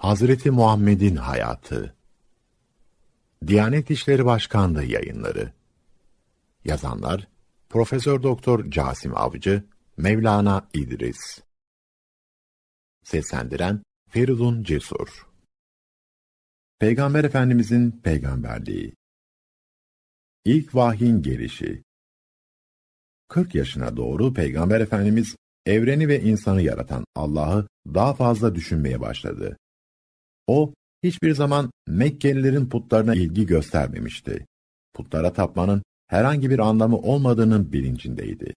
Hazreti 0.00 0.50
Muhammed'in 0.50 1.16
hayatı. 1.16 1.94
Diyanet 3.46 3.90
İşleri 3.90 4.24
Başkanlığı 4.24 4.84
yayınları. 4.84 5.52
Yazanlar 6.64 7.28
Profesör 7.68 8.22
Doktor 8.22 8.70
Casim 8.70 9.16
Avcı, 9.16 9.64
Mevlana 9.96 10.68
İdris. 10.74 11.40
Seslendiren 13.04 13.82
Feridun 14.10 14.62
Cesur. 14.62 15.26
Peygamber 16.78 17.24
Efendimizin 17.24 17.90
peygamberliği. 17.90 18.94
İlk 20.44 20.74
vahyin 20.74 21.22
gelişi. 21.22 21.82
40 23.28 23.54
yaşına 23.54 23.96
doğru 23.96 24.34
Peygamber 24.34 24.80
Efendimiz 24.80 25.36
evreni 25.66 26.08
ve 26.08 26.20
insanı 26.20 26.62
yaratan 26.62 27.04
Allah'ı 27.14 27.66
daha 27.86 28.14
fazla 28.14 28.54
düşünmeye 28.54 29.00
başladı. 29.00 29.56
O, 30.50 30.74
hiçbir 31.02 31.34
zaman 31.34 31.70
Mekkelilerin 31.88 32.68
putlarına 32.68 33.14
ilgi 33.14 33.46
göstermemişti. 33.46 34.46
Putlara 34.94 35.32
tapmanın 35.32 35.82
herhangi 36.08 36.50
bir 36.50 36.58
anlamı 36.58 36.98
olmadığının 36.98 37.72
bilincindeydi. 37.72 38.54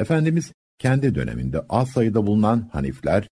Efendimiz, 0.00 0.52
kendi 0.78 1.14
döneminde 1.14 1.60
az 1.68 1.90
sayıda 1.90 2.26
bulunan 2.26 2.68
Hanifler, 2.72 3.28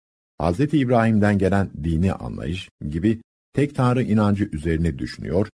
Hz. 0.43 0.61
İbrahim'den 0.61 1.39
gelen 1.39 1.71
dini 1.85 2.13
anlayış 2.13 2.69
gibi 2.89 3.21
tek 3.53 3.75
tanrı 3.75 4.03
inancı 4.03 4.49
üzerine 4.53 4.99
düşünüyor, 4.99 5.49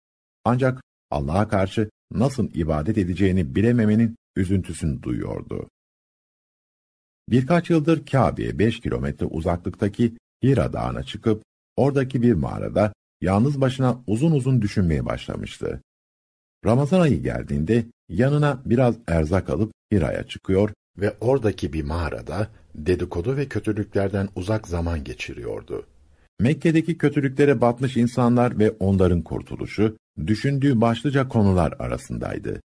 ancak 0.45 0.83
Allah'a 1.11 1.48
karşı 1.48 1.91
nasıl 2.12 2.51
ibadet 2.55 2.98
edeceğini 2.98 3.55
bilememenin 3.55 4.17
üzüntüsünü 4.37 5.03
duyuyordu. 5.03 5.69
Birkaç 7.29 7.70
yıldır 7.70 8.06
Kabe'ye 8.06 8.59
beş 8.59 8.81
kilometre 8.81 9.27
uzaklıktaki 9.27 10.17
Hira 10.45 10.73
Dağı'na 10.73 11.03
çıkıp 11.03 11.43
oradaki 11.77 12.23
bir 12.23 12.33
mağarada 12.33 12.93
yalnız 13.21 13.61
başına 13.61 14.01
uzun 14.07 14.33
uzun 14.33 14.62
düşünmeye 14.62 15.07
başlamıştı. 15.07 15.81
Ramazan 16.64 17.00
ayı 17.00 17.23
geldiğinde 17.23 17.87
yanına 18.09 18.62
biraz 18.64 18.95
erzak 19.06 19.50
alıp 19.50 19.73
Hira'ya 19.92 20.23
çıkıyor 20.23 20.70
ve 20.98 21.15
oradaki 21.20 21.73
bir 21.73 21.83
mağarada 21.84 22.48
dedikodu 22.75 23.37
ve 23.37 23.48
kötülüklerden 23.48 24.28
uzak 24.37 24.69
zaman 24.69 25.05
geçiriyordu. 25.05 25.87
Mekke'deki 26.41 26.98
kötülüklere 26.98 27.61
batmış 27.61 27.97
insanlar 27.97 28.59
ve 28.59 28.70
onların 28.70 29.22
kurtuluşu, 29.22 29.97
düşündüğü 30.27 30.81
başlıca 30.81 31.28
konular 31.28 31.75
arasındaydı. 31.78 32.61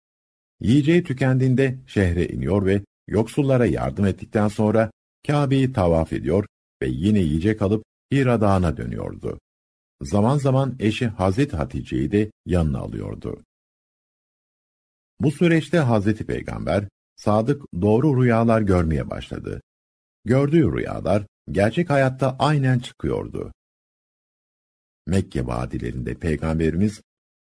Yiyeceği 0.61 1.05
tükendiğinde 1.05 1.79
şehre 1.87 2.27
iniyor 2.27 2.67
ve 2.67 2.81
yoksullara 3.09 3.67
yardım 3.67 4.06
ettikten 4.06 4.49
sonra 4.49 4.91
Kabe'yi 5.27 5.73
tavaf 5.73 6.12
ediyor 6.12 6.47
ve 6.83 6.89
yine 6.89 7.19
yiyecek 7.19 7.62
alıp 7.62 7.84
Hira 8.12 8.41
Dağı'na 8.41 8.77
dönüyordu. 8.77 9.41
Zaman 10.03 10.39
zaman 10.39 10.77
eşi 10.78 11.06
Hazreti 11.06 11.56
Hatice'yi 11.56 12.12
de 12.12 12.30
yanına 12.47 12.78
alıyordu. 12.78 13.44
Bu 15.20 15.30
süreçte 15.30 15.78
Hazreti 15.78 16.27
Peygamber, 16.27 16.88
sadık 17.16 17.62
doğru 17.81 18.22
rüyalar 18.22 18.61
görmeye 18.61 19.11
başladı. 19.11 19.61
Gördüğü 20.25 20.72
rüyalar, 20.72 21.27
gerçek 21.50 21.91
hayatta 21.91 22.36
aynen 22.38 22.78
çıkıyordu. 22.78 23.53
Mekke 25.06 25.47
vadilerinde 25.47 26.14
Peygamberimiz, 26.14 27.00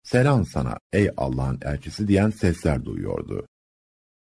selam 0.03 0.45
sana 0.45 0.77
ey 0.93 1.09
Allah'ın 1.17 1.59
elçisi 1.61 2.07
diyen 2.07 2.29
sesler 2.29 2.85
duyuyordu. 2.85 3.47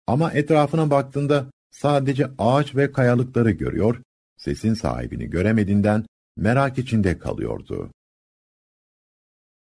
Ama 0.08 0.32
etrafına 0.32 0.92
baktığında 0.92 1.52
sadece 1.72 2.32
ağaç 2.38 2.76
ve 2.76 2.92
kayalıkları 2.92 3.52
görüyor, 3.52 4.02
sesin 4.38 4.74
sahibini 4.74 5.30
göremediğinden 5.30 6.06
merak 6.38 6.78
içinde 6.78 7.20
kalıyordu. 7.20 7.92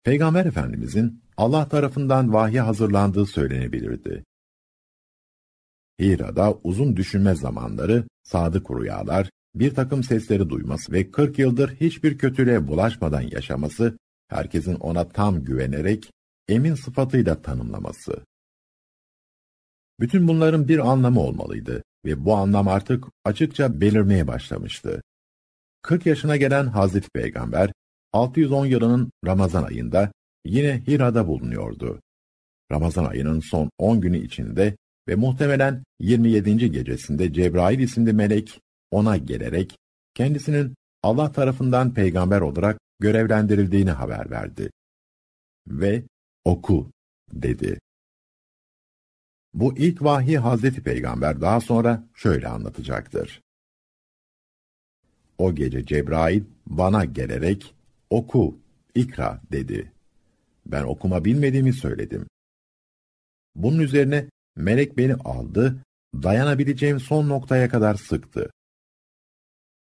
Peygamber 0.03 0.45
Efendimizin 0.45 1.23
Allah 1.37 1.69
tarafından 1.69 2.33
vahye 2.33 2.61
hazırlandığı 2.61 3.25
söylenebilirdi. 3.25 4.23
Hira'da 5.99 6.53
uzun 6.63 6.97
düşünme 6.97 7.35
zamanları, 7.35 8.07
sadık 8.23 8.71
rüyalar, 8.71 9.29
bir 9.55 9.75
takım 9.75 10.03
sesleri 10.03 10.49
duyması 10.49 10.91
ve 10.91 11.11
40 11.11 11.39
yıldır 11.39 11.75
hiçbir 11.75 12.17
kötülüğe 12.17 12.67
bulaşmadan 12.67 13.21
yaşaması, 13.21 13.97
herkesin 14.27 14.75
ona 14.75 15.09
tam 15.09 15.43
güvenerek, 15.43 16.11
emin 16.47 16.75
sıfatıyla 16.75 17.41
tanımlaması. 17.41 18.25
Bütün 19.99 20.27
bunların 20.27 20.67
bir 20.67 20.91
anlamı 20.91 21.19
olmalıydı 21.19 21.83
ve 22.05 22.25
bu 22.25 22.35
anlam 22.35 22.67
artık 22.67 23.05
açıkça 23.25 23.81
belirmeye 23.81 24.27
başlamıştı. 24.27 25.01
40 25.81 26.05
yaşına 26.05 26.37
gelen 26.37 26.67
Hazreti 26.67 27.09
Peygamber, 27.09 27.71
610 28.13 28.65
yılının 28.65 29.11
Ramazan 29.25 29.63
ayında 29.63 30.11
yine 30.45 30.83
Hira'da 30.87 31.27
bulunuyordu. 31.27 32.01
Ramazan 32.71 33.05
ayının 33.05 33.39
son 33.39 33.69
10 33.77 34.01
günü 34.01 34.17
içinde 34.17 34.75
ve 35.07 35.15
muhtemelen 35.15 35.83
27. 35.99 36.71
gecesinde 36.71 37.33
Cebrail 37.33 37.79
isimli 37.79 38.13
melek 38.13 38.61
ona 38.91 39.17
gelerek 39.17 39.77
kendisinin 40.13 40.75
Allah 41.03 41.31
tarafından 41.31 41.93
peygamber 41.93 42.41
olarak 42.41 42.79
görevlendirildiğini 42.99 43.91
haber 43.91 44.31
verdi. 44.31 44.71
Ve 45.67 46.03
oku 46.45 46.91
dedi. 47.31 47.79
Bu 49.53 49.77
ilk 49.77 50.03
vahiy 50.03 50.37
Hazreti 50.37 50.83
Peygamber 50.83 51.41
daha 51.41 51.61
sonra 51.61 52.03
şöyle 52.15 52.47
anlatacaktır. 52.47 53.41
O 55.41 55.55
gece 55.55 55.85
Cebrail 55.85 56.43
bana 56.67 57.05
gelerek 57.05 57.75
oku, 58.09 58.59
ikra 58.95 59.41
dedi. 59.51 59.91
Ben 60.65 60.83
okuma 60.83 61.25
bilmediğimi 61.25 61.73
söyledim. 61.73 62.27
Bunun 63.55 63.79
üzerine 63.79 64.29
melek 64.55 64.97
beni 64.97 65.13
aldı, 65.13 65.83
dayanabileceğim 66.13 66.99
son 66.99 67.29
noktaya 67.29 67.69
kadar 67.69 67.95
sıktı. 67.95 68.51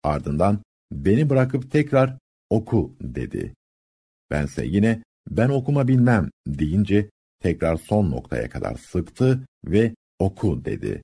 Ardından 0.02 0.58
beni 0.92 1.30
bırakıp 1.30 1.70
tekrar 1.70 2.18
oku 2.50 2.96
dedi. 3.00 3.54
Bense 4.30 4.66
yine 4.66 5.02
ben 5.30 5.48
okuma 5.48 5.88
bilmem 5.88 6.30
deyince 6.46 7.10
tekrar 7.40 7.76
son 7.76 8.10
noktaya 8.10 8.50
kadar 8.50 8.76
sıktı 8.76 9.46
ve 9.64 9.94
oku 10.18 10.64
dedi. 10.64 11.02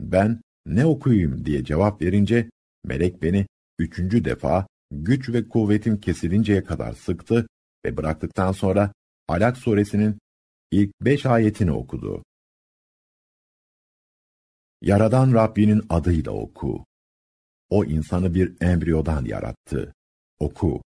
Ben 0.00 0.40
ne 0.66 0.86
okuyayım 0.86 1.44
diye 1.44 1.64
cevap 1.64 2.02
verince 2.02 2.50
melek 2.84 3.22
beni 3.22 3.46
üçüncü 3.80 4.24
defa 4.24 4.66
güç 4.90 5.28
ve 5.28 5.48
kuvvetim 5.48 6.00
kesilinceye 6.00 6.64
kadar 6.64 6.92
sıktı 6.92 7.46
ve 7.84 7.96
bıraktıktan 7.96 8.52
sonra 8.52 8.92
Alak 9.28 9.56
suresinin 9.56 10.18
ilk 10.70 10.90
beş 11.00 11.26
ayetini 11.26 11.72
okudu. 11.72 12.24
Yaradan 14.82 15.32
Rabbinin 15.32 15.82
adıyla 15.88 16.32
oku. 16.32 16.84
O 17.70 17.84
insanı 17.84 18.34
bir 18.34 18.56
embriyodan 18.60 19.24
yarattı. 19.24 19.94
Oku. 20.38 20.82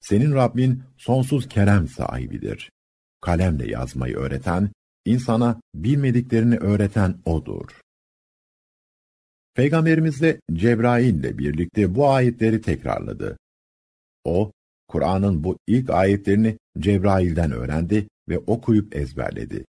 Senin 0.00 0.32
Rabbin 0.34 0.82
sonsuz 0.96 1.48
kerem 1.48 1.88
sahibidir. 1.88 2.70
Kalemle 3.20 3.70
yazmayı 3.70 4.16
öğreten, 4.16 4.72
insana 5.04 5.60
bilmediklerini 5.74 6.56
öğreten 6.56 7.18
O'dur. 7.24 7.80
Peygamberimiz 9.58 10.22
de 10.22 10.40
Cebrail 10.52 11.14
ile 11.14 11.38
birlikte 11.38 11.94
bu 11.94 12.08
ayetleri 12.08 12.60
tekrarladı. 12.60 13.38
O, 14.24 14.52
Kur'an'ın 14.88 15.44
bu 15.44 15.58
ilk 15.66 15.90
ayetlerini 15.90 16.58
Cebrail'den 16.78 17.52
öğrendi 17.52 18.08
ve 18.28 18.38
okuyup 18.38 18.96
ezberledi. 18.96 19.64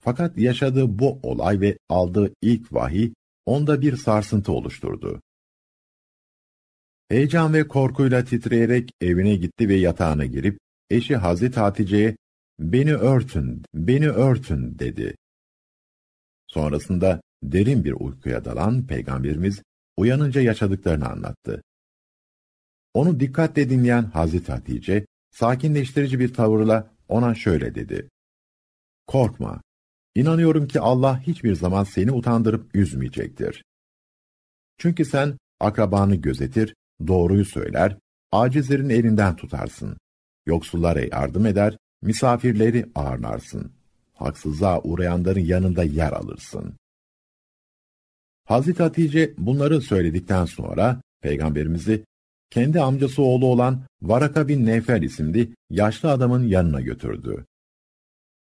Fakat 0.00 0.38
yaşadığı 0.38 0.98
bu 0.98 1.20
olay 1.22 1.60
ve 1.60 1.78
aldığı 1.88 2.34
ilk 2.42 2.72
vahiy 2.72 3.12
onda 3.46 3.80
bir 3.80 3.96
sarsıntı 3.96 4.52
oluşturdu. 4.52 5.22
Heyecan 7.08 7.54
ve 7.54 7.68
korkuyla 7.68 8.24
titreyerek 8.24 8.90
evine 9.00 9.34
gitti 9.34 9.68
ve 9.68 9.74
yatağına 9.74 10.26
girip 10.26 10.58
eşi 10.90 11.16
Hazreti 11.16 11.60
Hatice'ye 11.60 12.16
"Beni 12.58 12.94
örtün, 12.94 13.62
beni 13.74 14.08
örtün." 14.10 14.78
dedi. 14.78 15.16
Sonrasında 16.46 17.20
derin 17.42 17.84
bir 17.84 17.92
uykuya 17.92 18.44
dalan 18.44 18.86
peygamberimiz 18.86 19.62
uyanınca 19.96 20.40
yaşadıklarını 20.40 21.08
anlattı. 21.08 21.62
Onu 22.94 23.20
dikkatle 23.20 23.70
dinleyen 23.70 24.02
Hazreti 24.02 24.52
Hatice 24.52 25.06
sakinleştirici 25.30 26.18
bir 26.18 26.34
tavırla 26.34 26.90
ona 27.08 27.34
şöyle 27.34 27.74
dedi. 27.74 28.08
Korkma. 29.06 29.62
İnanıyorum 30.14 30.68
ki 30.68 30.80
Allah 30.80 31.20
hiçbir 31.20 31.54
zaman 31.54 31.84
seni 31.84 32.12
utandırıp 32.12 32.74
üzmeyecektir. 32.74 33.64
Çünkü 34.78 35.04
sen 35.04 35.38
akrabanı 35.60 36.16
gözetir, 36.16 36.74
doğruyu 37.06 37.44
söyler, 37.44 37.96
acizlerin 38.32 38.88
elinden 38.88 39.36
tutarsın. 39.36 39.98
Yoksullara 40.46 41.00
yardım 41.00 41.46
eder, 41.46 41.78
misafirleri 42.02 42.86
ağırlarsın. 42.94 43.72
Haksızlığa 44.14 44.82
uğrayanların 44.82 45.40
yanında 45.40 45.84
yer 45.84 46.12
alırsın. 46.12 46.74
Hazreti 48.50 48.82
Hatice 48.82 49.34
bunları 49.38 49.80
söyledikten 49.80 50.44
sonra 50.44 51.02
Peygamberimizi 51.20 52.04
kendi 52.50 52.80
amcası 52.80 53.22
oğlu 53.22 53.46
olan 53.46 53.82
Varaka 54.02 54.48
bin 54.48 54.66
Nefel 54.66 55.02
isimli 55.02 55.54
yaşlı 55.70 56.10
adamın 56.10 56.44
yanına 56.44 56.80
götürdü. 56.80 57.44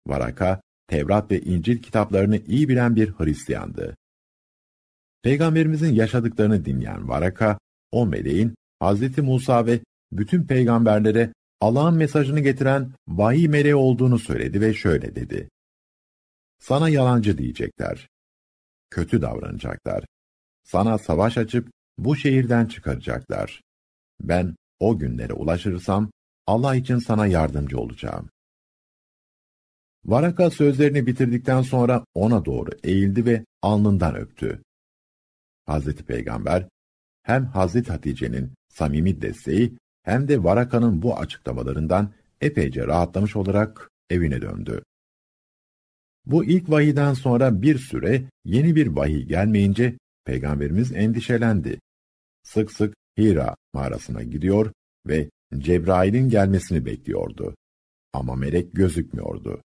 Varaka, 0.08 0.62
Tevrat 0.88 1.32
ve 1.32 1.42
İncil 1.42 1.82
kitaplarını 1.82 2.38
iyi 2.38 2.70
bilen 2.70 2.96
bir 2.96 3.12
Hristiyandı. 3.12 3.96
Peygamberimizin 5.24 5.94
yaşadıklarını 5.94 6.66
dinleyen 6.66 7.10
Varaka, 7.10 7.60
o 7.92 8.06
meleğin 8.06 8.56
Hazreti 8.80 9.22
Musa 9.22 9.66
ve 9.66 9.80
bütün 10.12 10.44
peygamberlere 10.44 11.34
Allah'ın 11.62 11.96
mesajını 11.96 12.40
getiren 12.40 12.92
vahiy 13.08 13.48
meleği 13.48 13.76
olduğunu 13.76 14.20
söyledi 14.20 14.62
ve 14.62 14.74
şöyle 14.74 15.16
dedi. 15.16 15.50
Sana 16.60 16.90
yalancı 16.90 17.38
diyecekler. 17.38 18.08
Kötü 18.89 19.22
davranacaklar. 19.22 20.06
Sana 20.63 20.98
savaş 20.98 21.38
açıp 21.38 21.69
bu 21.98 22.16
şehirden 22.16 22.66
çıkaracaklar. 22.66 23.62
Ben 24.22 24.56
o 24.80 24.98
günlere 24.98 25.34
ulaşırsam 25.34 26.12
Allah 26.48 26.75
için 26.75 26.98
sana 26.98 27.28
yardımcı 27.28 27.78
olacağım. 27.80 28.30
Varaka 30.06 30.50
sözlerini 30.50 31.07
bitirdikten 31.07 31.62
sonra 31.62 32.06
ona 32.13 32.45
doğru 32.45 32.69
eğildi 32.84 33.25
ve 33.25 33.45
alnından 33.62 34.16
öptü. 34.16 34.62
Hazreti 35.66 36.06
Peygamber 36.06 36.68
hem 37.24 37.45
Hazreti 37.45 37.92
Hatice'nin 37.92 38.54
samimi 38.69 39.22
desteği 39.22 39.78
hem 40.04 40.28
de 40.28 40.44
Varaka'nın 40.44 41.01
bu 41.01 41.18
açıklamalarından 41.18 42.13
epeyce 42.42 42.88
rahatlamış 42.88 43.36
olarak 43.36 43.90
evine 44.10 44.42
döndü. 44.42 44.83
Bu 46.28 46.46
ilk 46.46 46.70
vahiden 46.70 47.14
sonra 47.14 47.62
bir 47.62 47.78
süre 47.78 48.24
yeni 48.46 48.76
bir 48.76 48.88
vahiy 48.88 49.24
gelmeyince 49.24 49.98
Peygamberimiz 50.26 50.92
endişelendi. 50.92 51.80
Sık 52.44 52.72
sık 52.72 52.96
Hira 53.18 53.56
mağarasına 53.74 54.24
gidiyor 54.24 54.72
ve 55.08 55.30
Cebrail'in 55.58 56.30
gelmesini 56.30 56.86
bekliyordu. 56.86 57.56
Ama 58.14 58.36
melek 58.36 58.74
gözükmüyordu. 58.74 59.62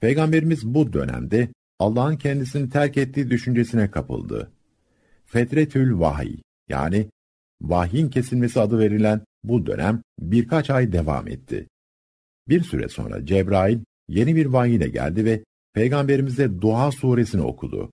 Peygamberimiz 0.00 0.66
bu 0.66 0.92
dönemde 0.92 1.48
Allah'ın 1.78 2.16
kendisini 2.16 2.70
terk 2.70 2.96
ettiği 2.96 3.30
düşüncesine 3.30 3.90
kapıldı. 3.90 4.52
Fetretül 5.24 5.98
Vahiy 5.98 6.36
yani 6.68 7.08
vahyin 7.62 8.08
kesilmesi 8.08 8.60
adı 8.60 8.78
verilen 8.78 9.20
bu 9.44 9.66
dönem 9.66 10.02
birkaç 10.18 10.70
ay 10.70 10.92
devam 10.92 11.28
etti. 11.28 11.66
Bir 12.48 12.60
süre 12.62 12.88
sonra 12.88 13.26
Cebrail 13.26 13.78
yeni 14.08 14.36
bir 14.36 14.46
vahiy 14.46 14.76
ile 14.76 14.88
geldi 14.88 15.24
ve 15.24 15.44
Peygamberimize 15.74 16.60
Duha 16.60 16.92
suresini 16.92 17.42
okudu. 17.42 17.92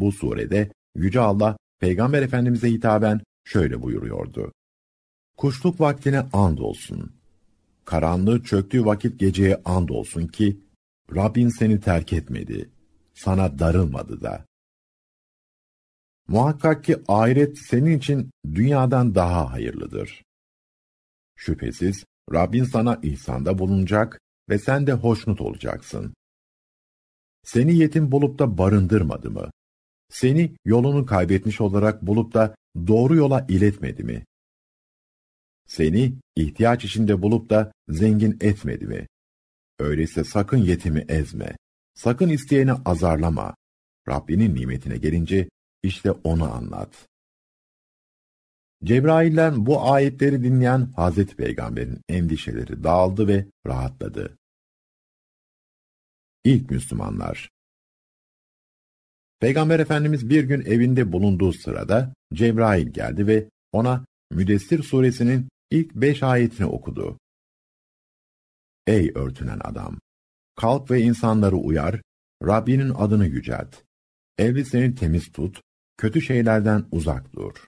Bu 0.00 0.12
surede 0.12 0.70
Yüce 0.94 1.20
Allah 1.20 1.56
Peygamber 1.80 2.22
Efendimiz'e 2.22 2.70
hitaben 2.70 3.20
şöyle 3.44 3.82
buyuruyordu. 3.82 4.52
Kuşluk 5.36 5.80
vaktine 5.80 6.26
and 6.32 6.58
olsun. 6.58 7.12
Karanlığı 7.84 8.42
çöktüğü 8.42 8.84
vakit 8.84 9.20
geceye 9.20 9.62
and 9.64 9.88
olsun 9.88 10.26
ki 10.26 10.60
Rabbin 11.14 11.48
seni 11.48 11.80
terk 11.80 12.12
etmedi. 12.12 12.70
Sana 13.14 13.58
darılmadı 13.58 14.20
da. 14.20 14.46
Muhakkak 16.28 16.84
ki 16.84 16.96
ahiret 17.08 17.58
senin 17.58 17.98
için 17.98 18.30
dünyadan 18.54 19.14
daha 19.14 19.52
hayırlıdır. 19.52 20.22
Şüphesiz 21.36 22.04
Rabbin 22.32 22.64
sana 22.64 23.00
ihsanda 23.02 23.58
bulunacak 23.58 24.20
ve 24.48 24.58
sen 24.58 24.86
de 24.86 24.92
hoşnut 24.92 25.40
olacaksın. 25.40 26.14
Seni 27.46 27.76
yetim 27.76 28.12
bulup 28.12 28.38
da 28.38 28.58
barındırmadı 28.58 29.30
mı? 29.30 29.50
Seni 30.08 30.56
yolunu 30.64 31.06
kaybetmiş 31.06 31.60
olarak 31.60 32.02
bulup 32.02 32.34
da 32.34 32.54
doğru 32.86 33.16
yola 33.16 33.46
iletmedi 33.48 34.04
mi? 34.04 34.24
Seni 35.66 36.14
ihtiyaç 36.36 36.84
içinde 36.84 37.22
bulup 37.22 37.50
da 37.50 37.72
zengin 37.88 38.36
etmedi 38.40 38.86
mi? 38.86 39.06
Öyleyse 39.78 40.24
sakın 40.24 40.56
yetimi 40.56 41.04
ezme. 41.08 41.56
Sakın 41.94 42.28
isteyeni 42.28 42.72
azarlama. 42.72 43.54
Rabbinin 44.08 44.54
nimetine 44.54 44.96
gelince 44.96 45.48
işte 45.82 46.10
onu 46.10 46.52
anlat. 46.52 47.08
Cebrail'den 48.84 49.66
bu 49.66 49.90
ayetleri 49.90 50.42
dinleyen 50.42 50.92
Hazreti 50.96 51.36
Peygamber'in 51.36 52.00
endişeleri 52.08 52.84
dağıldı 52.84 53.28
ve 53.28 53.46
rahatladı. 53.66 54.36
İlk 56.46 56.70
Müslümanlar 56.70 57.50
Peygamber 59.40 59.80
Efendimiz 59.80 60.30
bir 60.30 60.44
gün 60.44 60.60
evinde 60.60 61.12
bulunduğu 61.12 61.52
sırada 61.52 62.14
Cebrail 62.34 62.86
geldi 62.86 63.26
ve 63.26 63.48
ona 63.72 64.04
Müdessir 64.30 64.82
suresinin 64.82 65.48
ilk 65.70 65.94
beş 65.94 66.22
ayetini 66.22 66.66
okudu. 66.66 67.18
Ey 68.86 69.12
örtünen 69.14 69.60
adam! 69.64 69.98
Kalk 70.56 70.90
ve 70.90 71.00
insanları 71.00 71.56
uyar, 71.56 72.02
Rabbinin 72.42 72.92
adını 72.94 73.26
yücelt. 73.26 73.76
Elbiseni 74.38 74.94
temiz 74.94 75.32
tut, 75.32 75.60
kötü 75.96 76.22
şeylerden 76.22 76.84
uzak 76.90 77.32
dur. 77.32 77.66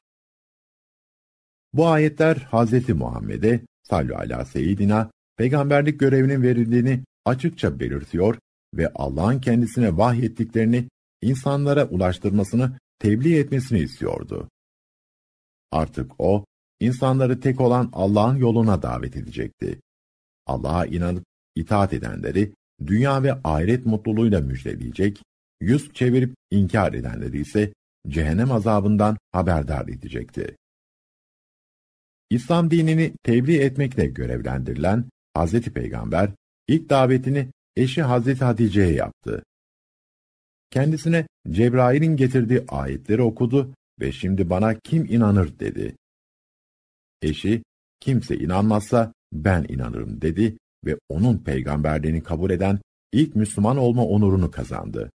Bu 1.72 1.86
ayetler 1.86 2.36
Hz. 2.36 2.88
Muhammed'e 2.88 3.60
sallu 3.82 4.14
ala 4.14 4.44
seyyidina 4.44 5.10
peygamberlik 5.36 6.00
görevinin 6.00 6.42
verildiğini 6.42 7.04
açıkça 7.24 7.80
belirtiyor 7.80 8.38
ve 8.74 8.92
Allah'ın 8.94 9.40
kendisine 9.40 9.96
vahyettiklerini 9.96 10.88
insanlara 11.22 11.84
ulaştırmasını 11.88 12.78
tebliğ 12.98 13.38
etmesini 13.38 13.78
istiyordu. 13.78 14.48
Artık 15.70 16.12
o, 16.18 16.44
insanları 16.80 17.40
tek 17.40 17.60
olan 17.60 17.90
Allah'ın 17.92 18.36
yoluna 18.36 18.82
davet 18.82 19.16
edecekti. 19.16 19.80
Allah'a 20.46 20.86
inanıp 20.86 21.24
itaat 21.54 21.92
edenleri 21.92 22.54
dünya 22.86 23.22
ve 23.22 23.32
ahiret 23.44 23.86
mutluluğuyla 23.86 24.40
müjdeleyecek, 24.40 25.22
yüz 25.60 25.92
çevirip 25.92 26.34
inkar 26.50 26.92
edenleri 26.92 27.40
ise 27.40 27.72
cehennem 28.08 28.52
azabından 28.52 29.16
haberdar 29.32 29.88
edecekti. 29.88 30.56
İslam 32.30 32.70
dinini 32.70 33.12
tebliğ 33.22 33.58
etmekle 33.58 34.06
görevlendirilen 34.06 35.04
Hz. 35.38 35.60
Peygamber, 35.60 36.30
ilk 36.68 36.90
davetini 36.90 37.48
eşi 37.78 38.02
Hz. 38.02 38.40
Hatice'ye 38.40 38.92
yaptı. 38.92 39.42
Kendisine 40.70 41.26
Cebrail'in 41.50 42.16
getirdiği 42.16 42.64
ayetleri 42.68 43.22
okudu 43.22 43.74
ve 44.00 44.12
şimdi 44.12 44.50
bana 44.50 44.74
kim 44.74 45.04
inanır 45.04 45.58
dedi. 45.58 45.96
Eşi, 47.22 47.62
kimse 48.00 48.36
inanmazsa 48.36 49.12
ben 49.32 49.66
inanırım 49.68 50.20
dedi 50.20 50.58
ve 50.84 50.98
onun 51.08 51.38
peygamberliğini 51.38 52.22
kabul 52.22 52.50
eden 52.50 52.78
ilk 53.12 53.36
Müslüman 53.36 53.76
olma 53.76 54.06
onurunu 54.06 54.50
kazandı. 54.50 55.10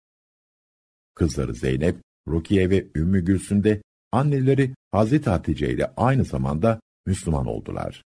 Kızları 1.15 1.55
Zeynep, 1.55 1.97
Rukiye 2.29 2.71
ve 2.71 2.87
Ümmü 2.97 3.25
Gülsüm 3.25 3.65
de 3.65 3.83
anneleri 4.13 4.75
Hazreti 4.93 5.31
Hatice 5.31 5.71
ile 5.71 5.93
aynı 5.97 6.25
zamanda 6.25 6.81
Müslüman 7.07 7.47
oldular. 7.47 8.03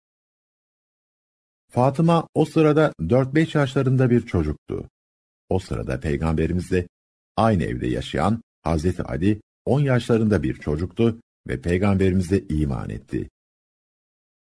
Fatıma 1.71 2.27
o 2.33 2.45
sırada 2.45 2.93
4-5 2.99 3.57
yaşlarında 3.57 4.09
bir 4.09 4.25
çocuktu. 4.25 4.89
O 5.49 5.59
sırada 5.59 5.99
peygamberimizle 5.99 6.87
aynı 7.37 7.63
evde 7.63 7.87
yaşayan 7.87 8.41
Hazreti 8.63 9.03
Ali 9.03 9.41
10 9.65 9.79
yaşlarında 9.79 10.43
bir 10.43 10.53
çocuktu 10.53 11.19
ve 11.47 11.61
peygamberimize 11.61 12.43
iman 12.49 12.89
etti. 12.89 13.29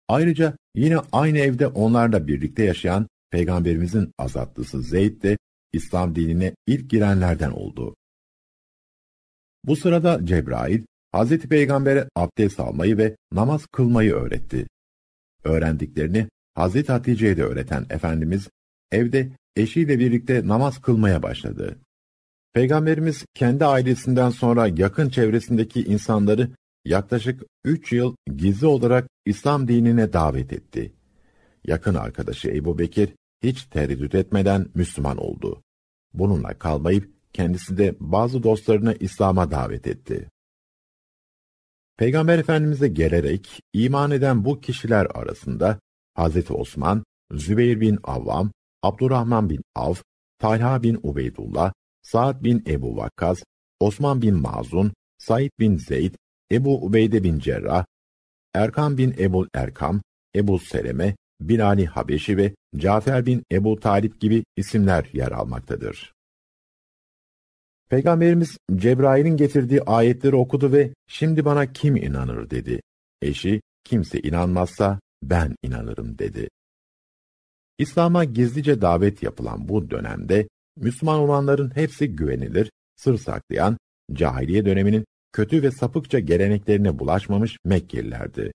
Ayrıca 0.07 0.57
yine 0.75 0.97
aynı 1.11 1.37
evde 1.37 1.67
onlarla 1.67 2.27
birlikte 2.27 2.63
yaşayan 2.63 3.07
peygamberimizin 3.31 4.11
azatlısı 4.17 4.81
Zeyd 4.81 5.23
de 5.23 5.37
İslam 5.73 6.15
dinine 6.15 6.55
ilk 6.67 6.89
girenlerden 6.89 7.51
oldu. 7.51 7.95
Bu 9.63 9.75
sırada 9.75 10.25
Cebrail, 10.25 10.83
Hazreti 11.11 11.49
Peygamber'e 11.49 12.09
abdest 12.15 12.59
almayı 12.59 12.97
ve 12.97 13.15
namaz 13.31 13.65
kılmayı 13.65 14.13
öğretti. 14.13 14.67
Öğrendiklerini 15.43 16.27
Hazreti 16.61 16.91
Hatice'ye 16.91 17.37
de 17.37 17.43
öğreten 17.43 17.85
Efendimiz, 17.89 18.49
evde 18.91 19.29
eşiyle 19.55 19.99
birlikte 19.99 20.47
namaz 20.47 20.81
kılmaya 20.81 21.23
başladı. 21.23 21.79
Peygamberimiz 22.53 23.25
kendi 23.33 23.65
ailesinden 23.65 24.29
sonra 24.29 24.67
yakın 24.67 25.09
çevresindeki 25.09 25.83
insanları 25.83 26.49
yaklaşık 26.85 27.43
üç 27.63 27.93
yıl 27.93 28.15
gizli 28.35 28.67
olarak 28.67 29.07
İslam 29.25 29.67
dinine 29.67 30.13
davet 30.13 30.53
etti. 30.53 30.93
Yakın 31.67 31.95
arkadaşı 31.95 32.49
Ebu 32.49 32.79
Bekir 32.79 33.09
hiç 33.43 33.63
tereddüt 33.63 34.15
etmeden 34.15 34.67
Müslüman 34.75 35.17
oldu. 35.17 35.61
Bununla 36.13 36.59
kalmayıp 36.59 37.11
kendisi 37.33 37.77
de 37.77 37.95
bazı 37.99 38.43
dostlarını 38.43 38.95
İslam'a 38.99 39.51
davet 39.51 39.87
etti. 39.87 40.29
Peygamber 41.97 42.39
Efendimiz'e 42.39 42.87
gelerek 42.87 43.59
iman 43.73 44.11
eden 44.11 44.45
bu 44.45 44.61
kişiler 44.61 45.07
arasında 45.13 45.79
Hz. 46.17 46.51
Osman, 46.51 47.03
Zübeyir 47.31 47.81
bin 47.81 47.99
Avvam, 48.03 48.51
Abdurrahman 48.83 49.49
bin 49.49 49.61
Av, 49.75 49.95
Talha 50.39 50.83
bin 50.83 50.99
Ubeydullah, 51.03 51.73
Sa'd 52.01 52.43
bin 52.43 52.63
Ebu 52.67 52.97
Vakkas, 52.97 53.43
Osman 53.79 54.21
bin 54.21 54.35
Mazun, 54.35 54.93
Said 55.17 55.51
bin 55.59 55.77
Zeyd, 55.77 56.13
Ebu 56.51 56.85
Ubeyde 56.85 57.23
bin 57.23 57.39
Cerrah, 57.39 57.85
Erkam 58.53 58.97
bin 58.97 59.15
Ebul 59.19 59.47
Erkam, 59.53 60.01
Ebu 60.35 60.59
Seleme, 60.59 61.15
Bilali 61.41 61.85
Habeşi 61.85 62.37
ve 62.37 62.55
Cafer 62.77 63.25
bin 63.25 63.43
Ebu 63.51 63.79
Talip 63.79 64.21
gibi 64.21 64.43
isimler 64.55 65.09
yer 65.13 65.31
almaktadır. 65.31 66.13
Peygamberimiz 67.89 68.57
Cebrail'in 68.75 69.37
getirdiği 69.37 69.81
ayetleri 69.81 70.35
okudu 70.35 70.71
ve 70.71 70.93
şimdi 71.07 71.45
bana 71.45 71.73
kim 71.73 71.95
inanır 71.95 72.49
dedi. 72.49 72.81
Eşi 73.21 73.61
kimse 73.83 74.19
inanmazsa 74.19 74.99
ben 75.23 75.55
inanırım 75.63 76.17
dedi. 76.17 76.49
İslam'a 77.77 78.23
gizlice 78.23 78.81
davet 78.81 79.23
yapılan 79.23 79.69
bu 79.69 79.91
dönemde 79.91 80.47
Müslüman 80.77 81.19
olanların 81.19 81.75
hepsi 81.75 82.15
güvenilir, 82.15 82.71
sır 82.95 83.17
saklayan, 83.17 83.77
cahiliye 84.13 84.65
döneminin 84.65 85.05
kötü 85.31 85.63
ve 85.63 85.71
sapıkça 85.71 86.19
geleneklerine 86.19 86.99
bulaşmamış 86.99 87.57
Mekkelilerdi. 87.65 88.51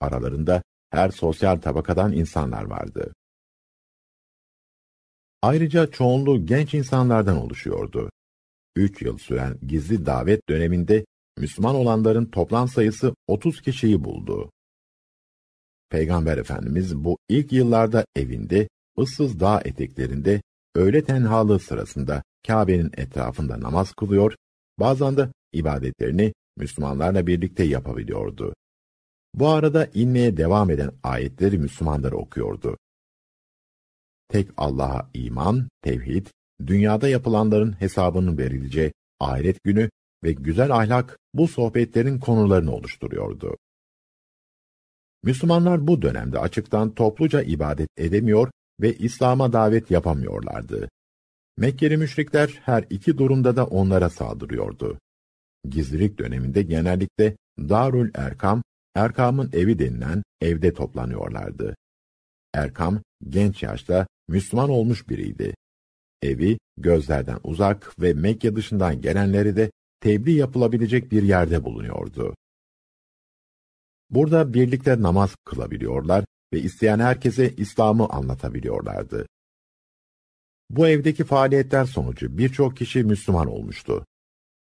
Aralarında 0.00 0.62
her 0.90 1.10
sosyal 1.10 1.56
tabakadan 1.56 2.12
insanlar 2.12 2.64
vardı. 2.64 3.12
Ayrıca 5.42 5.90
çoğunluğu 5.90 6.46
genç 6.46 6.74
insanlardan 6.74 7.36
oluşuyordu. 7.36 8.10
Üç 8.76 9.02
yıl 9.02 9.18
süren 9.18 9.58
gizli 9.66 10.06
davet 10.06 10.48
döneminde 10.48 11.04
Müslüman 11.38 11.74
olanların 11.74 12.26
toplam 12.26 12.68
sayısı 12.68 13.14
30 13.26 13.62
kişiyi 13.62 14.04
buldu. 14.04 14.50
Peygamber 15.90 16.38
Efendimiz 16.38 16.96
bu 16.96 17.18
ilk 17.28 17.52
yıllarda 17.52 18.04
evinde, 18.16 18.68
ıssız 18.98 19.40
dağ 19.40 19.60
eteklerinde, 19.64 20.42
öğle 20.74 21.04
tenhalığı 21.04 21.58
sırasında 21.58 22.22
Kabe'nin 22.46 22.90
etrafında 22.96 23.60
namaz 23.60 23.92
kılıyor, 23.92 24.34
bazen 24.78 25.16
de 25.16 25.28
ibadetlerini 25.52 26.32
Müslümanlarla 26.56 27.26
birlikte 27.26 27.64
yapabiliyordu. 27.64 28.54
Bu 29.34 29.48
arada 29.48 29.88
inmeye 29.94 30.36
devam 30.36 30.70
eden 30.70 30.90
ayetleri 31.02 31.58
Müslümanlar 31.58 32.12
okuyordu. 32.12 32.76
Tek 34.28 34.48
Allah'a 34.56 35.10
iman, 35.14 35.68
tevhid, 35.82 36.26
dünyada 36.66 37.08
yapılanların 37.08 37.80
hesabının 37.80 38.38
verileceği 38.38 38.92
ahiret 39.20 39.64
günü 39.64 39.90
ve 40.24 40.32
güzel 40.32 40.70
ahlak 40.70 41.18
bu 41.34 41.48
sohbetlerin 41.48 42.18
konularını 42.18 42.72
oluşturuyordu. 42.74 43.56
Müslümanlar 45.22 45.86
bu 45.86 46.02
dönemde 46.02 46.38
açıktan 46.38 46.94
topluca 46.94 47.42
ibadet 47.42 47.88
edemiyor 47.96 48.50
ve 48.80 48.94
İslam'a 48.94 49.52
davet 49.52 49.90
yapamıyorlardı. 49.90 50.88
Mekkeli 51.56 51.96
müşrikler 51.96 52.60
her 52.62 52.84
iki 52.90 53.18
durumda 53.18 53.56
da 53.56 53.66
onlara 53.66 54.10
saldırıyordu. 54.10 54.98
Gizlilik 55.68 56.18
döneminde 56.18 56.62
genellikle 56.62 57.36
Darül 57.58 58.10
Erkam, 58.14 58.62
Erkam'ın 58.94 59.50
evi 59.52 59.78
denilen 59.78 60.22
evde 60.40 60.74
toplanıyorlardı. 60.74 61.76
Erkam, 62.54 63.02
genç 63.28 63.62
yaşta 63.62 64.06
Müslüman 64.28 64.70
olmuş 64.70 65.08
biriydi. 65.08 65.54
Evi, 66.22 66.58
gözlerden 66.76 67.38
uzak 67.44 68.00
ve 68.00 68.14
Mekke 68.14 68.56
dışından 68.56 69.00
gelenleri 69.00 69.56
de 69.56 69.70
tebliğ 70.00 70.32
yapılabilecek 70.32 71.12
bir 71.12 71.22
yerde 71.22 71.64
bulunuyordu. 71.64 72.34
Burada 74.10 74.54
birlikte 74.54 75.02
namaz 75.02 75.36
kılabiliyorlar 75.44 76.24
ve 76.52 76.60
isteyen 76.60 76.98
herkese 76.98 77.54
İslam'ı 77.56 78.08
anlatabiliyorlardı. 78.08 79.26
Bu 80.70 80.88
evdeki 80.88 81.24
faaliyetler 81.24 81.84
sonucu 81.84 82.38
birçok 82.38 82.76
kişi 82.76 83.04
Müslüman 83.04 83.46
olmuştu. 83.46 84.06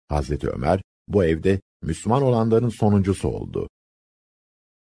Hazreti 0.08 0.50
Ömer, 0.50 0.82
bu 1.08 1.25
evde 1.25 1.62
Müslüman 1.82 2.22
olanların 2.22 2.70
sonuncusu 2.70 3.27
oldu. 3.27 3.70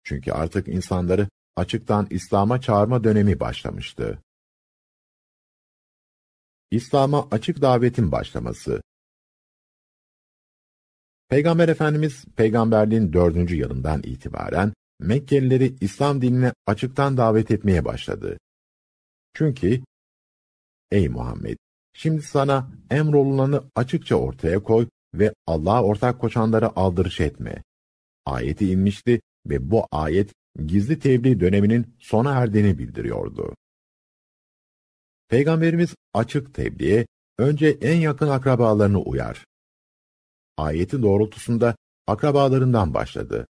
Çünkü 0.05 0.33
artık 0.33 0.69
insanları 0.69 1.29
açıktan 1.57 2.07
İslam'a 2.11 2.61
çağırma 2.61 3.05
dönemi 3.05 3.41
başlamıştı. 3.41 4.23
İslam'a 6.71 7.29
açık 7.31 7.61
davetin 7.61 8.13
başlaması 8.13 8.83
Peygamber 11.29 11.69
Efendimiz, 11.69 12.25
peygamberliğin 12.37 13.13
dördüncü 13.13 13.57
yılından 13.57 14.03
itibaren 14.03 14.73
Mekkelileri 15.01 15.77
İslam 15.81 16.23
dinine 16.23 16.53
açıktan 16.67 17.17
davet 17.17 17.51
etmeye 17.51 17.85
başladı. 17.85 18.39
Çünkü, 19.35 19.81
ey 20.91 21.09
Muhammed, 21.09 21.57
şimdi 21.93 22.23
sana 22.23 22.71
emrolunanı 22.91 23.65
açıkça 23.75 24.17
ortaya 24.17 24.63
koy 24.63 24.89
ve 25.15 25.35
Allah'a 25.47 25.83
ortak 25.83 26.21
koşanlara 26.21 26.73
aldırış 26.77 27.21
etme. 27.21 27.63
Ayeti 28.27 28.71
inmişti 28.71 29.21
ve 29.47 29.71
bu 29.71 29.87
ayet 29.93 30.33
gizli 30.67 30.99
tebliğ 30.99 31.41
döneminin 31.41 31.97
sona 31.99 32.33
erdiğini 32.33 32.79
bildiriyordu. 32.79 33.55
Peygamberimiz 35.29 35.95
açık 36.15 36.55
tebliğe 36.55 37.07
önce 37.39 37.69
en 37.69 37.97
yakın 37.97 38.29
akrabalarını 38.29 38.99
uyar. 38.99 39.45
Ayetin 40.57 41.03
doğrultusunda 41.03 41.77
akrabalarından 42.07 42.95
başladı. 42.95 43.47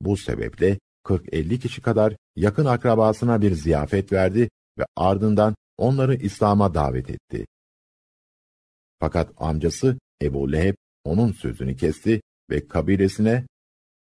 Bu 0.00 0.16
sebeple 0.16 0.78
40-50 1.04 1.58
kişi 1.58 1.82
kadar 1.82 2.16
yakın 2.36 2.64
akrabasına 2.64 3.42
bir 3.42 3.52
ziyafet 3.52 4.12
verdi 4.12 4.50
ve 4.78 4.84
ardından 4.96 5.54
onları 5.78 6.14
İslam'a 6.14 6.74
davet 6.74 7.10
etti. 7.10 7.46
Fakat 9.00 9.32
amcası 9.36 9.98
Ebu 10.22 10.52
Leheb 10.52 10.74
onun 11.04 11.32
sözünü 11.32 11.76
kesti 11.76 12.20
ve 12.50 12.68
kabilesine 12.68 13.46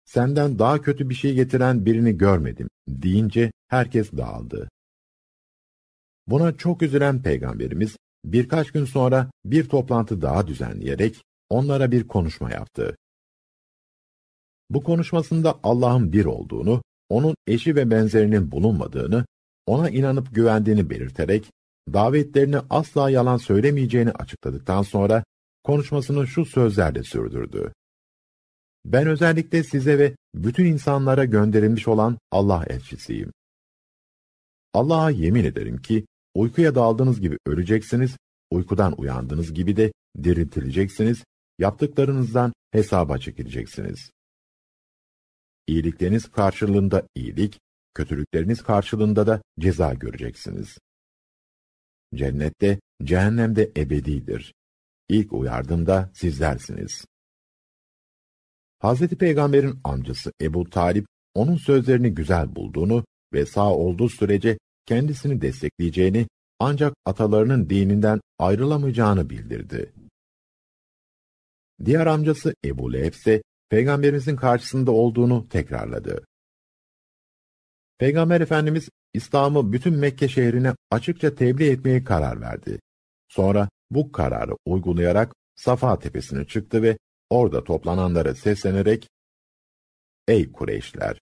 senden 0.05 0.59
daha 0.59 0.81
kötü 0.81 1.09
bir 1.09 1.15
şey 1.15 1.33
getiren 1.33 1.85
birini 1.85 2.17
görmedim 2.17 2.69
deyince 2.87 3.51
herkes 3.67 4.11
dağıldı. 4.11 4.69
Buna 6.27 6.57
çok 6.57 6.81
üzülen 6.81 7.21
peygamberimiz 7.21 7.97
birkaç 8.25 8.71
gün 8.71 8.85
sonra 8.85 9.31
bir 9.45 9.69
toplantı 9.69 10.21
daha 10.21 10.47
düzenleyerek 10.47 11.23
onlara 11.49 11.91
bir 11.91 12.07
konuşma 12.07 12.51
yaptı. 12.51 12.97
Bu 14.69 14.83
konuşmasında 14.83 15.59
Allah'ın 15.63 16.13
bir 16.13 16.25
olduğunu, 16.25 16.81
onun 17.09 17.35
eşi 17.47 17.75
ve 17.75 17.91
benzerinin 17.91 18.51
bulunmadığını, 18.51 19.25
ona 19.65 19.89
inanıp 19.89 20.35
güvendiğini 20.35 20.89
belirterek, 20.89 21.51
davetlerini 21.93 22.57
asla 22.69 23.09
yalan 23.09 23.37
söylemeyeceğini 23.37 24.11
açıkladıktan 24.11 24.81
sonra, 24.81 25.23
konuşmasını 25.63 26.27
şu 26.27 26.45
sözlerle 26.45 27.03
sürdürdü. 27.03 27.73
Ben 28.85 29.07
özellikle 29.07 29.63
size 29.63 29.99
ve 29.99 30.15
bütün 30.35 30.65
insanlara 30.65 31.25
gönderilmiş 31.25 31.87
olan 31.87 32.17
Allah 32.31 32.63
elçisiyim. 32.67 33.31
Allah'a 34.73 35.11
yemin 35.11 35.43
ederim 35.43 35.77
ki, 35.77 36.05
uykuya 36.35 36.75
daldığınız 36.75 37.21
gibi 37.21 37.37
öleceksiniz, 37.45 38.17
uykudan 38.51 39.01
uyandığınız 39.01 39.53
gibi 39.53 39.75
de 39.75 39.91
diriltileceksiniz, 40.23 41.23
yaptıklarınızdan 41.59 42.53
hesaba 42.71 43.17
çekileceksiniz. 43.17 44.11
İyilikleriniz 45.67 46.31
karşılığında 46.31 47.07
iyilik, 47.15 47.59
kötülükleriniz 47.93 48.63
karşılığında 48.63 49.27
da 49.27 49.41
ceza 49.59 49.93
göreceksiniz. 49.93 50.77
Cennette, 52.15 52.79
cehennemde 53.03 53.71
ebedidir. 53.77 54.53
İlk 55.09 55.33
uyardığımda 55.33 56.11
sizlersiniz. 56.13 57.05
Hazreti 58.79 59.17
Peygamber'in 59.17 59.79
amcası 59.83 60.31
Ebu 60.41 60.69
Talip, 60.69 61.05
onun 61.33 61.55
sözlerini 61.55 62.13
güzel 62.13 62.55
bulduğunu 62.55 63.05
ve 63.33 63.45
sağ 63.45 63.73
olduğu 63.73 64.09
sürece 64.09 64.57
kendisini 64.85 65.41
destekleyeceğini, 65.41 66.27
ancak 66.59 66.93
atalarının 67.05 67.69
dininden 67.69 68.21
ayrılamayacağını 68.39 69.29
bildirdi. 69.29 69.93
Diğer 71.85 72.05
amcası 72.05 72.53
Ebu 72.65 72.93
Leheb 72.93 73.13
ise 73.13 73.41
Peygamberimizin 73.69 74.35
karşısında 74.35 74.91
olduğunu 74.91 75.49
tekrarladı. 75.49 76.25
Peygamber 77.97 78.41
Efendimiz 78.41 78.89
İslam'ı 79.13 79.73
bütün 79.73 79.93
Mekke 79.93 80.27
şehrine 80.27 80.75
açıkça 80.91 81.35
tebliğ 81.35 81.69
etmeye 81.69 82.03
karar 82.03 82.41
verdi. 82.41 82.79
Sonra 83.27 83.69
bu 83.91 84.11
kararı 84.11 84.57
uygulayarak 84.65 85.33
Safa 85.55 85.99
tepesine 85.99 86.45
çıktı 86.45 86.81
ve 86.81 86.97
orada 87.29 87.63
toplananlara 87.63 88.35
seslenerek 88.35 89.09
Ey 90.27 90.51
Kureyşler! 90.51 91.19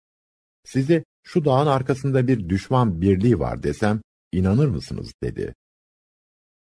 Size 0.64 1.04
şu 1.24 1.46
dağın 1.46 1.68
arkasında 1.68 2.28
bir 2.28 2.50
düşman 2.50 3.02
birliği 3.02 3.40
var 3.40 3.64
desem 3.64 4.02
inanır 4.32 4.68
mısınız 4.68 5.14
dedi. 5.24 5.54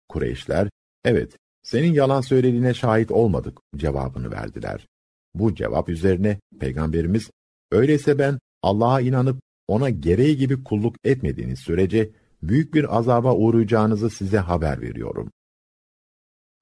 Kureyşler, 0.09 0.69
evet 1.05 1.37
senin 1.63 1.93
yalan 1.93 2.21
söylediğine 2.21 2.75
şahit 2.75 3.11
olmadık 3.11 3.59
cevabını 3.77 4.31
verdiler. 4.31 4.87
Bu 5.35 5.55
cevap 5.55 5.89
üzerine 5.89 6.41
Peygamberimiz, 6.61 7.31
öyleyse 7.73 8.19
ben 8.19 8.39
Allah'a 8.63 9.01
inanıp 9.01 9.41
ona 9.69 9.91
gereği 9.91 10.37
gibi 10.37 10.65
kulluk 10.65 10.97
etmediğiniz 11.05 11.59
sürece 11.59 12.11
büyük 12.43 12.75
bir 12.75 12.97
azaba 12.97 13.35
uğrayacağınızı 13.35 14.11
size 14.11 14.39
haber 14.39 14.83
veriyorum. 14.83 15.31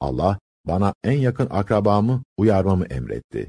Allah 0.01 0.39
bana 0.65 0.95
en 1.05 1.19
yakın 1.19 1.49
akrabamı 1.51 2.23
uyarmamı 2.37 2.85
emretti. 2.85 3.49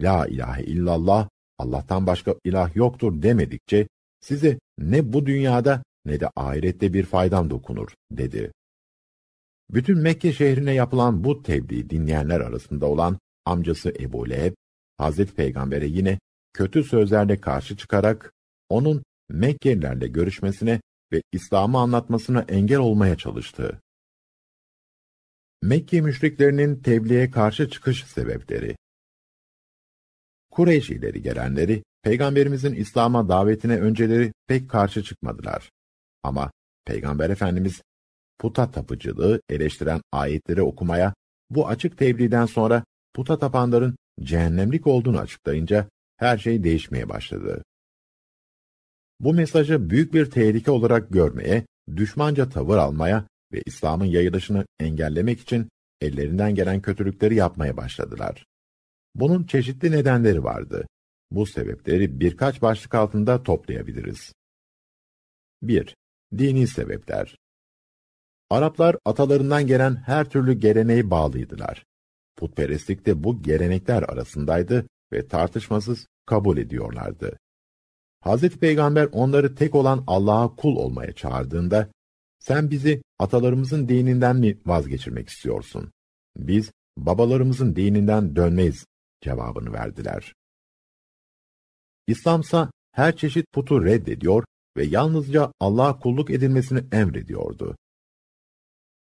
La 0.00 0.26
ilahe 0.26 0.62
illallah 0.62 1.28
Allah'tan 1.58 2.06
başka 2.06 2.34
ilah 2.44 2.76
yoktur 2.76 3.22
demedikçe, 3.22 3.88
size 4.20 4.58
ne 4.78 5.12
bu 5.12 5.26
dünyada 5.26 5.82
ne 6.04 6.20
de 6.20 6.30
ahirette 6.36 6.92
bir 6.92 7.04
faydam 7.04 7.50
dokunur, 7.50 7.88
dedi. 8.10 8.52
Bütün 9.70 9.98
Mekke 9.98 10.32
şehrine 10.32 10.74
yapılan 10.74 11.24
bu 11.24 11.42
tebliği 11.42 11.90
dinleyenler 11.90 12.40
arasında 12.40 12.86
olan 12.86 13.18
amcası 13.44 13.92
Ebu 14.00 14.30
Leheb, 14.30 14.54
Hazreti 14.98 15.34
Peygamber'e 15.34 15.86
yine 15.86 16.18
kötü 16.52 16.84
sözlerle 16.84 17.40
karşı 17.40 17.76
çıkarak, 17.76 18.32
onun 18.68 19.02
Mekkelilerle 19.28 20.08
görüşmesine 20.08 20.80
ve 21.12 21.22
İslam'ı 21.32 21.78
anlatmasına 21.78 22.44
engel 22.48 22.78
olmaya 22.78 23.16
çalıştı. 23.16 23.80
Mekke 25.62 26.00
müşriklerinin 26.00 26.82
tebliğe 26.82 27.30
karşı 27.30 27.70
çıkış 27.70 28.04
sebepleri 28.04 28.76
Kureyş 30.50 30.90
ileri 30.90 31.22
gelenleri, 31.22 31.82
Peygamberimizin 32.02 32.74
İslam'a 32.74 33.28
davetine 33.28 33.80
önceleri 33.80 34.32
pek 34.46 34.70
karşı 34.70 35.02
çıkmadılar. 35.02 35.70
Ama 36.22 36.50
Peygamber 36.84 37.30
Efendimiz 37.30 37.82
puta 38.38 38.70
tapıcılığı 38.70 39.40
eleştiren 39.48 40.00
ayetleri 40.12 40.62
okumaya, 40.62 41.14
bu 41.50 41.68
açık 41.68 41.98
tebliğden 41.98 42.46
sonra 42.46 42.84
puta 43.14 43.38
tapanların 43.38 43.96
cehennemlik 44.20 44.86
olduğunu 44.86 45.18
açıklayınca 45.18 45.88
her 46.16 46.38
şey 46.38 46.64
değişmeye 46.64 47.08
başladı. 47.08 47.62
Bu 49.20 49.34
mesajı 49.34 49.90
büyük 49.90 50.14
bir 50.14 50.30
tehlike 50.30 50.70
olarak 50.70 51.10
görmeye, 51.10 51.66
düşmanca 51.96 52.48
tavır 52.48 52.76
almaya 52.76 53.26
ve 53.52 53.62
İslam'ın 53.66 54.04
yayılışını 54.04 54.66
engellemek 54.80 55.40
için 55.40 55.68
ellerinden 56.00 56.54
gelen 56.54 56.80
kötülükleri 56.80 57.34
yapmaya 57.34 57.76
başladılar. 57.76 58.46
Bunun 59.14 59.44
çeşitli 59.44 59.90
nedenleri 59.90 60.44
vardı. 60.44 60.86
Bu 61.30 61.46
sebepleri 61.46 62.20
birkaç 62.20 62.62
başlık 62.62 62.94
altında 62.94 63.42
toplayabiliriz. 63.42 64.32
1. 65.62 65.96
Dini 66.38 66.66
sebepler 66.66 67.36
Araplar 68.50 68.96
atalarından 69.04 69.66
gelen 69.66 69.96
her 69.96 70.30
türlü 70.30 70.52
geleneğe 70.52 71.10
bağlıydılar. 71.10 71.84
Putperestlik 72.36 73.06
de 73.06 73.24
bu 73.24 73.42
gelenekler 73.42 74.02
arasındaydı 74.02 74.86
ve 75.12 75.28
tartışmasız 75.28 76.06
kabul 76.26 76.58
ediyorlardı. 76.58 77.38
Hazreti 78.20 78.58
Peygamber 78.58 79.08
onları 79.12 79.54
tek 79.54 79.74
olan 79.74 80.04
Allah'a 80.06 80.56
kul 80.56 80.76
olmaya 80.76 81.12
çağırdığında, 81.12 81.88
sen 82.38 82.70
bizi 82.70 83.02
atalarımızın 83.18 83.88
dininden 83.88 84.36
mi 84.36 84.58
vazgeçirmek 84.66 85.28
istiyorsun? 85.28 85.92
Biz 86.36 86.72
babalarımızın 86.96 87.76
dininden 87.76 88.36
dönmeyiz 88.36 88.86
cevabını 89.20 89.72
verdiler. 89.72 90.34
İslamsa 92.06 92.70
her 92.92 93.16
çeşit 93.16 93.52
putu 93.52 93.84
reddediyor 93.84 94.44
ve 94.76 94.84
yalnızca 94.84 95.52
Allah'a 95.60 95.98
kulluk 95.98 96.30
edilmesini 96.30 96.84
emrediyordu. 96.92 97.76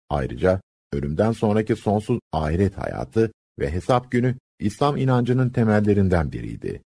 Ayrıca 0.09 0.61
ölümden 0.93 1.31
sonraki 1.31 1.75
sonsuz 1.75 2.19
ahiret 2.31 2.77
hayatı 2.77 3.31
ve 3.59 3.71
hesap 3.71 4.11
günü 4.11 4.35
İslam 4.59 4.97
inancının 4.97 5.49
temellerinden 5.49 6.31
biriydi. 6.31 6.81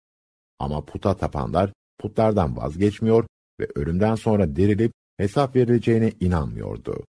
Ama 0.59 0.85
puta 0.85 1.17
tapanlar 1.17 1.73
putlardan 1.99 2.57
vazgeçmiyor 2.57 3.27
ve 3.61 3.69
ölümden 3.75 4.15
sonra 4.15 4.57
dirilip 4.57 4.93
hesap 5.17 5.57
verileceğine 5.57 6.13
inanmıyordu. 6.21 7.05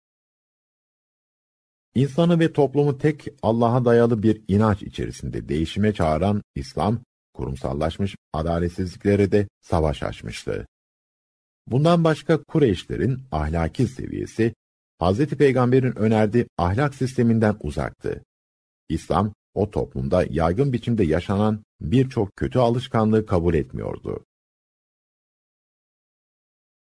İnsanı 1.95 2.39
ve 2.39 2.53
toplumu 2.53 2.97
tek 2.97 3.27
Allah'a 3.41 3.85
dayalı 3.85 4.23
bir 4.23 4.41
inanç 4.47 4.83
içerisinde 4.83 5.49
değişime 5.49 5.93
çağıran 5.93 6.41
İslam, 6.55 6.99
kurumsallaşmış 7.33 8.15
adaletsizliklere 8.33 9.31
de 9.31 9.47
savaş 9.61 10.03
açmıştı. 10.03 10.67
Bundan 11.67 12.03
başka 12.03 12.43
Kureyşlerin 12.43 13.19
ahlaki 13.31 13.87
seviyesi, 13.87 14.53
Hz. 15.01 15.25
Peygamber'in 15.25 15.97
önerdiği 15.97 16.47
ahlak 16.57 16.95
sisteminden 16.95 17.57
uzaktı. 17.59 18.23
İslam, 18.89 19.33
o 19.53 19.71
toplumda 19.71 20.25
yaygın 20.29 20.73
biçimde 20.73 21.03
yaşanan 21.03 21.63
birçok 21.81 22.35
kötü 22.35 22.59
alışkanlığı 22.59 23.25
kabul 23.25 23.53
etmiyordu. 23.53 24.25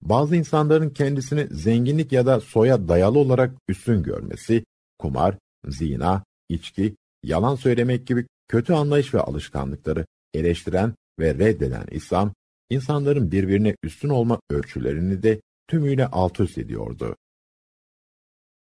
Bazı 0.02 0.36
insanların 0.36 0.90
kendisini 0.90 1.46
zenginlik 1.50 2.12
ya 2.12 2.26
da 2.26 2.40
soya 2.40 2.88
dayalı 2.88 3.18
olarak 3.18 3.54
üstün 3.68 4.02
görmesi, 4.02 4.64
kumar, 4.98 5.38
zina, 5.68 6.24
içki, 6.48 6.96
yalan 7.22 7.54
söylemek 7.54 8.06
gibi 8.06 8.26
kötü 8.48 8.72
anlayış 8.72 9.14
ve 9.14 9.20
alışkanlıkları 9.20 10.06
eleştiren 10.34 10.94
ve 11.18 11.34
reddeden 11.34 11.86
İslam, 11.90 12.34
insanların 12.70 13.30
birbirine 13.30 13.76
üstün 13.82 14.08
olma 14.08 14.40
ölçülerini 14.50 15.22
de 15.22 15.40
tümüyle 15.68 16.06
alt 16.06 16.40
üst 16.40 16.58
ediyordu. 16.58 17.16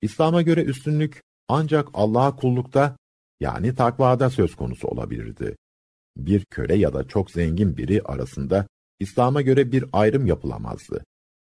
İslam'a 0.04 0.42
göre 0.42 0.64
üstünlük 0.64 1.22
ancak 1.48 1.88
Allah'a 1.94 2.36
kullukta 2.36 2.98
yani 3.40 3.76
takvada 3.76 4.30
söz 4.30 4.56
konusu 4.56 4.88
olabilirdi. 4.88 5.56
Bir 6.18 6.46
köle 6.46 6.76
ya 6.76 6.94
da 6.94 7.08
çok 7.08 7.32
zengin 7.32 7.78
biri 7.78 8.02
arasında 8.02 8.68
İslam'a 9.00 9.42
göre 9.42 9.72
bir 9.72 9.86
ayrım 9.94 10.26
yapılamazdı. 10.26 11.04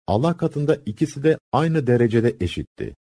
Allah 0.07 0.37
katında 0.37 0.77
ikisi 0.87 1.23
de 1.23 1.39
aynı 1.53 1.87
derecede 1.87 2.37
eşitti. 2.41 2.95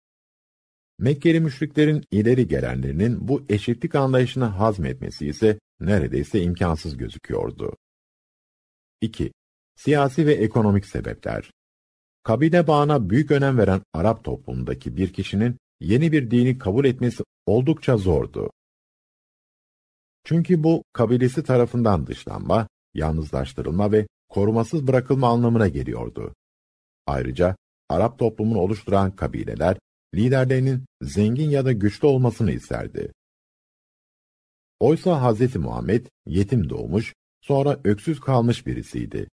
Mekkeli 0.98 1.40
müşriklerin 1.40 2.05
ileri 2.11 2.48
gelenlerinin 2.48 3.28
bu 3.28 3.44
eşitlik 3.48 3.94
anlayışını 3.94 4.44
hazmetmesi 4.44 5.26
ise 5.26 5.59
neredeyse 5.81 6.42
imkansız 6.42 6.96
gözüküyordu. 6.96 7.76
2. 9.00 9.33
Siyasi 9.76 10.26
ve 10.26 10.33
ekonomik 10.33 10.87
sebepler 10.87 11.50
Kabile 12.23 12.67
bağına 12.67 13.11
büyük 13.11 13.31
önem 13.31 13.59
veren 13.59 13.83
Arap 13.93 14.25
toplumundaki 14.25 14.97
bir 14.97 15.13
kişinin 15.13 15.57
yeni 15.81 16.13
bir 16.13 16.31
dini 16.31 16.59
kabul 16.59 16.85
etmesi 16.85 17.25
oldukça 17.47 17.97
zordu. 17.97 18.51
Çünkü 20.25 20.65
bu 20.65 20.85
kabilesi 20.93 21.43
tarafından 21.43 22.07
dışlanma, 22.07 22.69
yalnızlaştırılma 22.95 23.93
ve 23.93 24.07
korumasız 24.29 24.87
bırakılma 24.87 25.29
anlamına 25.29 25.69
geliyordu. 25.69 26.35
Ayrıca 27.07 27.57
Arap 27.89 28.19
toplumunu 28.19 28.59
oluşturan 28.59 29.17
kabileler, 29.17 29.77
liderlerinin 30.15 30.85
zengin 31.03 31.51
ya 31.51 31.65
da 31.65 31.73
güçlü 31.73 32.07
olmasını 32.07 32.53
isterdi. 32.53 33.13
Oysa 34.81 35.33
Hz. 35.33 35.57
Muhammed 35.57 36.07
yetim 36.27 36.71
doğmuş, 36.71 37.15
sonra 37.41 37.81
öksüz 37.85 38.21
kalmış 38.21 38.67
birisiydi. 38.67 39.29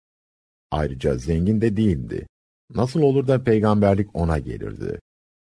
Ayrıca 0.71 1.19
zengin 1.19 1.61
de 1.61 1.77
değildi. 1.77 2.27
Nasıl 2.71 3.03
olur 3.03 3.27
da 3.27 3.45
peygamberlik 3.45 4.17
ona 4.17 4.39
gelirdi? 4.39 5.01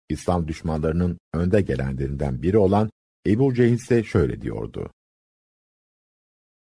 İslam 0.09 0.47
düşmanlarının 0.47 1.17
önde 1.33 1.61
gelenlerinden 1.61 2.41
biri 2.41 2.57
olan 2.57 2.89
Ebu 3.27 3.53
Cehil 3.53 3.73
ise 3.73 4.03
şöyle 4.03 4.41
diyordu. 4.41 4.91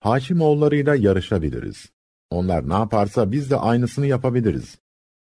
Haşimoğullarıyla 0.01 0.95
yarışabiliriz. 0.95 1.91
Onlar 2.31 2.69
ne 2.69 2.75
yaparsa 2.75 3.33
biz 3.33 3.51
de 3.51 3.57
aynısını 3.57 4.07
yapabiliriz. 4.07 4.79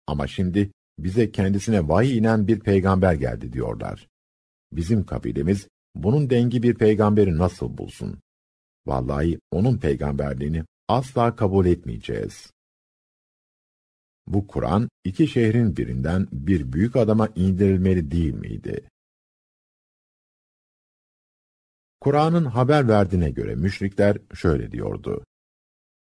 Ama 0.07 0.27
şimdi 0.27 0.73
bize 0.99 1.33
kendisine 1.33 1.89
vahiy 1.89 2.19
inen 2.19 2.49
bir 2.49 2.61
peygamber 2.61 3.15
geldi 3.15 3.53
diyorlar. 3.53 4.09
Bizim 4.73 5.05
kabilemiz 5.05 5.69
bunun 5.95 6.31
dengi 6.31 6.63
bir 6.63 6.75
peygamberi 6.75 7.39
nasıl 7.39 7.79
bulsun? 7.79 8.21
Vallahi 8.87 9.39
onun 9.51 9.79
peygamberliğini 9.79 10.65
asla 10.89 11.37
kabul 11.37 11.67
etmeyeceğiz. 11.67 12.53
Bu 14.29 14.47
Kur'an 14.47 14.89
iki 15.05 15.29
şehrin 15.29 15.77
birinden 15.77 16.29
bir 16.33 16.73
büyük 16.73 16.97
adama 16.97 17.29
indirilmeli 17.37 18.11
değil 18.11 18.35
miydi? 18.35 18.89
Kur'an'ın 22.01 22.45
haber 22.45 22.89
verdiğine 22.89 23.31
göre 23.31 23.55
müşrikler 23.55 24.19
şöyle 24.35 24.73
diyordu. 24.73 25.25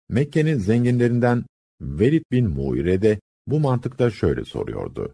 Mekke'nin 0.09 0.57
zenginlerinden 0.57 1.45
Velid 1.81 2.23
bin 2.31 2.49
Muire 2.49 3.01
de 3.01 3.19
bu 3.47 3.59
mantıkta 3.59 4.11
şöyle 4.11 4.45
soruyordu. 4.45 5.13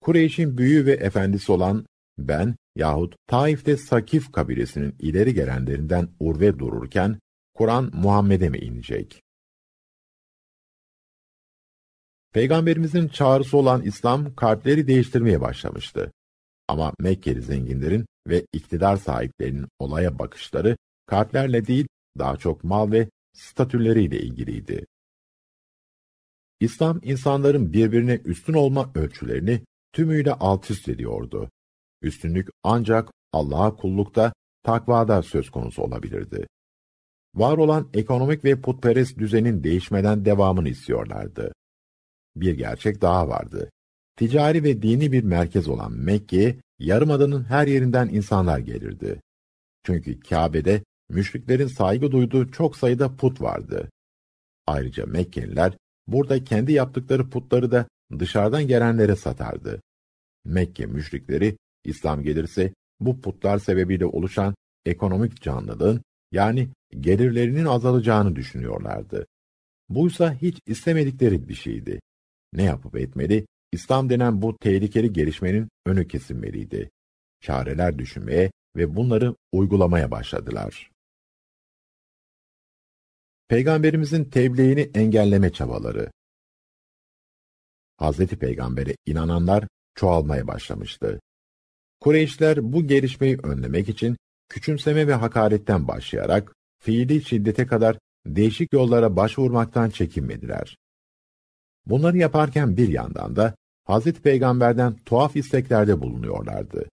Kureyş'in 0.00 0.58
büyüğü 0.58 0.86
ve 0.86 0.92
efendisi 0.92 1.52
olan 1.52 1.86
ben 2.18 2.56
yahut 2.76 3.16
Taif'te 3.26 3.76
Sakif 3.76 4.32
kabilesinin 4.32 4.94
ileri 4.98 5.34
gelenlerinden 5.34 6.08
urve 6.20 6.58
dururken, 6.58 7.18
Kur'an 7.54 7.90
Muhammed'e 7.94 8.48
mi 8.48 8.58
inecek? 8.58 9.22
Peygamberimizin 12.32 13.08
çağrısı 13.08 13.56
olan 13.56 13.82
İslam 13.82 14.34
kalpleri 14.34 14.86
değiştirmeye 14.86 15.40
başlamıştı. 15.40 16.12
Ama 16.68 16.92
Mekkeli 16.98 17.42
zenginlerin 17.42 18.06
ve 18.28 18.46
iktidar 18.52 18.96
sahiplerinin 18.96 19.68
olaya 19.78 20.18
bakışları 20.18 20.76
kalplerle 21.06 21.66
değil 21.66 21.86
daha 22.18 22.36
çok 22.36 22.64
mal 22.64 22.92
ve 22.92 23.08
statüleriyle 23.32 24.20
ilgiliydi. 24.20 24.86
İslam 26.60 27.00
insanların 27.02 27.72
birbirine 27.72 28.20
üstün 28.24 28.52
olma 28.52 28.90
ölçülerini 28.94 29.60
tümüyle 29.92 30.32
alt 30.32 30.70
üst 30.70 30.88
ediyordu. 30.88 31.50
Üstünlük 32.02 32.48
ancak 32.62 33.10
Allah'a 33.32 33.76
kullukta, 33.76 34.32
takvada 34.62 35.22
söz 35.22 35.50
konusu 35.50 35.82
olabilirdi. 35.82 36.46
var 37.34 37.58
olan 37.58 37.88
ekonomik 37.94 38.44
ve 38.44 38.60
putperest 38.60 39.18
düzenin 39.18 39.64
değişmeden 39.64 40.24
devamını 40.24 40.68
istiyorlardı. 40.68 41.52
Bir 42.36 42.54
gerçek 42.54 43.00
daha 43.00 43.28
vardı. 43.28 43.70
Ticari 44.16 44.62
ve 44.62 44.82
dini 44.82 45.12
bir 45.12 45.24
merkez 45.24 45.68
olan 45.68 45.92
Mekke'ye 45.92 46.56
yarımadanın 46.78 47.44
her 47.44 47.66
yerinden 47.66 48.08
insanlar 48.08 48.58
gelirdi. 48.58 49.20
Çünkü 49.84 50.20
Kabe'de 50.20 50.82
müşriklerin 51.08 51.66
saygı 51.66 52.12
duyduğu 52.12 52.50
çok 52.50 52.76
sayıda 52.76 53.16
put 53.16 53.40
vardı. 53.40 53.88
Ayrıca 54.66 55.06
Mekkeliler 55.06 55.76
burada 56.06 56.44
kendi 56.44 56.72
yaptıkları 56.72 57.30
putları 57.30 57.70
da 57.70 57.86
dışarıdan 58.18 58.66
gelenlere 58.66 59.16
satardı. 59.16 59.80
Mekke 60.44 60.86
müşrikleri 60.86 61.56
İslam 61.84 62.22
gelirse 62.22 62.74
bu 63.00 63.20
putlar 63.20 63.58
sebebiyle 63.58 64.06
oluşan 64.06 64.54
ekonomik 64.86 65.42
canlılığın 65.42 66.02
yani 66.32 66.68
gelirlerinin 67.00 67.64
azalacağını 67.64 68.36
düşünüyorlardı. 68.36 69.26
Buysa 69.88 70.34
hiç 70.34 70.58
istemedikleri 70.66 71.48
bir 71.48 71.54
şeydi. 71.54 72.00
Ne 72.52 72.62
yapıp 72.62 72.96
etmeli? 72.96 73.46
İslam 73.72 74.10
denen 74.10 74.42
bu 74.42 74.58
tehlikeli 74.58 75.12
gelişmenin 75.12 75.68
önü 75.86 76.08
kesilmeliydi. 76.08 76.90
Çareler 77.40 77.98
düşünmeye 77.98 78.52
ve 78.76 78.96
bunları 78.96 79.34
uygulamaya 79.52 80.10
başladılar. 80.10 80.90
Peygamberimizin 83.48 84.24
tebliğini 84.24 84.90
engelleme 84.94 85.52
çabaları 85.52 86.10
Hazreti 87.96 88.38
Peygamber'e 88.38 88.96
inananlar 89.06 89.64
çoğalmaya 89.94 90.46
başlamıştı. 90.46 91.20
Kureyşler 92.00 92.72
bu 92.72 92.86
gelişmeyi 92.86 93.38
önlemek 93.42 93.88
için 93.88 94.16
küçümseme 94.48 95.06
ve 95.06 95.14
hakaretten 95.14 95.88
başlayarak 95.88 96.54
fiili 96.82 97.24
şiddete 97.24 97.66
kadar 97.66 97.98
değişik 98.26 98.72
yollara 98.72 99.16
başvurmaktan 99.16 99.90
çekinmediler. 99.90 100.76
Bunları 101.86 102.18
yaparken 102.18 102.76
bir 102.76 102.88
yandan 102.88 103.36
da 103.36 103.54
Hazreti 103.84 104.22
Peygamber'den 104.22 104.96
tuhaf 105.06 105.36
isteklerde 105.36 106.00
bulunuyorlardı. 106.00 106.88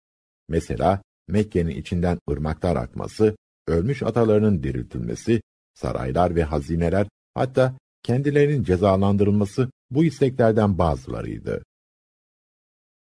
Mesela 0.48 1.02
Mekke'nin 1.28 1.76
içinden 1.76 2.18
ırmaklar 2.30 2.76
akması, 2.76 3.36
ölmüş 3.66 4.02
atalarının 4.02 4.62
diriltilmesi, 4.62 5.40
saraylar 5.74 6.34
ve 6.34 6.44
hazineler, 6.44 7.06
hatta 7.34 7.78
kendilerinin 8.02 8.64
cezalandırılması 8.64 9.70
bu 9.90 10.04
isteklerden 10.04 10.78
bazılarıydı. 10.78 11.62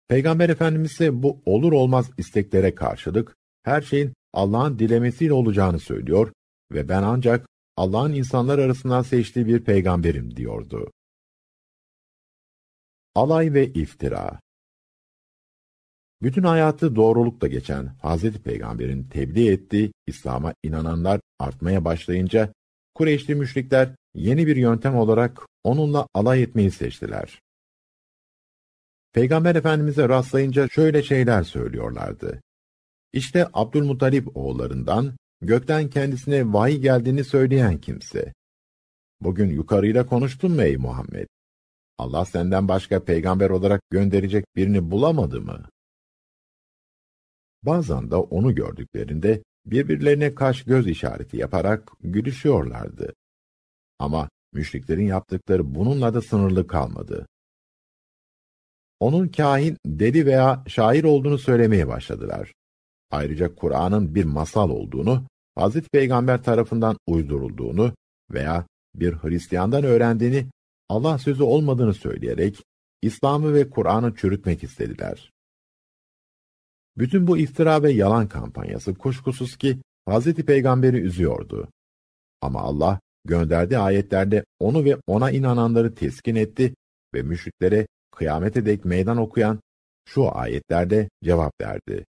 Peygamber 0.07 0.49
Efendimiz 0.49 0.91
ise 0.91 1.23
bu 1.23 1.41
olur 1.45 1.71
olmaz 1.71 2.09
isteklere 2.17 2.75
karşılık 2.75 3.35
her 3.63 3.81
şeyin 3.81 4.13
Allah'ın 4.33 4.79
dilemesiyle 4.79 5.33
olacağını 5.33 5.79
söylüyor 5.79 6.31
ve 6.71 6.89
ben 6.89 7.03
ancak 7.03 7.47
Allah'ın 7.77 8.13
insanlar 8.13 8.59
arasından 8.59 9.01
seçtiği 9.01 9.47
bir 9.47 9.63
peygamberim 9.63 10.35
diyordu. 10.35 10.91
Alay 13.17 13.53
ve 13.53 13.67
iftira 13.67 14.39
Bütün 16.21 16.43
hayatı 16.43 16.95
doğrulukla 16.95 17.47
geçen 17.47 17.85
Hazreti 17.85 18.41
Peygamber'in 18.41 19.03
tebliğ 19.03 19.51
ettiği 19.51 19.91
İslam'a 20.07 20.53
inananlar 20.63 21.19
artmaya 21.39 21.85
başlayınca 21.85 22.53
Kureyşli 22.95 23.35
müşrikler 23.35 23.95
yeni 24.15 24.47
bir 24.47 24.55
yöntem 24.55 24.95
olarak 24.95 25.39
onunla 25.63 26.07
alay 26.13 26.43
etmeyi 26.43 26.71
seçtiler. 26.71 27.41
Peygamber 29.13 29.55
Efendimiz'e 29.55 30.09
rastlayınca 30.09 30.67
şöyle 30.67 31.03
şeyler 31.03 31.43
söylüyorlardı. 31.43 32.41
İşte 33.13 33.47
Abdülmuttalip 33.53 34.37
oğullarından 34.37 35.17
gökten 35.41 35.89
kendisine 35.89 36.53
vahiy 36.53 36.77
geldiğini 36.77 37.23
söyleyen 37.23 37.77
kimse. 37.77 38.33
Bugün 39.21 39.49
yukarıyla 39.49 40.05
konuştun 40.05 40.51
mu 40.51 40.61
ey 40.61 40.77
Muhammed? 40.77 41.27
Allah 41.97 42.25
senden 42.25 42.67
başka 42.67 43.03
peygamber 43.03 43.49
olarak 43.49 43.81
gönderecek 43.89 44.45
birini 44.55 44.91
bulamadı 44.91 45.41
mı? 45.41 45.69
Bazen 47.63 48.11
de 48.11 48.15
onu 48.15 48.55
gördüklerinde 48.55 49.43
birbirlerine 49.65 50.35
kaş 50.35 50.63
göz 50.63 50.87
işareti 50.87 51.37
yaparak 51.37 51.91
gülüşüyorlardı. 51.99 53.13
Ama 53.99 54.29
müşriklerin 54.53 55.05
yaptıkları 55.05 55.75
bununla 55.75 56.13
da 56.13 56.21
sınırlı 56.21 56.67
kalmadı. 56.67 57.27
Onun 58.99 59.27
kahin, 59.27 59.77
deli 59.85 60.25
veya 60.25 60.63
şair 60.67 61.03
olduğunu 61.03 61.37
söylemeye 61.37 61.87
başladılar. 61.87 62.53
Ayrıca 63.11 63.55
Kur'an'ın 63.55 64.15
bir 64.15 64.23
masal 64.25 64.69
olduğunu, 64.69 65.27
Hazreti 65.55 65.89
Peygamber 65.89 66.43
tarafından 66.43 66.97
uydurulduğunu 67.07 67.93
veya 68.31 68.67
bir 68.95 69.13
Hristiyandan 69.13 69.83
öğrendiğini, 69.83 70.47
Allah 70.89 71.17
sözü 71.17 71.43
olmadığını 71.43 71.93
söyleyerek 71.93 72.63
İslam'ı 73.01 73.53
ve 73.53 73.69
Kur'an'ı 73.69 74.15
çürütmek 74.15 74.63
istediler. 74.63 75.31
Bütün 76.97 77.27
bu 77.27 77.37
iftira 77.37 77.83
ve 77.83 77.91
yalan 77.91 78.27
kampanyası 78.27 78.93
kuşkusuz 78.95 79.57
ki 79.57 79.81
Hazreti 80.05 80.45
Peygamber'i 80.45 80.97
üzüyordu. 80.97 81.67
Ama 82.41 82.61
Allah 82.61 82.99
gönderdiği 83.25 83.77
ayetlerde 83.77 84.45
onu 84.59 84.85
ve 84.85 84.97
ona 85.07 85.31
inananları 85.31 85.95
teskin 85.95 86.35
etti 86.35 86.75
ve 87.13 87.21
müşriklere 87.21 87.87
kıyamete 88.11 88.65
dek 88.65 88.85
meydan 88.85 89.17
okuyan 89.17 89.59
şu 90.05 90.37
ayetlerde 90.37 91.09
cevap 91.23 91.61
verdi. 91.61 92.05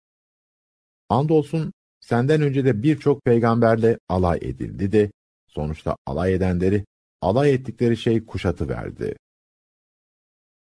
Andolsun 1.08 1.72
senden 2.00 2.42
önce 2.42 2.64
de 2.64 2.82
birçok 2.82 3.24
peygamberle 3.24 3.98
alay 4.08 4.38
edildi 4.42 4.92
de 4.92 5.10
sonuçta 5.48 5.96
alay 6.06 6.34
edenleri 6.34 6.84
alay 7.20 7.54
ettikleri 7.54 7.96
şey 7.96 8.26
kuşatı 8.26 8.68
verdi. 8.68 9.16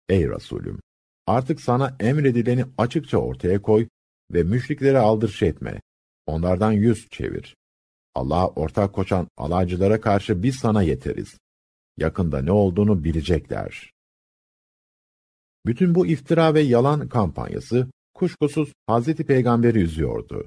Ey 0.09 0.28
Resulüm! 0.28 0.81
Artık 1.26 1.61
sana 1.61 1.96
emredileni 2.00 2.64
açıkça 2.78 3.18
ortaya 3.18 3.62
koy 3.62 3.88
ve 4.31 4.42
müşriklere 4.42 4.98
aldırış 4.98 5.42
etme. 5.42 5.81
Onlardan 6.26 6.72
yüz 6.72 7.09
çevir. 7.11 7.57
Allah'a 8.14 8.48
ortak 8.48 8.94
koşan 8.94 9.28
alaycılara 9.37 10.00
karşı 10.00 10.42
biz 10.42 10.57
sana 10.57 10.83
yeteriz. 10.83 11.38
Yakında 11.96 12.42
ne 12.42 12.52
olduğunu 12.52 13.05
bilecekler. 13.05 13.92
Bütün 15.66 15.94
bu 15.94 16.07
iftira 16.07 16.55
ve 16.55 16.61
yalan 16.61 17.09
kampanyası 17.09 17.88
kuşkusuz 18.14 18.72
Hazreti 18.87 19.26
Peygamber'i 19.26 19.78
üzüyordu. 19.78 20.46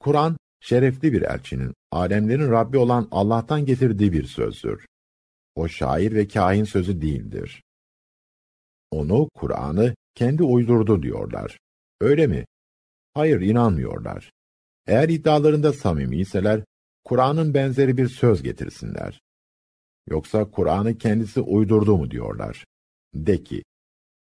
Kur'an, 0.00 0.36
şerefli 0.64 1.12
bir 1.12 1.22
elçinin, 1.22 1.74
alemlerin 1.90 2.50
Rabbi 2.50 2.78
olan 2.78 3.08
Allah'tan 3.10 3.66
getirdiği 3.66 4.12
bir 4.12 4.24
sözdür. 4.24 4.86
O 5.54 5.68
şair 5.68 6.14
ve 6.14 6.28
kahin 6.28 6.64
sözü 6.64 7.02
değildir. 7.02 7.62
Onu, 8.90 9.28
Kur'an'ı 9.34 9.94
kendi 10.14 10.42
uydurdu 10.42 11.02
diyorlar. 11.02 11.58
Öyle 12.00 12.26
mi? 12.26 12.44
Hayır, 13.14 13.40
inanmıyorlar. 13.40 14.30
Eğer 14.86 15.08
iddialarında 15.08 15.72
samimiyseler, 15.72 16.64
Kur'an'ın 17.04 17.54
benzeri 17.54 17.96
bir 17.96 18.08
söz 18.08 18.42
getirsinler. 18.42 19.20
Yoksa 20.08 20.50
Kur'an'ı 20.50 20.98
kendisi 20.98 21.40
uydurdu 21.40 21.96
mu 21.96 22.10
diyorlar. 22.10 22.64
De 23.14 23.44
ki, 23.44 23.62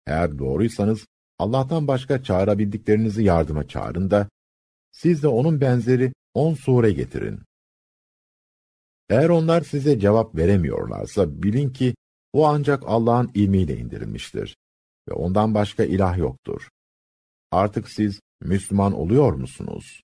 eğer 0.06 0.38
doğruysanız 0.38 1.06
Allah'tan 1.38 1.88
başka 1.88 2.22
çağırabildiklerinizi 2.22 3.24
yardıma 3.24 3.68
çağırın 3.68 4.10
da 4.10 4.28
siz 4.92 5.22
de 5.22 5.28
onun 5.28 5.60
benzeri 5.60 6.12
on 6.34 6.54
sure 6.54 6.92
getirin. 6.92 7.40
Eğer 9.08 9.28
onlar 9.28 9.60
size 9.60 10.00
cevap 10.00 10.36
veremiyorlarsa 10.36 11.42
bilin 11.42 11.70
ki 11.70 11.94
o 12.32 12.46
ancak 12.46 12.82
Allah'ın 12.86 13.30
ilmiyle 13.34 13.76
indirilmiştir 13.76 14.56
ve 15.08 15.12
ondan 15.12 15.54
başka 15.54 15.84
ilah 15.84 16.18
yoktur. 16.18 16.68
Artık 17.50 17.88
siz 17.88 18.20
Müslüman 18.40 18.92
oluyor 18.92 19.32
musunuz? 19.32 20.02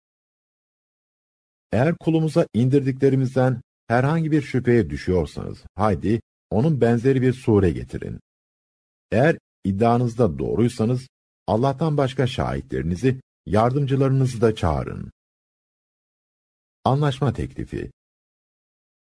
Eğer 1.72 1.94
kulumuza 1.96 2.46
indirdiklerimizden 2.54 3.62
herhangi 3.88 4.30
bir 4.30 4.42
şüpheye 4.42 4.90
düşüyorsanız, 4.90 5.64
haydi 5.74 6.20
onun 6.50 6.80
benzeri 6.80 7.22
bir 7.22 7.32
sure 7.32 7.70
getirin. 7.70 8.20
Eğer 9.12 9.38
iddianızda 9.64 10.38
doğruysanız, 10.38 11.08
Allah'tan 11.46 11.96
başka 11.96 12.26
şahitlerinizi, 12.26 13.20
yardımcılarınızı 13.46 14.40
da 14.40 14.54
çağırın. 14.54 15.10
Anlaşma 16.84 17.32
teklifi 17.32 17.90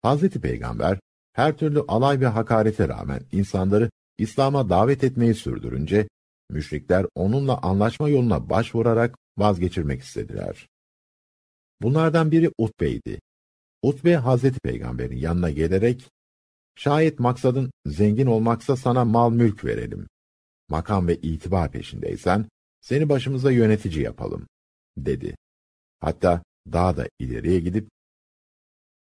Hazreti 0.02 0.42
Peygamber, 0.42 1.00
her 1.34 1.58
türlü 1.58 1.82
alay 1.88 2.20
ve 2.20 2.28
hakarete 2.28 2.88
rağmen 2.88 3.22
insanları 3.32 3.90
İslam'a 4.18 4.70
davet 4.70 5.04
etmeyi 5.04 5.36
sürdürünce, 5.36 6.08
müşrikler 6.50 7.06
onunla 7.16 7.62
anlaşma 7.62 8.10
yoluna 8.10 8.50
başvurarak 8.50 9.16
vazgeçirmek 9.38 10.02
istediler. 10.02 10.68
Bunlardan 11.82 12.32
biri 12.32 12.52
Utbe'ydi. 12.58 13.20
Utbe, 13.82 14.16
Hazreti 14.16 14.60
Peygamber'in 14.60 15.18
yanına 15.18 15.50
gelerek, 15.50 16.10
şayet 16.76 17.20
maksadın 17.20 17.72
zengin 17.86 18.28
olmaksa 18.28 18.76
sana 18.76 19.06
mal 19.06 19.32
mülk 19.32 19.66
verelim 19.66 20.08
makam 20.70 21.08
ve 21.08 21.16
itibar 21.16 21.72
peşindeysen, 21.72 22.46
seni 22.82 23.10
başımıza 23.10 23.52
yönetici 23.52 24.04
yapalım, 24.04 24.48
dedi. 24.98 25.36
Hatta 26.00 26.44
daha 26.72 26.98
da 26.98 27.08
ileriye 27.20 27.60
gidip, 27.60 27.88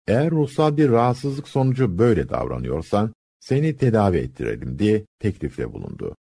Eğer 0.07 0.31
ruhsal 0.31 0.77
bir 0.77 0.89
rahatsızlık 0.89 1.47
sonucu 1.47 1.97
böyle 1.97 2.29
davranıyorsan, 2.29 3.13
seni 3.39 3.77
tedavi 3.77 4.17
ettirelim 4.17 4.79
diye 4.79 5.05
teklifle 5.19 5.73
bulundu. 5.73 6.15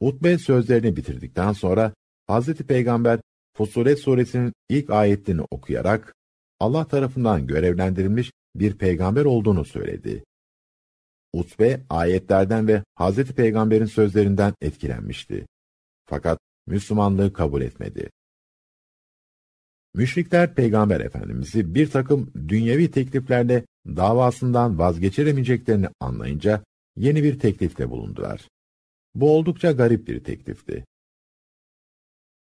Utbe 0.00 0.38
sözlerini 0.38 0.96
bitirdikten 0.96 1.52
sonra 1.52 1.94
Hazreti 2.26 2.66
Peygamber 2.66 3.20
Fusulet 3.56 3.98
suresinin 3.98 4.52
ilk 4.68 4.90
ayetini 4.90 5.42
okuyarak 5.50 6.14
Allah 6.60 6.88
tarafından 6.88 7.46
görevlendirilmiş 7.46 8.32
bir 8.54 8.78
peygamber 8.78 9.24
olduğunu 9.24 9.64
söyledi. 9.64 10.24
Utbe 11.32 11.80
ayetlerden 11.90 12.68
ve 12.68 12.84
Hazreti 12.94 13.34
Peygamber'in 13.34 13.86
sözlerinden 13.86 14.54
etkilenmişti. 14.60 15.46
Fakat 16.06 16.38
Müslümanlığı 16.66 17.32
kabul 17.32 17.62
etmedi. 17.62 18.10
Müşrikler 19.94 20.54
Peygamber 20.54 21.00
Efendimiz'i 21.00 21.74
bir 21.74 21.90
takım 21.90 22.32
dünyevi 22.48 22.90
tekliflerle 22.90 23.66
davasından 23.86 24.78
vazgeçiremeyeceklerini 24.78 25.88
anlayınca 26.00 26.64
yeni 26.96 27.22
bir 27.22 27.38
teklifte 27.38 27.90
bulundular. 27.90 28.48
Bu 29.14 29.36
oldukça 29.36 29.72
garip 29.72 30.08
bir 30.08 30.24
teklifti. 30.24 30.84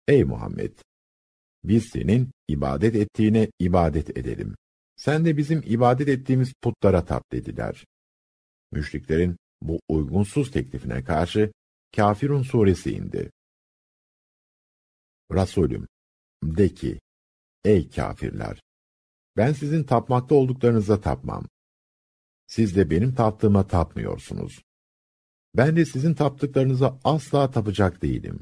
Ey 0.09 0.24
Muhammed! 0.24 0.72
Biz 1.64 1.88
senin 1.88 2.31
ibadet 2.48 2.94
ettiğine 2.94 3.51
ibadet 3.59 4.18
edelim. 4.18 4.55
Sen 4.96 5.24
de 5.24 5.37
bizim 5.37 5.62
ibadet 5.66 6.09
ettiğimiz 6.09 6.53
putlara 6.62 7.05
tap 7.05 7.33
dediler. 7.33 7.85
Müşriklerin 8.72 9.37
bu 9.62 9.81
uygunsuz 9.88 10.51
teklifine 10.51 11.05
karşı 11.05 11.53
Kafirun 11.96 12.42
suresi 12.42 12.92
indi. 12.92 13.31
Resulüm, 15.33 15.87
de 16.42 16.68
ki, 16.74 17.01
ey 17.69 17.91
kafirler! 17.91 18.63
Ben 19.37 19.53
sizin 19.53 19.85
tapmakta 19.85 20.35
olduklarınıza 20.35 21.01
tapmam. 21.01 21.49
Siz 22.47 22.77
de 22.77 22.91
benim 22.91 23.15
taptığıma 23.15 23.67
tapmıyorsunuz. 23.67 24.63
Ben 25.57 25.77
de 25.77 25.85
sizin 25.85 26.15
taptıklarınıza 26.15 27.01
asla 27.05 27.51
tapacak 27.51 28.03
değilim. 28.03 28.41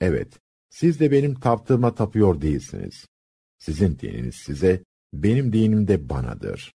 Evet, 0.00 0.40
siz 0.70 1.00
de 1.00 1.10
benim 1.10 1.40
taptığıma 1.40 1.94
tapıyor 1.94 2.40
değilsiniz. 2.40 3.06
Sizin 3.58 3.98
dininiz 3.98 4.34
size, 4.34 4.84
benim 5.12 5.52
dinim 5.52 5.88
de 5.88 6.08
banadır. 6.08 6.72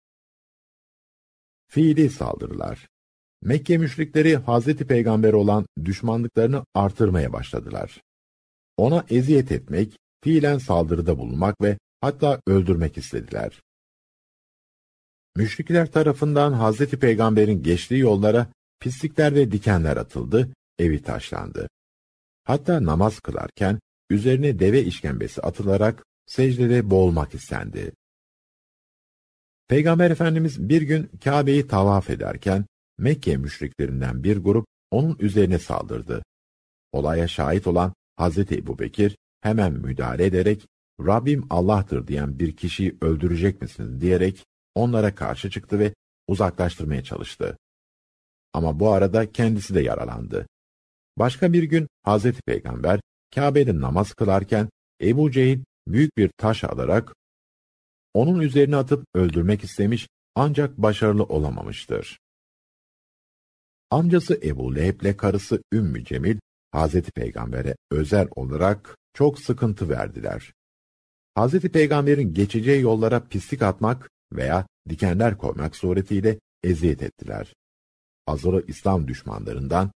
Fiili 1.66 2.10
saldırılar 2.10 2.88
Mekke 3.44 3.78
müşrikleri 3.78 4.36
Hazreti 4.36 4.86
Peygamber 4.86 5.32
olan 5.32 5.66
düşmanlıklarını 5.84 6.64
artırmaya 6.74 7.32
başladılar. 7.32 8.02
Ona 8.76 9.04
eziyet 9.10 9.52
etmek, 9.52 9.98
fiilen 10.24 10.58
saldırıda 10.58 11.18
bulunmak 11.18 11.60
ve 11.62 11.78
hatta 12.00 12.40
öldürmek 12.46 12.98
istediler. 12.98 13.62
Müşrikler 15.36 15.92
tarafından 15.92 16.52
Hazreti 16.52 16.98
Peygamber'in 16.98 17.62
geçtiği 17.62 17.98
yollara 17.98 18.46
pislikler 18.80 19.34
ve 19.34 19.52
dikenler 19.52 19.96
atıldı, 19.96 20.48
evi 20.78 21.02
taşlandı. 21.02 21.68
Hatta 22.44 22.84
namaz 22.84 23.20
kılarken 23.20 23.80
üzerine 24.10 24.58
deve 24.58 24.82
işkembesi 24.82 25.42
atılarak 25.42 26.04
secdede 26.26 26.90
boğulmak 26.90 27.34
istendi. 27.34 27.92
Peygamber 29.68 30.10
Efendimiz 30.10 30.68
bir 30.68 30.82
gün 30.82 31.10
Kabe'yi 31.24 31.66
tavaf 31.66 32.10
ederken 32.10 32.66
Mekke 32.98 33.36
müşriklerinden 33.36 34.24
bir 34.24 34.36
grup 34.36 34.66
onun 34.90 35.16
üzerine 35.18 35.58
saldırdı. 35.58 36.22
Olaya 36.92 37.28
şahit 37.28 37.66
olan 37.66 37.94
Hazreti 38.16 38.54
Ebu 38.54 38.78
Bekir 38.78 39.16
hemen 39.44 39.72
müdahale 39.72 40.26
ederek 40.26 40.66
Rabbim 41.00 41.46
Allah'tır 41.50 42.06
diyen 42.06 42.38
bir 42.38 42.56
kişiyi 42.56 42.98
öldürecek 43.00 43.62
misiniz 43.62 44.00
diyerek 44.00 44.44
onlara 44.74 45.14
karşı 45.14 45.50
çıktı 45.50 45.78
ve 45.78 45.94
uzaklaştırmaya 46.28 47.04
çalıştı. 47.04 47.56
Ama 48.52 48.80
bu 48.80 48.92
arada 48.92 49.32
kendisi 49.32 49.74
de 49.74 49.80
yaralandı. 49.80 50.46
Başka 51.18 51.52
bir 51.52 51.62
gün 51.62 51.88
Hazreti 52.02 52.42
Peygamber 52.42 53.00
Kabe'de 53.34 53.80
namaz 53.80 54.14
kılarken 54.14 54.68
Ebu 55.02 55.30
Cehil 55.30 55.64
büyük 55.86 56.16
bir 56.16 56.30
taş 56.36 56.64
alarak 56.64 57.14
onun 58.14 58.40
üzerine 58.40 58.76
atıp 58.76 59.04
öldürmek 59.14 59.64
istemiş 59.64 60.08
ancak 60.34 60.78
başarılı 60.78 61.22
olamamıştır. 61.22 62.18
Amcası 63.90 64.40
Ebu 64.42 64.74
Leheb'le 64.74 65.16
karısı 65.16 65.62
Ümmü 65.72 66.04
Cemil, 66.04 66.38
Hazreti 66.72 67.12
Peygamber'e 67.12 67.76
özel 67.90 68.28
olarak 68.36 68.96
çok 69.14 69.40
sıkıntı 69.40 69.88
verdiler. 69.88 70.52
Hazreti 71.34 71.68
Peygamber'in 71.68 72.34
geçeceği 72.34 72.82
yollara 72.82 73.24
pislik 73.24 73.62
atmak 73.62 74.10
veya 74.32 74.66
dikenler 74.88 75.38
koymak 75.38 75.76
suretiyle 75.76 76.40
eziyet 76.62 77.02
ettiler. 77.02 77.54
Azılı 78.26 78.64
İslam 78.66 79.08
düşmanlarından 79.08 79.90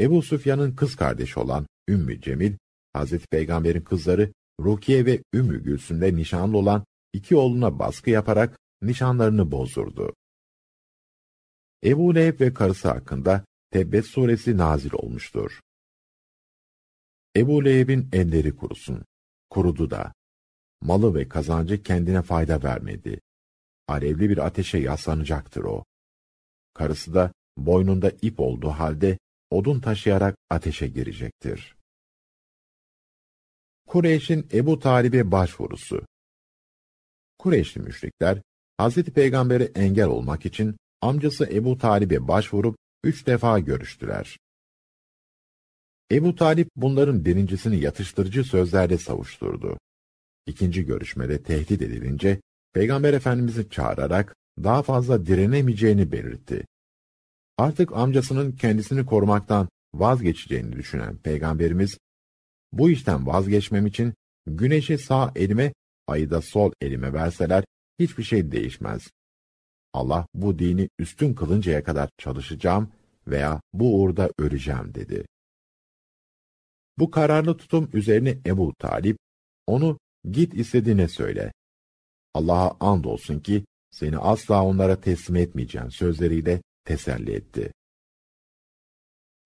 Ebu 0.00 0.22
Süfyan'ın 0.22 0.76
kız 0.76 0.96
kardeşi 0.96 1.40
olan 1.40 1.66
Ümmü 1.88 2.20
Cemil, 2.20 2.52
Hazreti 2.92 3.26
Peygamber'in 3.26 3.80
kızları 3.80 4.32
Rukiye 4.60 5.06
ve 5.06 5.22
Ümmü 5.34 5.62
Gülsüm'le 5.62 6.16
nişanlı 6.16 6.58
olan 6.58 6.84
iki 7.12 7.36
oğluna 7.36 7.78
baskı 7.78 8.10
yaparak 8.10 8.58
nişanlarını 8.82 9.50
bozdurdu. 9.50 10.14
Ebu 11.84 12.14
Leheb 12.14 12.40
ve 12.40 12.54
karısı 12.54 12.88
hakkında 12.88 13.44
Tebbet 13.70 14.06
suresi 14.06 14.56
nazil 14.56 14.90
olmuştur. 14.92 15.60
Ebu 17.36 17.64
Leheb'in 17.64 18.08
elleri 18.12 18.56
kurusun. 18.56 19.04
Kurudu 19.50 19.90
da. 19.90 20.12
Malı 20.80 21.14
ve 21.14 21.28
kazancı 21.28 21.82
kendine 21.82 22.22
fayda 22.22 22.62
vermedi. 22.62 23.20
Alevli 23.88 24.30
bir 24.30 24.38
ateşe 24.38 24.78
yaslanacaktır 24.78 25.64
o. 25.64 25.84
Karısı 26.74 27.14
da 27.14 27.32
boynunda 27.56 28.12
ip 28.22 28.40
olduğu 28.40 28.70
halde 28.70 29.18
odun 29.50 29.80
taşıyarak 29.80 30.36
ateşe 30.50 30.88
girecektir. 30.88 31.76
Kureyş'in 33.86 34.48
Ebu 34.52 34.78
Talib'e 34.78 35.32
başvurusu 35.32 36.06
Kureyşli 37.38 37.80
müşrikler, 37.80 38.42
Hz. 38.80 39.02
Peygamber'e 39.02 39.64
engel 39.64 40.06
olmak 40.06 40.46
için 40.46 40.76
amcası 41.00 41.44
Ebu 41.44 41.78
Talib'e 41.78 42.28
başvurup 42.28 42.76
üç 43.04 43.26
defa 43.26 43.58
görüştüler. 43.58 44.38
Ebu 46.12 46.34
Talip 46.34 46.68
bunların 46.76 47.24
birincisini 47.24 47.80
yatıştırıcı 47.80 48.44
sözlerle 48.44 48.98
savuşturdu. 48.98 49.78
İkinci 50.46 50.84
görüşmede 50.84 51.42
tehdit 51.42 51.82
edilince, 51.82 52.40
Peygamber 52.72 53.14
Efendimiz'i 53.14 53.70
çağırarak 53.70 54.36
daha 54.58 54.82
fazla 54.82 55.26
direnemeyeceğini 55.26 56.12
belirtti. 56.12 56.64
Artık 57.58 57.92
amcasının 57.92 58.52
kendisini 58.52 59.06
korumaktan 59.06 59.68
vazgeçeceğini 59.94 60.72
düşünen 60.72 61.16
Peygamberimiz, 61.16 61.98
bu 62.72 62.90
işten 62.90 63.26
vazgeçmem 63.26 63.86
için 63.86 64.14
güneşi 64.46 64.98
sağ 64.98 65.32
elime, 65.36 65.72
ayı 66.06 66.30
da 66.30 66.42
sol 66.42 66.72
elime 66.80 67.12
verseler 67.12 67.64
hiçbir 67.98 68.22
şey 68.22 68.52
değişmez. 68.52 69.10
Allah 69.92 70.26
bu 70.34 70.58
dini 70.58 70.88
üstün 70.98 71.34
kılıncaya 71.34 71.84
kadar 71.84 72.08
çalışacağım 72.18 72.92
veya 73.26 73.60
bu 73.72 74.00
uğurda 74.00 74.30
öleceğim 74.38 74.94
dedi. 74.94 75.24
Bu 76.98 77.10
kararlı 77.10 77.56
tutum 77.56 77.90
üzerine 77.92 78.38
Ebu 78.46 78.74
Talip, 78.78 79.18
onu 79.66 79.98
git 80.30 80.54
istediğine 80.54 81.08
söyle. 81.08 81.52
Allah'a 82.34 82.76
and 82.80 83.04
olsun 83.04 83.40
ki 83.40 83.64
seni 83.90 84.18
asla 84.18 84.64
onlara 84.64 85.00
teslim 85.00 85.36
etmeyeceğim 85.36 85.90
sözleriyle 85.90 86.62
teselli 86.84 87.32
etti. 87.32 87.72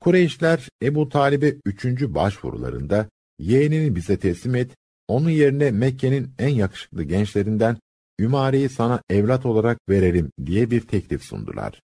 Kureyşler 0.01 0.69
Ebu 0.83 1.09
Talib'e 1.09 1.57
üçüncü 1.65 2.15
başvurularında 2.15 3.09
yeğenini 3.39 3.97
bize 3.97 4.19
teslim 4.19 4.55
et, 4.55 4.77
onun 5.09 5.31
yerine 5.31 5.71
Mekke'nin 5.71 6.35
en 6.39 6.49
yakışıklı 6.49 7.03
gençlerinden 7.03 7.77
Ümare'yi 8.21 8.69
sana 8.69 9.03
evlat 9.11 9.47
olarak 9.47 9.79
verelim 9.89 10.31
diye 10.47 10.71
bir 10.71 10.81
teklif 10.81 11.23
sundular. 11.23 11.81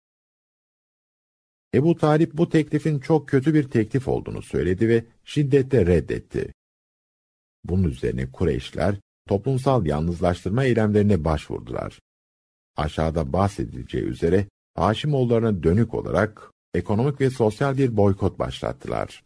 Ebu 1.73 1.95
Talip 1.95 2.33
bu 2.33 2.49
teklifin 2.49 2.99
çok 2.99 3.29
kötü 3.29 3.53
bir 3.53 3.69
teklif 3.69 4.07
olduğunu 4.07 4.41
söyledi 4.41 4.89
ve 4.89 5.05
şiddetle 5.23 5.85
reddetti. 5.85 6.53
Bunun 7.63 7.83
üzerine 7.83 8.31
Kureyşler 8.31 8.95
toplumsal 9.27 9.85
yalnızlaştırma 9.85 10.63
eylemlerine 10.63 11.25
başvurdular. 11.25 11.99
Aşağıda 12.75 13.33
bahsedileceği 13.33 14.03
üzere 14.03 14.47
Haşimoğullarına 14.75 15.63
dönük 15.63 15.93
olarak 15.93 16.51
ekonomik 16.73 17.21
ve 17.21 17.29
sosyal 17.29 17.77
bir 17.77 17.97
boykot 17.97 18.39
başlattılar. 18.39 19.23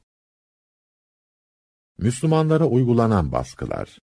Müslümanlara 1.97 2.65
uygulanan 2.65 3.31
baskılar 3.31 3.97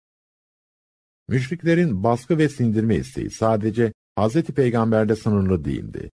Müşriklerin 1.29 2.03
baskı 2.03 2.39
ve 2.39 2.49
sindirme 2.49 2.97
isteği 2.97 3.31
sadece 3.31 3.93
Hz. 4.19 4.43
Peygamber'de 4.43 5.17
sınırlı 5.17 5.65
değildi. 5.65 6.11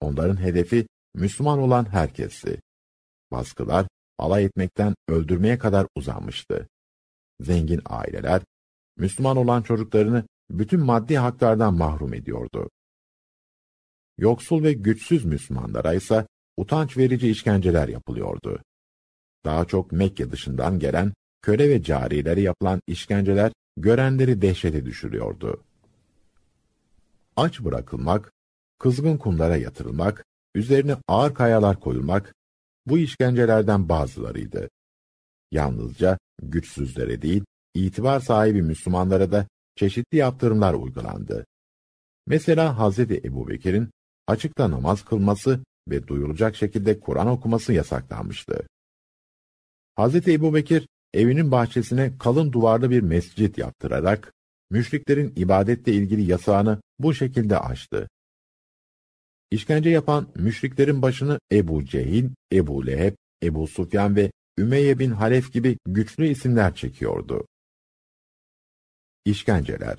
Onların 0.00 0.40
hedefi 0.40 0.86
Müslüman 1.14 1.58
olan 1.58 1.92
herkesti. 1.92 2.60
Baskılar, 3.32 3.86
alay 4.18 4.44
etmekten 4.44 4.94
öldürmeye 5.08 5.58
kadar 5.58 5.86
uzanmıştı. 5.94 6.68
Zengin 7.40 7.80
aileler, 7.86 8.42
Müslüman 8.96 9.36
olan 9.36 9.62
çocuklarını 9.62 10.24
bütün 10.50 10.80
maddi 10.80 11.16
haklardan 11.18 11.74
mahrum 11.74 12.14
ediyordu. 12.14 12.70
Yoksul 14.18 14.62
ve 14.62 14.72
güçsüz 14.72 15.24
Müslümanlara 15.24 15.94
ise 15.94 16.26
utanç 16.56 16.96
verici 16.96 17.30
işkenceler 17.30 17.88
yapılıyordu. 17.88 18.62
Daha 19.44 19.64
çok 19.64 19.92
Mekke 19.92 20.30
dışından 20.30 20.78
gelen 20.78 21.12
köle 21.42 21.68
ve 21.68 21.82
carilere 21.82 22.40
yapılan 22.40 22.80
işkenceler 22.86 23.52
görenleri 23.76 24.42
dehşete 24.42 24.86
düşürüyordu. 24.86 25.64
Aç 27.36 27.60
bırakılmak, 27.60 28.32
kızgın 28.78 29.16
kumlara 29.16 29.56
yatırılmak, 29.56 30.24
üzerine 30.54 30.96
ağır 31.08 31.34
kayalar 31.34 31.80
koyulmak, 31.80 32.34
bu 32.86 32.98
işkencelerden 32.98 33.88
bazılarıydı. 33.88 34.68
Yalnızca 35.52 36.18
güçsüzlere 36.42 37.22
değil, 37.22 37.44
itibar 37.74 38.20
sahibi 38.20 38.62
Müslümanlara 38.62 39.32
da 39.32 39.46
çeşitli 39.76 40.18
yaptırımlar 40.18 40.74
uygulandı. 40.74 41.46
Mesela 42.26 42.78
Hazreti 42.78 43.20
Ebubekir'in 43.24 43.90
açıkta 44.26 44.70
namaz 44.70 45.04
kılması 45.04 45.60
ve 45.88 46.06
duyulacak 46.06 46.56
şekilde 46.56 47.00
Kur'an 47.00 47.26
okuması 47.26 47.72
yasaklanmıştı. 47.72 48.66
Hazreti 49.94 50.32
Ebubekir 50.32 50.88
evinin 51.14 51.50
bahçesine 51.50 52.18
kalın 52.18 52.52
duvarlı 52.52 52.90
bir 52.90 53.00
mescit 53.00 53.58
yaptırarak 53.58 54.32
müşriklerin 54.70 55.32
ibadetle 55.36 55.92
ilgili 55.92 56.30
yasağını 56.30 56.80
bu 56.98 57.14
şekilde 57.14 57.58
açtı. 57.58 58.08
İşkence 59.50 59.90
yapan 59.90 60.28
müşriklerin 60.34 61.02
başını 61.02 61.38
Ebu 61.52 61.84
Cehil, 61.84 62.28
Ebu 62.52 62.86
Leheb, 62.86 63.14
Ebu 63.42 63.66
Sufyan 63.66 64.16
ve 64.16 64.30
Ümeyye 64.58 64.98
bin 64.98 65.10
Halef 65.10 65.52
gibi 65.52 65.78
güçlü 65.86 66.28
isimler 66.28 66.74
çekiyordu. 66.74 67.46
İşkenceler 69.24 69.98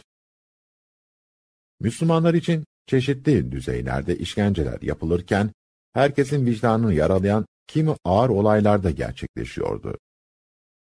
Müslümanlar 1.80 2.34
için 2.34 2.66
çeşitli 2.88 3.52
düzeylerde 3.52 4.18
işkenceler 4.18 4.82
yapılırken, 4.82 5.52
herkesin 5.94 6.46
vicdanını 6.46 6.94
yaralayan 6.94 7.46
kimi 7.68 7.96
ağır 8.06 8.30
olaylar 8.30 8.84
da 8.84 8.92
gerçekleşiyordu. 8.92 9.98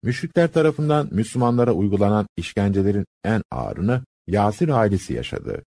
Müşrikler 0.03 0.53
tarafından 0.53 1.09
Müslümanlara 1.11 1.71
uygulanan 1.71 2.27
işkencelerin 2.37 3.05
en 3.23 3.41
ağırını 3.51 4.03
Yasir 4.27 4.69
ailesi 4.69 5.13
yaşadı. 5.13 5.63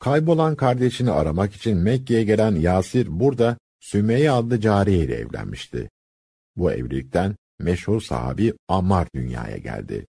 Kaybolan 0.00 0.56
kardeşini 0.56 1.10
aramak 1.10 1.54
için 1.54 1.76
Mekke'ye 1.76 2.24
gelen 2.24 2.54
Yasir 2.54 3.06
burada 3.20 3.58
Sümeyye 3.80 4.30
adlı 4.30 4.60
cariye 4.60 4.98
ile 4.98 5.14
evlenmişti. 5.14 5.90
Bu 6.56 6.72
evlilikten 6.72 7.36
meşhur 7.58 8.00
sahabi 8.00 8.54
Ammar 8.68 9.08
dünyaya 9.14 9.56
geldi. 9.56 10.06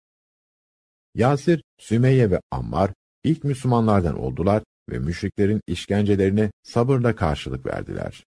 Yasir, 1.16 1.64
Sümeyye 1.80 2.32
ve 2.32 2.42
Ammar 2.52 2.92
ilk 3.24 3.44
Müslümanlardan 3.44 4.20
oldular 4.20 4.64
ve 4.90 5.00
müşriklerin 5.00 5.62
işkencelerine 5.68 6.52
sabırla 6.64 7.16
karşılık 7.16 7.66
verdiler. 7.66 8.26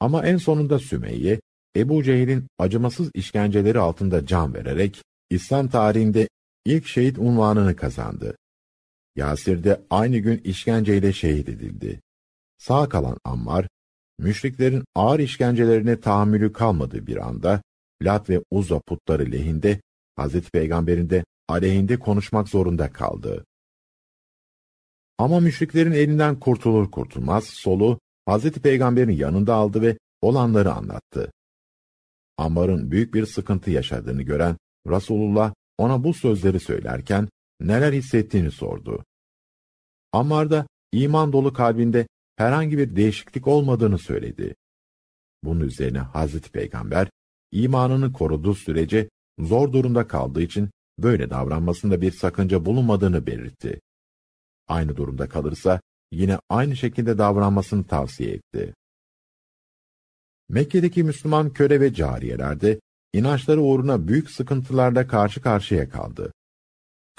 Ama 0.00 0.26
en 0.26 0.36
sonunda 0.36 0.78
Sümeyye, 0.78 1.40
Ebu 1.76 2.02
Cehil'in 2.02 2.46
acımasız 2.58 3.10
işkenceleri 3.14 3.78
altında 3.78 4.26
can 4.26 4.54
vererek, 4.54 5.02
İslam 5.30 5.68
tarihinde 5.68 6.28
ilk 6.64 6.86
şehit 6.86 7.18
unvanını 7.18 7.76
kazandı. 7.76 8.36
Yasir 9.20 9.64
de 9.64 9.80
aynı 9.90 10.18
gün 10.18 10.38
işkenceyle 10.38 11.12
şehit 11.12 11.48
edildi. 11.48 12.00
Sağ 12.58 12.88
kalan 12.88 13.16
Ammar, 13.24 13.68
müşriklerin 14.18 14.84
ağır 14.94 15.20
işkencelerine 15.20 16.00
tahammülü 16.00 16.52
kalmadığı 16.52 17.06
bir 17.06 17.16
anda, 17.28 17.62
Lat 18.02 18.30
ve 18.30 18.40
Uzza 18.50 18.80
putları 18.80 19.32
lehinde, 19.32 19.80
Hazreti 20.16 20.50
Peygamber'in 20.50 21.10
de 21.10 21.24
aleyhinde 21.48 21.98
konuşmak 21.98 22.48
zorunda 22.48 22.92
kaldı. 22.92 23.44
Ama 25.18 25.40
müşriklerin 25.40 25.92
elinden 25.92 26.40
kurtulur 26.40 26.90
kurtulmaz 26.90 27.44
solu 27.44 28.00
Hazreti 28.26 28.60
Peygamber'in 28.60 29.12
yanında 29.12 29.54
aldı 29.54 29.82
ve 29.82 29.98
olanları 30.22 30.72
anlattı. 30.72 31.32
Ammar'ın 32.38 32.90
büyük 32.90 33.14
bir 33.14 33.26
sıkıntı 33.26 33.70
yaşadığını 33.70 34.22
gören 34.22 34.56
Resulullah 34.86 35.54
ona 35.78 36.04
bu 36.04 36.14
sözleri 36.14 36.60
söylerken 36.60 37.28
neler 37.60 37.92
hissettiğini 37.92 38.50
sordu. 38.50 39.04
Ammar 40.12 40.50
da 40.50 40.66
iman 40.92 41.32
dolu 41.32 41.52
kalbinde 41.52 42.06
herhangi 42.36 42.78
bir 42.78 42.96
değişiklik 42.96 43.46
olmadığını 43.46 43.98
söyledi. 43.98 44.54
Bunun 45.44 45.60
üzerine 45.60 45.98
Hazreti 45.98 46.50
Peygamber 46.50 47.10
imanını 47.52 48.12
koruduğu 48.12 48.54
sürece 48.54 49.08
zor 49.38 49.72
durumda 49.72 50.08
kaldığı 50.08 50.42
için 50.42 50.70
böyle 50.98 51.30
davranmasında 51.30 52.00
bir 52.00 52.12
sakınca 52.12 52.64
bulunmadığını 52.64 53.26
belirtti. 53.26 53.80
Aynı 54.68 54.96
durumda 54.96 55.28
kalırsa 55.28 55.80
yine 56.12 56.38
aynı 56.48 56.76
şekilde 56.76 57.18
davranmasını 57.18 57.84
tavsiye 57.86 58.30
etti. 58.30 58.74
Mekke'deki 60.48 61.04
Müslüman 61.04 61.52
köle 61.52 61.80
ve 61.80 61.94
cariyeler 61.94 62.60
de 62.60 62.80
inançları 63.12 63.60
uğruna 63.60 64.08
büyük 64.08 64.30
sıkıntılarla 64.30 65.06
karşı 65.06 65.42
karşıya 65.42 65.88
kaldı. 65.88 66.32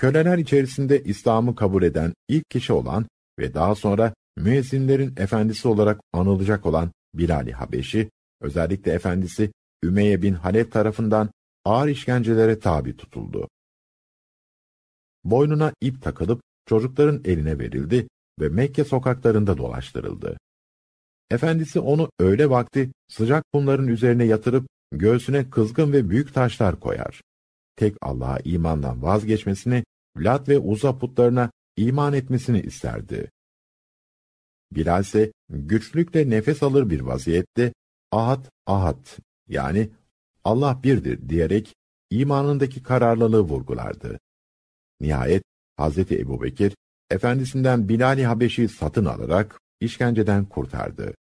Köleler 0.01 0.37
içerisinde 0.37 1.03
İslam'ı 1.03 1.55
kabul 1.55 1.83
eden 1.83 2.13
ilk 2.27 2.49
kişi 2.49 2.73
olan 2.73 3.05
ve 3.39 3.53
daha 3.53 3.75
sonra 3.75 4.13
müezzinlerin 4.37 5.13
efendisi 5.17 5.67
olarak 5.67 6.01
anılacak 6.13 6.65
olan 6.65 6.91
Bilal-i 7.13 7.51
Habeşi, 7.51 8.09
özellikle 8.39 8.91
efendisi 8.91 9.51
Ümeyye 9.83 10.21
bin 10.21 10.33
Halef 10.33 10.71
tarafından 10.71 11.29
ağır 11.65 11.87
işkencelere 11.87 12.59
tabi 12.59 12.97
tutuldu. 12.97 13.49
Boynuna 15.23 15.73
ip 15.81 16.01
takılıp 16.01 16.41
çocukların 16.65 17.21
eline 17.25 17.59
verildi 17.59 18.07
ve 18.39 18.49
Mekke 18.49 18.83
sokaklarında 18.83 19.57
dolaştırıldı. 19.57 20.37
Efendisi 21.31 21.79
onu 21.79 22.09
öğle 22.19 22.49
vakti 22.49 22.91
sıcak 23.07 23.43
kumların 23.53 23.87
üzerine 23.87 24.23
yatırıp 24.25 24.67
göğsüne 24.91 25.49
kızgın 25.49 25.93
ve 25.93 26.09
büyük 26.09 26.33
taşlar 26.33 26.79
koyar. 26.79 27.21
Tek 27.75 27.95
Allah'a 28.01 28.39
imandan 28.43 29.03
vazgeçmesini, 29.03 29.83
Lat 30.17 30.49
ve 30.49 30.59
Uza 30.59 30.97
putlarına 30.97 31.51
iman 31.77 32.13
etmesini 32.13 32.61
isterdi. 32.61 33.31
Bilal 34.71 35.01
ise 35.01 35.31
güçlükle 35.49 36.29
nefes 36.29 36.63
alır 36.63 36.89
bir 36.89 37.01
vaziyette 37.01 37.73
ahad 38.11 38.45
ahad 38.65 39.07
yani 39.47 39.89
Allah 40.43 40.79
birdir 40.83 41.29
diyerek 41.29 41.75
imanındaki 42.09 42.83
kararlılığı 42.83 43.41
vurgulardı. 43.41 44.19
Nihayet 44.99 45.43
Hazreti 45.77 46.19
Ebubekir 46.19 46.75
efendisinden 47.09 47.89
Bilal-i 47.89 48.25
Habeşi 48.25 48.67
satın 48.67 49.05
alarak 49.05 49.59
işkenceden 49.79 50.45
kurtardı. 50.45 51.13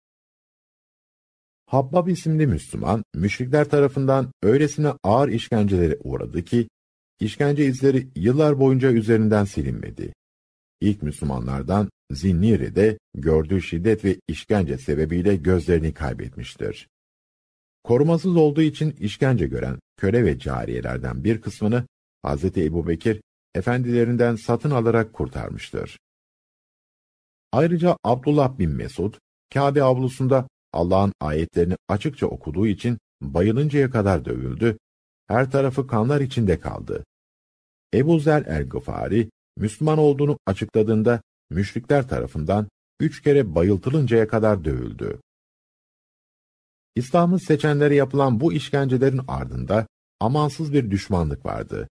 Habbab 1.66 2.08
isimli 2.08 2.48
Müslüman, 2.48 3.04
müşrikler 3.16 3.70
tarafından 3.70 4.32
öylesine 4.44 4.94
ağır 5.04 5.30
işkencelere 5.30 5.98
uğradı 6.04 6.46
ki, 6.46 6.70
işkence 7.20 7.66
izleri 7.66 8.08
yıllar 8.16 8.60
boyunca 8.60 8.92
üzerinden 8.92 9.46
silinmedi. 9.46 10.14
İlk 10.82 11.04
Müslümanlardan 11.04 11.90
Zinniri 12.12 12.76
de 12.76 12.98
gördüğü 13.16 13.62
şiddet 13.62 14.06
ve 14.06 14.20
işkence 14.28 14.78
sebebiyle 14.78 15.36
gözlerini 15.36 15.94
kaybetmiştir. 15.94 16.88
Korumasız 17.84 18.36
olduğu 18.36 18.62
için 18.62 18.92
işkence 18.92 19.48
gören 19.48 19.80
köle 19.98 20.26
ve 20.26 20.40
cariyelerden 20.40 21.24
bir 21.24 21.42
kısmını 21.42 21.86
Hz. 22.26 22.46
Ebu 22.46 22.88
Bekir 22.88 23.22
efendilerinden 23.56 24.36
satın 24.36 24.72
alarak 24.72 25.14
kurtarmıştır. 25.14 26.00
Ayrıca 27.52 27.98
Abdullah 28.04 28.60
bin 28.60 28.72
Mesud, 28.72 29.14
Kabe 29.54 29.84
avlusunda 29.84 30.48
Allah'ın 30.74 31.14
ayetlerini 31.20 31.76
açıkça 31.88 32.28
okuduğu 32.28 32.68
için 32.68 32.98
bayılıncaya 33.22 33.90
kadar 33.90 34.26
dövüldü, 34.26 34.78
her 35.30 35.52
tarafı 35.52 35.88
kanlar 35.88 36.22
içinde 36.22 36.60
kaldı. 36.60 37.06
Ebu 37.94 38.20
Zer 38.20 38.46
el-Gıfari, 38.46 39.30
Müslüman 39.58 39.98
olduğunu 39.98 40.40
açıkladığında 40.46 41.22
müşrikler 41.50 42.08
tarafından 42.08 42.68
üç 43.00 43.24
kere 43.24 43.56
bayıltılıncaya 43.56 44.28
kadar 44.28 44.66
dövüldü. 44.66 45.22
İslam'ı 46.96 47.40
seçenlere 47.40 47.96
yapılan 47.96 48.40
bu 48.40 48.54
işkencelerin 48.54 49.22
ardında 49.28 49.88
amansız 50.20 50.74
bir 50.74 50.92
düşmanlık 50.92 51.46
vardı. 51.46 51.88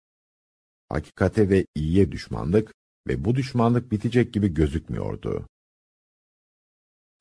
Hakikate 0.88 1.48
ve 1.48 1.66
iyiye 1.74 2.12
düşmanlık 2.12 2.74
ve 3.08 3.24
bu 3.24 3.34
düşmanlık 3.34 3.92
bitecek 3.92 4.32
gibi 4.34 4.54
gözükmüyordu. 4.54 5.46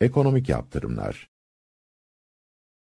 Ekonomik 0.01 0.49
yaptırımlar 0.49 1.28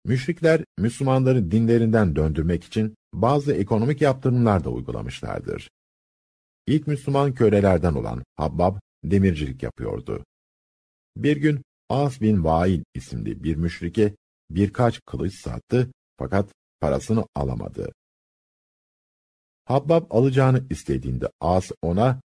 Müşrikler, 0.06 0.64
Müslümanları 0.78 1.52
dinlerinden 1.52 2.16
döndürmek 2.16 2.64
için 2.64 2.97
bazı 3.22 3.54
ekonomik 3.54 4.02
yaptırımlar 4.02 4.64
da 4.64 4.70
uygulamışlardır. 4.70 5.70
İlk 6.68 6.88
Müslüman 6.88 7.34
kölelerden 7.34 7.94
olan 7.94 8.24
Habbab, 8.36 8.78
demircilik 9.04 9.64
yapıyordu. 9.64 10.26
Bir 11.16 11.38
gün 11.38 11.64
As 11.90 12.22
bin 12.22 12.44
Vail 12.44 12.84
isimli 12.94 13.44
bir 13.44 13.56
müşrike 13.56 14.16
birkaç 14.50 15.00
kılıç 15.06 15.34
sattı 15.34 15.92
fakat 16.18 16.54
parasını 16.80 17.26
alamadı. 17.36 17.92
Habbab 19.66 20.12
alacağını 20.12 20.68
istediğinde 20.70 21.30
As 21.42 21.72
ona 21.82 22.22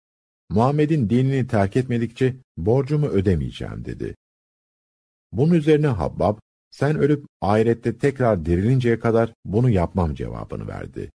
Muhammed'in 0.50 1.10
dinini 1.10 1.46
terk 1.46 1.76
etmedikçe 1.76 2.36
borcumu 2.56 3.06
ödemeyeceğim 3.06 3.84
dedi. 3.84 4.14
Bunun 5.32 5.54
üzerine 5.54 5.86
Habbab, 5.86 6.38
sen 6.70 6.96
ölüp 6.96 7.26
ahirette 7.40 7.98
tekrar 7.98 8.44
dirilinceye 8.44 8.98
kadar 8.98 9.34
bunu 9.44 9.70
yapmam 9.70 10.14
cevabını 10.14 10.68
verdi. 10.68 11.10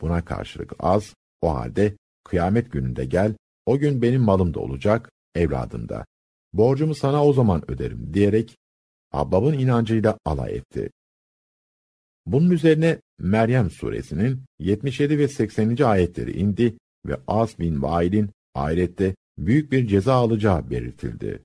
Buna 0.00 0.24
karşılık 0.24 0.72
az, 0.78 1.14
o 1.40 1.54
halde 1.54 1.96
kıyamet 2.24 2.72
gününde 2.72 3.04
gel, 3.04 3.34
o 3.66 3.78
gün 3.78 4.02
benim 4.02 4.22
malım 4.22 4.54
da 4.54 4.60
olacak, 4.60 5.10
evladım 5.34 5.88
da. 5.88 6.06
Borcumu 6.52 6.94
sana 6.94 7.24
o 7.24 7.32
zaman 7.32 7.70
öderim 7.70 8.14
diyerek 8.14 8.56
Habbab'ın 9.10 9.58
inancıyla 9.58 10.18
alay 10.24 10.56
etti. 10.56 10.90
Bunun 12.26 12.50
üzerine 12.50 13.00
Meryem 13.18 13.70
suresinin 13.70 14.44
77 14.58 15.18
ve 15.18 15.28
80. 15.28 15.76
ayetleri 15.82 16.38
indi 16.38 16.78
ve 17.06 17.20
As 17.26 17.58
bin 17.58 17.82
Vail'in 17.82 18.30
ahirette 18.54 19.14
büyük 19.38 19.72
bir 19.72 19.86
ceza 19.86 20.14
alacağı 20.14 20.70
belirtildi. 20.70 21.42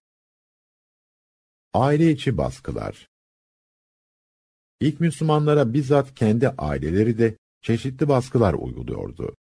Aile 1.74 2.12
içi 2.12 2.38
baskılar 2.38 3.08
İlk 4.84 5.00
Müslümanlara 5.00 5.74
bizzat 5.74 6.16
kendi 6.16 6.50
aileleri 6.50 7.18
de 7.18 7.38
çeşitli 7.62 8.08
baskılar 8.08 8.54
uyguluyordu. 8.54 9.36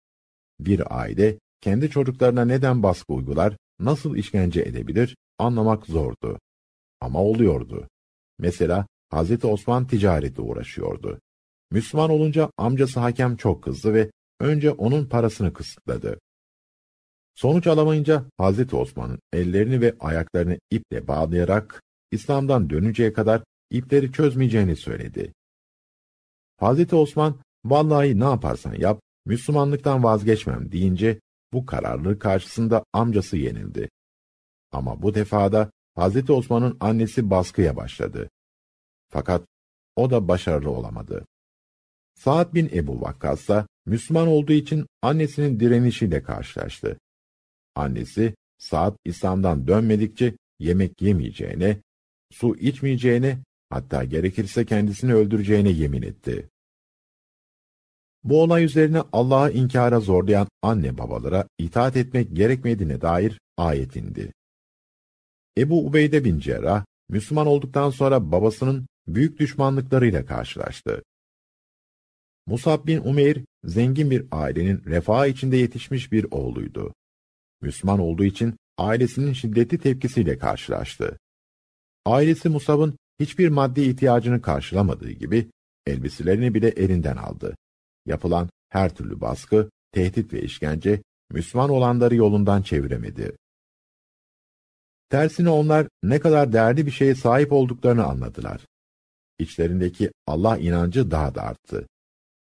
Bir 0.60 1.00
aile 1.02 1.40
kendi 1.62 1.90
çocuklarına 1.90 2.46
neden 2.46 2.84
baskı 2.84 3.14
uygular, 3.14 3.58
nasıl 3.80 4.16
işkence 4.16 4.62
edebilir 4.62 5.16
anlamak 5.40 5.86
zordu. 5.86 6.40
Ama 7.02 7.24
oluyordu. 7.24 7.88
Mesela 8.40 8.88
Hazreti 9.10 9.48
Osman 9.48 9.88
ticarete 9.88 10.42
uğraşıyordu. 10.42 11.20
Müslüman 11.72 12.10
olunca 12.10 12.52
amcası 12.58 13.00
hakem 13.00 13.36
çok 13.36 13.64
kızdı 13.64 13.94
ve 13.94 14.12
önce 14.40 14.72
onun 14.72 15.06
parasını 15.06 15.54
kısıtladı. 15.54 16.20
Sonuç 17.36 17.68
alamayınca 17.68 18.26
Hazreti 18.38 18.76
Osman'ın 18.76 19.20
ellerini 19.34 19.82
ve 19.82 19.96
ayaklarını 20.00 20.58
iple 20.72 21.08
bağlayarak 21.08 21.82
İslam'dan 22.12 22.70
dönünceye 22.70 23.14
kadar 23.14 23.44
ipleri 23.74 24.12
çözmeyeceğini 24.12 24.76
söyledi. 24.76 25.34
Hazreti 26.58 26.96
Osman, 26.96 27.40
vallahi 27.66 28.20
ne 28.20 28.24
yaparsan 28.24 28.74
yap, 28.74 29.02
Müslümanlıktan 29.26 30.04
vazgeçmem 30.04 30.72
deyince 30.72 31.20
bu 31.54 31.66
kararlılık 31.66 32.22
karşısında 32.22 32.84
amcası 32.94 33.38
yenildi. 33.38 33.90
Ama 34.72 35.02
bu 35.02 35.16
defada 35.16 35.72
Hazreti 35.96 36.32
Osman'ın 36.32 36.78
annesi 36.80 37.30
baskıya 37.30 37.76
başladı. 37.76 38.30
Fakat 39.10 39.46
o 39.96 40.10
da 40.10 40.28
başarılı 40.28 40.70
olamadı. 40.70 41.26
Saad 42.16 42.54
bin 42.54 42.70
Ebu 42.74 43.02
Vakkas 43.02 43.48
da 43.48 43.68
Müslüman 43.86 44.28
olduğu 44.28 44.54
için 44.54 44.86
annesinin 45.02 45.60
direnişiyle 45.60 46.24
karşılaştı. 46.24 47.00
Annesi, 47.76 48.36
Saad 48.58 48.98
İslam'dan 49.06 49.68
dönmedikçe 49.68 50.38
yemek 50.60 51.02
yemeyeceğine, 51.02 51.82
su 52.32 52.56
içmeyeceğine, 52.56 53.40
hatta 53.74 54.04
gerekirse 54.04 54.66
kendisini 54.66 55.14
öldüreceğine 55.14 55.70
yemin 55.70 56.02
etti. 56.02 56.50
Bu 58.24 58.42
olay 58.42 58.64
üzerine 58.64 59.02
Allah'a 59.14 59.50
inkara 59.50 60.00
zorlayan 60.00 60.48
anne 60.62 60.98
babalara 60.98 61.48
itaat 61.58 61.98
etmek 61.98 62.36
gerekmediğine 62.36 63.02
dair 63.02 63.40
ayet 63.58 63.96
indi. 63.96 64.34
Ebu 65.58 65.86
Ubeyde 65.86 66.24
bin 66.24 66.40
Cerrah, 66.40 66.86
Müslüman 67.10 67.48
olduktan 67.48 67.90
sonra 67.90 68.32
babasının 68.32 68.88
büyük 69.08 69.40
düşmanlıklarıyla 69.40 70.26
karşılaştı. 70.26 71.04
Musab 72.46 72.88
bin 72.88 73.00
Umeyr, 73.00 73.46
zengin 73.64 74.12
bir 74.12 74.26
ailenin 74.32 74.84
refah 74.86 75.28
içinde 75.28 75.58
yetişmiş 75.58 76.12
bir 76.12 76.26
oğluydu. 76.32 76.94
Müslüman 77.62 78.00
olduğu 78.00 78.24
için 78.24 78.58
ailesinin 78.78 79.34
şiddetli 79.34 79.78
tepkisiyle 79.78 80.38
karşılaştı. 80.38 81.18
Ailesi 82.06 82.50
Musab'ın 82.50 82.98
hiçbir 83.20 83.50
maddi 83.50 83.82
ihtiyacını 83.82 84.42
karşılamadığı 84.42 85.12
gibi, 85.12 85.50
elbiselerini 85.86 86.54
bile 86.54 86.68
elinden 86.68 87.18
aldı. 87.18 87.56
Yapılan 88.06 88.50
her 88.70 88.96
türlü 88.96 89.22
baskı, 89.22 89.70
tehdit 89.92 90.34
ve 90.34 90.42
işkence, 90.42 91.02
Müslüman 91.32 91.70
olanları 91.70 92.16
yolundan 92.16 92.62
çeviremedi. 92.62 93.38
Tersine 95.10 95.50
onlar 95.50 95.88
ne 96.04 96.20
kadar 96.20 96.54
değerli 96.54 96.86
bir 96.86 96.92
şeye 96.92 97.16
sahip 97.16 97.52
olduklarını 97.52 98.06
anladılar. 98.06 98.66
İçlerindeki 99.40 100.12
Allah 100.28 100.58
inancı 100.58 101.12
daha 101.12 101.36
da 101.36 101.42
arttı. 101.42 101.88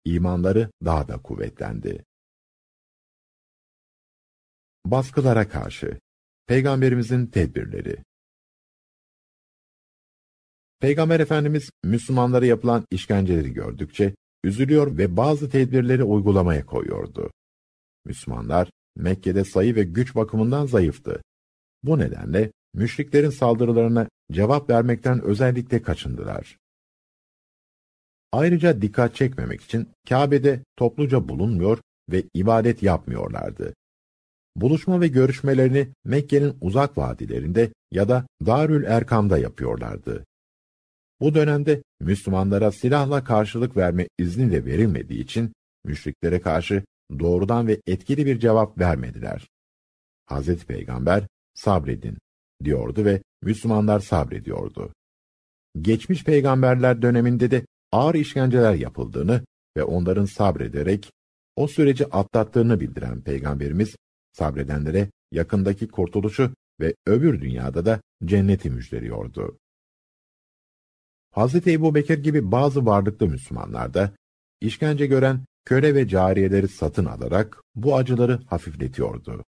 İmanları 0.04 0.70
daha 0.84 1.08
da 1.08 1.22
kuvvetlendi. 1.22 2.04
Baskılara 4.86 5.48
karşı 5.48 5.98
Peygamberimizin 6.46 7.26
tedbirleri 7.26 7.96
Peygamber 10.80 11.20
Efendimiz 11.20 11.70
Müslümanlara 11.84 12.46
yapılan 12.46 12.84
işkenceleri 12.90 13.52
gördükçe 13.52 14.14
üzülüyor 14.44 14.98
ve 14.98 15.16
bazı 15.16 15.50
tedbirleri 15.50 16.04
uygulamaya 16.04 16.66
koyuyordu. 16.66 17.30
Müslümanlar 18.04 18.70
Mekke'de 18.96 19.44
sayı 19.44 19.74
ve 19.74 19.82
güç 19.82 20.14
bakımından 20.14 20.66
zayıftı. 20.66 21.22
Bu 21.82 21.98
nedenle 21.98 22.52
müşriklerin 22.74 23.30
saldırılarına 23.30 24.08
cevap 24.32 24.70
vermekten 24.70 25.22
özellikle 25.22 25.82
kaçındılar. 25.82 26.56
Ayrıca 28.32 28.82
dikkat 28.82 29.14
çekmemek 29.14 29.60
için 29.60 29.88
Kabe'de 30.08 30.64
topluca 30.76 31.28
bulunmuyor 31.28 31.78
ve 32.10 32.24
ibadet 32.34 32.82
yapmıyorlardı. 32.82 33.74
Buluşma 34.56 35.00
ve 35.00 35.08
görüşmelerini 35.08 35.88
Mekke'nin 36.04 36.56
uzak 36.60 36.98
vadilerinde 36.98 37.72
ya 37.92 38.08
da 38.08 38.26
Darül 38.46 38.84
Erkam'da 38.84 39.38
yapıyorlardı. 39.38 40.24
Bu 41.20 41.34
dönemde 41.34 41.82
Müslümanlara 42.00 42.72
silahla 42.72 43.24
karşılık 43.24 43.76
verme 43.76 44.08
izni 44.18 44.52
de 44.52 44.64
verilmediği 44.64 45.20
için 45.20 45.52
müşriklere 45.84 46.40
karşı 46.40 46.82
doğrudan 47.18 47.66
ve 47.66 47.80
etkili 47.86 48.26
bir 48.26 48.38
cevap 48.40 48.78
vermediler. 48.78 49.48
Hazreti 50.26 50.66
Peygamber 50.66 51.26
sabredin 51.54 52.18
diyordu 52.64 53.04
ve 53.04 53.22
Müslümanlar 53.42 54.00
sabrediyordu. 54.00 54.92
Geçmiş 55.80 56.24
peygamberler 56.24 57.02
döneminde 57.02 57.50
de 57.50 57.66
ağır 57.92 58.14
işkenceler 58.14 58.74
yapıldığını 58.74 59.44
ve 59.76 59.82
onların 59.82 60.24
sabrederek 60.24 61.10
o 61.56 61.68
süreci 61.68 62.06
atlattığını 62.06 62.80
bildiren 62.80 63.20
peygamberimiz 63.20 63.96
sabredenlere 64.32 65.10
yakındaki 65.32 65.88
kurtuluşu 65.88 66.54
ve 66.80 66.94
öbür 67.06 67.40
dünyada 67.40 67.84
da 67.84 68.00
cenneti 68.24 68.70
müjdeliyordu. 68.70 69.58
Hz. 71.36 71.66
Ebu 71.66 71.94
Bekir 71.94 72.18
gibi 72.18 72.52
bazı 72.52 72.86
varlıklı 72.86 73.26
Müslümanlar 73.26 73.94
da 73.94 74.12
işkence 74.60 75.06
gören 75.06 75.44
köle 75.64 75.94
ve 75.94 76.08
cariyeleri 76.08 76.68
satın 76.68 77.04
alarak 77.04 77.62
bu 77.74 77.96
acıları 77.96 78.40
hafifletiyordu. 78.46 79.44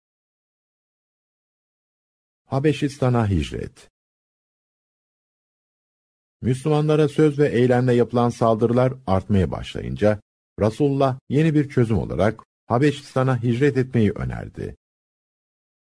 Habeşistan'a 2.45 3.31
hicret 3.31 3.91
Müslümanlara 6.43 7.09
söz 7.09 7.39
ve 7.39 7.49
eylemle 7.49 7.95
yapılan 7.95 8.29
saldırılar 8.29 8.95
artmaya 9.07 9.51
başlayınca, 9.51 10.21
Resulullah 10.61 11.19
yeni 11.29 11.55
bir 11.55 11.69
çözüm 11.69 11.99
olarak 11.99 12.43
Habeşistan'a 12.67 13.43
hicret 13.43 13.77
etmeyi 13.77 14.13
önerdi. 14.13 14.77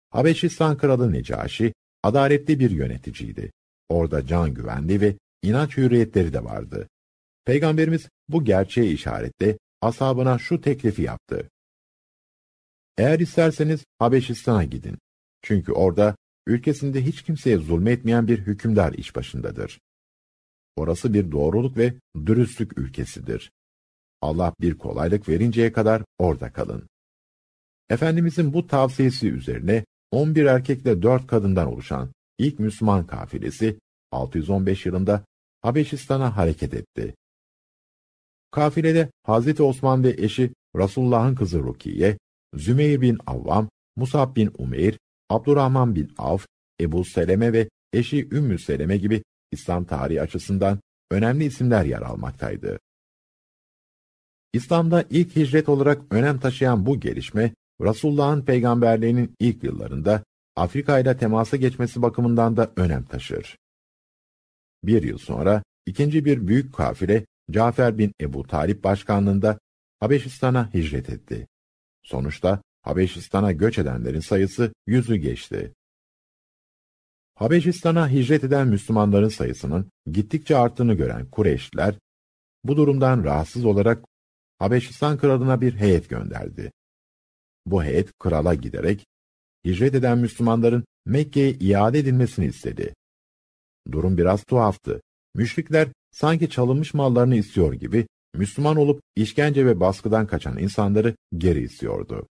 Habeşistan 0.09 0.77
kralı 0.77 1.11
Necaşi, 1.11 1.73
adaletli 2.03 2.59
bir 2.59 2.71
yöneticiydi. 2.71 3.51
Orada 3.89 4.25
can 4.25 4.53
güvenli 4.53 5.01
ve 5.01 5.17
inanç 5.43 5.77
hürriyetleri 5.77 6.33
de 6.33 6.43
vardı. 6.43 6.89
Peygamberimiz 7.45 8.09
bu 8.29 8.45
gerçeğe 8.45 8.91
işaretle 8.91 9.57
ashabına 9.81 10.39
şu 10.39 10.61
teklifi 10.61 11.01
yaptı. 11.01 11.49
Eğer 12.97 13.19
isterseniz 13.19 13.85
Habeşistan'a 13.99 14.63
gidin. 14.63 14.97
Çünkü 15.41 15.71
orada 15.71 16.15
ülkesinde 16.47 17.05
hiç 17.05 17.21
kimseye 17.21 17.57
zulmetmeyen 17.57 18.27
bir 18.27 18.39
hükümdar 18.39 18.93
iş 18.93 19.15
başındadır. 19.15 19.79
Orası 20.75 21.13
bir 21.13 21.31
doğruluk 21.31 21.77
ve 21.77 21.93
dürüstlük 22.25 22.77
ülkesidir. 22.77 23.51
Allah 24.21 24.53
bir 24.61 24.77
kolaylık 24.77 25.29
verinceye 25.29 25.71
kadar 25.71 26.03
orada 26.17 26.53
kalın. 26.53 26.87
Efendimizin 27.89 28.53
bu 28.53 28.67
tavsiyesi 28.67 29.31
üzerine 29.31 29.85
11 30.11 30.45
erkekle 30.45 31.01
4 31.01 31.27
kadından 31.27 31.67
oluşan 31.67 32.09
ilk 32.37 32.59
Müslüman 32.59 33.07
kafilesi 33.07 33.79
615 34.11 34.85
yılında 34.85 35.25
Habeşistan'a 35.63 36.37
hareket 36.37 36.73
etti. 36.73 37.15
Kafilede 38.51 39.09
Hazreti 39.23 39.63
Osman 39.63 40.03
ve 40.03 40.15
eşi 40.17 40.53
Resulullah'ın 40.75 41.35
kızı 41.35 41.59
Rukiye, 41.59 42.17
Zümeyr 42.55 43.01
bin 43.01 43.17
Avvam, 43.25 43.69
Musab 43.95 44.35
bin 44.35 44.51
Umeyr, 44.57 44.99
Abdurrahman 45.29 45.95
bin 45.95 46.11
Avf, 46.17 46.47
Ebu 46.81 47.05
Seleme 47.05 47.53
ve 47.53 47.69
eşi 47.93 48.29
Ümmü 48.31 48.59
Seleme 48.59 48.97
gibi 48.97 49.23
İslam 49.51 49.85
tarihi 49.85 50.21
açısından 50.21 50.79
önemli 51.11 51.45
isimler 51.45 51.85
yer 51.85 52.01
almaktaydı. 52.01 52.79
İslam'da 54.53 55.05
ilk 55.09 55.35
hicret 55.35 55.69
olarak 55.69 56.01
önem 56.11 56.39
taşıyan 56.39 56.85
bu 56.85 56.99
gelişme, 56.99 57.53
Resulullah'ın 57.81 58.41
peygamberliğinin 58.41 59.35
ilk 59.39 59.63
yıllarında 59.63 60.23
Afrika 60.55 60.99
ile 60.99 61.17
temasa 61.17 61.57
geçmesi 61.57 62.01
bakımından 62.01 62.57
da 62.57 62.71
önem 62.75 63.03
taşır. 63.03 63.57
Bir 64.83 65.03
yıl 65.03 65.17
sonra 65.17 65.63
ikinci 65.85 66.25
bir 66.25 66.47
büyük 66.47 66.73
kafile 66.73 67.25
Cafer 67.51 67.97
bin 67.97 68.13
Ebu 68.21 68.47
Talip 68.47 68.83
başkanlığında 68.83 69.59
Habeşistan'a 69.99 70.73
hicret 70.73 71.09
etti. 71.09 71.47
Sonuçta 72.03 72.61
Habeşistan'a 72.81 73.51
göç 73.51 73.77
edenlerin 73.77 74.19
sayısı 74.19 74.73
yüzü 74.87 75.15
geçti. 75.15 75.73
Habeşistan'a 77.35 78.09
hicret 78.09 78.43
eden 78.43 78.67
Müslümanların 78.67 79.29
sayısının 79.29 79.91
gittikçe 80.11 80.57
arttığını 80.57 80.93
gören 80.93 81.25
Kureyşliler, 81.25 81.95
bu 82.63 82.77
durumdan 82.77 83.23
rahatsız 83.23 83.65
olarak 83.65 84.05
Habeşistan 84.57 85.17
kralına 85.17 85.61
bir 85.61 85.73
heyet 85.73 86.09
gönderdi. 86.09 86.71
Bu 87.65 87.83
heyet 87.83 88.19
krala 88.19 88.53
giderek, 88.53 89.05
hicret 89.65 89.95
eden 89.95 90.17
Müslümanların 90.17 90.85
Mekke'ye 91.05 91.51
iade 91.51 91.99
edilmesini 91.99 92.45
istedi. 92.45 92.93
Durum 93.91 94.17
biraz 94.17 94.43
tuhaftı. 94.43 95.01
Müşrikler 95.35 95.87
sanki 96.11 96.49
çalınmış 96.49 96.93
mallarını 96.93 97.35
istiyor 97.35 97.73
gibi, 97.73 98.07
Müslüman 98.35 98.77
olup 98.77 99.01
işkence 99.15 99.65
ve 99.65 99.79
baskıdan 99.79 100.27
kaçan 100.27 100.57
insanları 100.57 101.15
geri 101.37 101.59
istiyordu. 101.59 102.27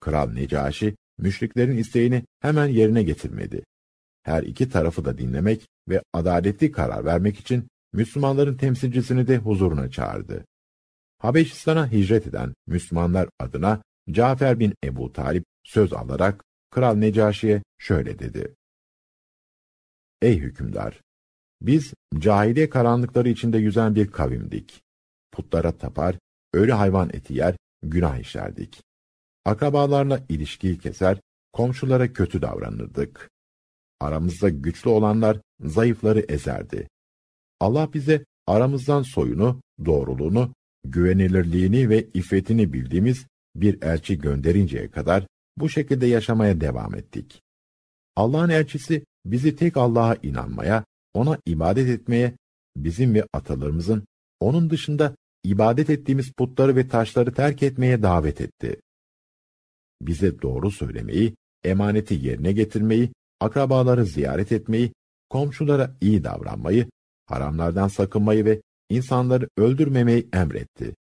Kral 0.00 0.30
Necaşi, 0.30 0.96
müşriklerin 1.18 1.76
isteğini 1.76 2.24
hemen 2.40 2.66
yerine 2.66 3.02
getirmedi. 3.02 3.64
Her 4.22 4.42
iki 4.42 4.68
tarafı 4.68 5.04
da 5.04 5.18
dinlemek 5.18 5.68
ve 5.88 6.02
adaletli 6.12 6.72
karar 6.72 7.04
vermek 7.04 7.40
için 7.40 7.68
Müslümanların 7.92 8.56
temsilcisini 8.56 9.26
de 9.26 9.36
huzuruna 9.36 9.90
çağırdı. 9.90 10.44
Habeşistan'a 11.18 11.92
hicret 11.92 12.26
eden 12.26 12.54
Müslümanlar 12.66 13.28
adına 13.38 13.82
Cafer 14.10 14.58
bin 14.58 14.74
Ebu 14.84 15.12
Talip 15.12 15.44
söz 15.64 15.92
alarak 15.92 16.44
Kral 16.70 16.94
Necaşi'ye 16.94 17.62
şöyle 17.78 18.18
dedi. 18.18 18.54
Ey 20.22 20.38
hükümdar! 20.38 21.00
Biz 21.60 21.94
cahiliye 22.18 22.70
karanlıkları 22.70 23.28
içinde 23.28 23.58
yüzen 23.58 23.94
bir 23.94 24.06
kavimdik. 24.10 24.82
Putlara 25.32 25.72
tapar, 25.72 26.18
ölü 26.54 26.72
hayvan 26.72 27.10
eti 27.12 27.34
yer, 27.34 27.56
günah 27.82 28.18
işlerdik. 28.18 28.82
Akrabalarla 29.44 30.24
ilişkiyi 30.28 30.78
keser, 30.78 31.20
komşulara 31.52 32.12
kötü 32.12 32.42
davranırdık. 32.42 33.30
Aramızda 34.00 34.48
güçlü 34.48 34.90
olanlar 34.90 35.40
zayıfları 35.60 36.20
ezerdi. 36.20 36.88
Allah 37.60 37.92
bize 37.94 38.24
aramızdan 38.46 39.02
soyunu, 39.02 39.60
doğruluğunu, 39.84 40.54
güvenilirliğini 40.84 41.88
ve 41.88 42.06
iffetini 42.14 42.72
bildiğimiz 42.72 43.26
bir 43.54 43.82
elçi 43.82 44.18
gönderinceye 44.18 44.90
kadar 44.90 45.26
bu 45.56 45.68
şekilde 45.68 46.06
yaşamaya 46.06 46.60
devam 46.60 46.94
ettik. 46.94 47.42
Allah'ın 48.16 48.48
elçisi 48.48 49.04
bizi 49.24 49.56
tek 49.56 49.76
Allah'a 49.76 50.16
inanmaya, 50.22 50.84
ona 51.14 51.38
ibadet 51.46 51.88
etmeye, 51.88 52.36
bizim 52.76 53.14
ve 53.14 53.24
atalarımızın 53.32 54.04
onun 54.40 54.70
dışında 54.70 55.16
ibadet 55.44 55.90
ettiğimiz 55.90 56.32
putları 56.32 56.76
ve 56.76 56.88
taşları 56.88 57.34
terk 57.34 57.62
etmeye 57.62 58.02
davet 58.02 58.40
etti. 58.40 58.80
Bize 60.02 60.42
doğru 60.42 60.70
söylemeyi, 60.70 61.34
emaneti 61.64 62.14
yerine 62.14 62.52
getirmeyi, 62.52 63.12
akrabaları 63.40 64.06
ziyaret 64.06 64.52
etmeyi, 64.52 64.92
komşulara 65.30 65.96
iyi 66.00 66.24
davranmayı, 66.24 66.86
haramlardan 67.26 67.88
sakınmayı 67.88 68.44
ve 68.44 68.62
insanları 68.88 69.48
öldürmemeyi 69.56 70.28
emretti. 70.32 70.94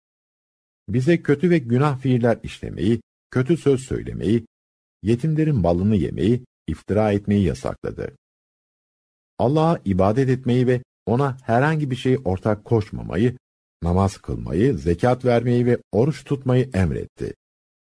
Bize 0.90 1.22
kötü 1.22 1.50
ve 1.50 1.58
günah 1.58 2.00
fiiller 2.00 2.40
işlemeyi, 2.44 3.02
kötü 3.32 3.58
söz 3.58 3.82
söylemeyi, 3.82 4.46
yetimlerin 5.04 5.56
malını 5.56 5.96
yemeyi, 5.96 6.44
iftira 6.68 7.12
etmeyi 7.12 7.44
yasakladı. 7.44 8.16
Allah'a 9.40 9.80
ibadet 9.86 10.30
etmeyi 10.30 10.68
ve 10.68 10.82
ona 11.06 11.38
herhangi 11.44 11.92
bir 11.92 11.96
şey 11.96 12.18
ortak 12.26 12.66
koşmamayı, 12.66 13.38
namaz 13.84 14.18
kılmayı, 14.18 14.78
zekat 14.78 15.26
vermeyi 15.26 15.66
ve 15.66 15.78
oruç 15.92 16.24
tutmayı 16.24 16.70
emretti. 16.74 17.34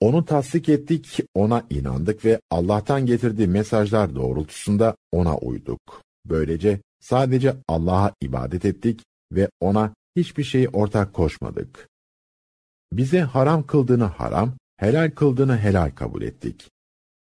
Onu 0.00 0.24
tasdik 0.24 0.68
ettik, 0.68 1.20
ona 1.34 1.66
inandık 1.70 2.24
ve 2.24 2.40
Allah'tan 2.50 3.06
getirdiği 3.06 3.48
mesajlar 3.48 4.14
doğrultusunda 4.14 4.96
ona 5.12 5.38
uyduk. 5.38 5.80
Böylece 6.26 6.80
sadece 7.00 7.56
Allah'a 7.68 8.14
ibadet 8.20 8.64
ettik 8.64 9.00
ve 9.32 9.48
ona 9.60 9.94
hiçbir 10.16 10.44
şeyi 10.44 10.68
ortak 10.68 11.14
koşmadık. 11.14 11.88
Bize 12.92 13.20
haram 13.20 13.66
kıldığını 13.66 14.04
haram, 14.04 14.54
helal 14.76 15.10
kıldığını 15.10 15.58
helal 15.58 15.90
kabul 15.90 16.22
ettik. 16.22 16.70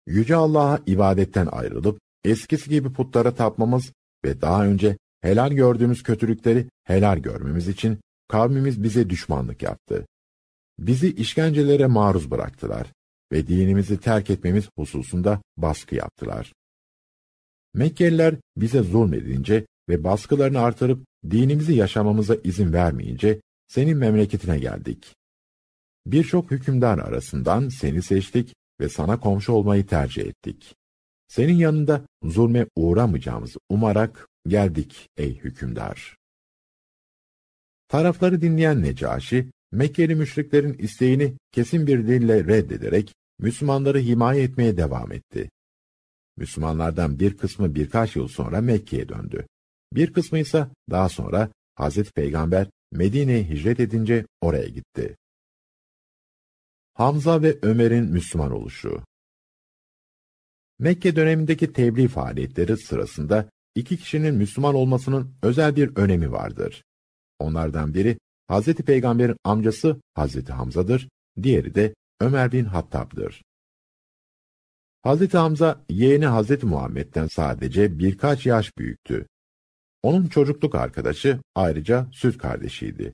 Yüce 0.10 0.36
Allah'a 0.36 0.80
ibadetten 0.86 1.48
ayrılıp 1.52 2.00
eskisi 2.24 2.70
gibi 2.70 2.94
putlara 2.94 3.36
tapmamız 3.36 3.92
ve 4.26 4.42
daha 4.42 4.66
önce 4.66 4.98
helal 5.22 5.52
gördüğümüz 5.52 6.04
kötülükleri 6.04 6.68
helal 6.84 7.18
görmemiz 7.18 7.68
için 7.68 8.00
kavmimiz 8.28 8.84
bize 8.84 9.10
düşmanlık 9.10 9.64
yaptı. 9.64 10.06
Bizi 10.80 11.14
işkencelere 11.14 11.86
maruz 11.86 12.32
bıraktılar 12.32 12.88
ve 13.32 13.48
dinimizi 13.48 14.00
terk 14.00 14.30
etmemiz 14.30 14.70
hususunda 14.78 15.42
baskı 15.58 15.96
yaptılar. 15.96 16.54
Mekkeliler 17.74 18.36
bize 18.58 18.82
zulmedince 18.82 19.66
ve 19.90 20.04
baskılarını 20.04 20.60
artırıp 20.60 21.06
dinimizi 21.30 21.74
yaşamamıza 21.74 22.36
izin 22.44 22.74
vermeyince 22.74 23.42
senin 23.68 23.98
memleketine 23.98 24.60
geldik. 24.60 25.16
Birçok 26.06 26.52
hükümdar 26.52 26.98
arasından 26.98 27.70
seni 27.70 28.02
seçtik 28.02 28.56
ve 28.80 28.90
sana 28.90 29.20
komşu 29.20 29.54
olmayı 29.54 29.88
tercih 29.88 30.26
ettik. 30.26 30.76
Senin 31.28 31.54
yanında 31.54 32.06
zulme 32.24 32.66
uğramayacağımızı 32.76 33.60
umarak 33.70 34.28
geldik 34.48 35.10
ey 35.18 35.38
hükümdar. 35.38 36.18
Tarafları 37.88 38.42
dinleyen 38.42 38.82
Necaşi, 38.82 39.52
Mekkeli 39.72 40.16
müşriklerin 40.16 40.74
isteğini 40.74 41.34
kesin 41.52 41.88
bir 41.88 42.08
dille 42.08 42.44
reddederek 42.44 43.14
Müslümanları 43.40 44.00
himaye 44.00 44.44
etmeye 44.44 44.78
devam 44.78 45.12
etti. 45.12 45.50
Müslümanlardan 46.38 47.20
bir 47.20 47.38
kısmı 47.38 47.76
birkaç 47.76 48.16
yıl 48.16 48.28
sonra 48.28 48.62
Mekke'ye 48.62 49.10
döndü. 49.10 49.48
Bir 49.94 50.14
kısmı 50.14 50.40
ise 50.40 50.68
daha 50.90 51.10
sonra 51.10 51.50
Hazreti 51.76 52.12
Peygamber 52.12 52.68
Medine'ye 52.92 53.44
hicret 53.50 53.80
edince 53.80 54.26
oraya 54.42 54.68
gitti. 54.68 55.18
Hamza 57.00 57.42
ve 57.42 57.60
Ömer'in 57.62 58.06
Müslüman 58.06 58.52
oluşu 58.52 59.04
Mekke 60.80 61.16
dönemindeki 61.16 61.74
tebliğ 61.74 62.08
faaliyetleri 62.08 62.78
sırasında 62.78 63.50
iki 63.76 63.98
kişinin 63.98 64.36
Müslüman 64.36 64.76
olmasının 64.76 65.36
özel 65.44 65.76
bir 65.76 65.96
önemi 65.96 66.32
vardır. 66.32 66.84
Onlardan 67.40 67.94
biri 67.94 68.18
Hazreti 68.48 68.84
Peygamber'in 68.84 69.36
amcası 69.44 70.02
Hazreti 70.14 70.54
Hamza'dır, 70.54 71.10
diğeri 71.44 71.76
de 71.76 71.96
Ömer 72.20 72.52
bin 72.52 72.66
Hattab'dır. 72.66 73.44
Hazreti 75.02 75.38
Hamza 75.38 75.86
yeğeni 75.90 76.26
Hazreti 76.26 76.66
Muhammed'den 76.66 77.28
sadece 77.28 78.00
birkaç 78.00 78.46
yaş 78.46 78.78
büyüktü. 78.78 79.28
Onun 80.04 80.28
çocukluk 80.28 80.76
arkadaşı 80.76 81.40
ayrıca 81.56 82.08
süt 82.12 82.38
kardeşiydi. 82.38 83.14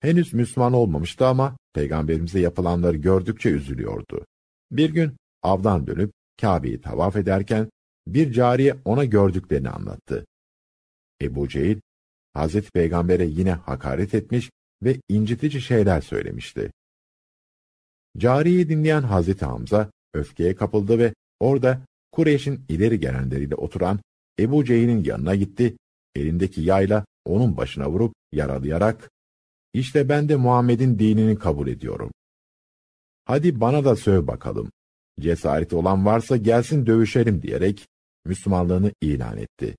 Henüz 0.00 0.34
Müslüman 0.34 0.72
olmamıştı 0.72 1.26
ama 1.26 1.56
peygamberimize 1.74 2.40
yapılanları 2.40 2.96
gördükçe 2.96 3.50
üzülüyordu. 3.50 4.26
Bir 4.70 4.90
gün 4.90 5.16
avdan 5.42 5.86
dönüp 5.86 6.12
Kabe'yi 6.40 6.80
tavaf 6.80 7.16
ederken 7.16 7.70
bir 8.06 8.32
cariye 8.32 8.76
ona 8.84 9.04
gördüklerini 9.04 9.70
anlattı. 9.70 10.26
Ebu 11.22 11.48
Cehil, 11.48 11.80
Hazreti 12.34 12.70
Peygamber'e 12.70 13.24
yine 13.24 13.52
hakaret 13.52 14.14
etmiş 14.14 14.50
ve 14.82 14.96
incitici 15.08 15.60
şeyler 15.60 16.00
söylemişti. 16.00 16.72
Cariyeyi 18.18 18.68
dinleyen 18.68 19.02
Hazreti 19.02 19.44
Hamza 19.44 19.90
öfkeye 20.14 20.54
kapıldı 20.54 20.98
ve 20.98 21.14
orada 21.40 21.80
Kureyş'in 22.12 22.64
ileri 22.68 23.00
gelenleriyle 23.00 23.54
oturan 23.54 24.00
Ebu 24.38 24.64
Cehil'in 24.64 25.04
yanına 25.04 25.34
gitti, 25.34 25.76
elindeki 26.14 26.60
yayla 26.60 27.04
onun 27.24 27.56
başına 27.56 27.90
vurup 27.90 28.14
yaralayarak 28.32 29.10
işte 29.72 30.08
ben 30.08 30.28
de 30.28 30.36
Muhammed'in 30.36 30.98
dinini 30.98 31.38
kabul 31.38 31.68
ediyorum. 31.68 32.10
Hadi 33.24 33.60
bana 33.60 33.84
da 33.84 33.96
söv 33.96 34.26
bakalım. 34.26 34.70
Cesareti 35.20 35.76
olan 35.76 36.06
varsa 36.06 36.36
gelsin 36.36 36.86
dövüşelim 36.86 37.42
diyerek 37.42 37.88
Müslümanlığını 38.24 38.92
ilan 39.00 39.38
etti. 39.38 39.76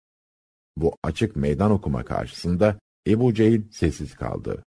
Bu 0.77 0.95
açık 1.03 1.35
meydan 1.35 1.71
okuma 1.71 2.05
karşısında 2.05 2.79
Ebu 3.07 3.33
Cehil 3.33 3.71
sessiz 3.71 4.15
kaldı. 4.15 4.63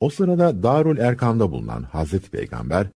O 0.00 0.10
sırada 0.10 0.62
Darul 0.62 0.98
Erkam'da 0.98 1.50
bulunan 1.50 1.82
Hazreti 1.82 2.30
Peygamber, 2.30 2.90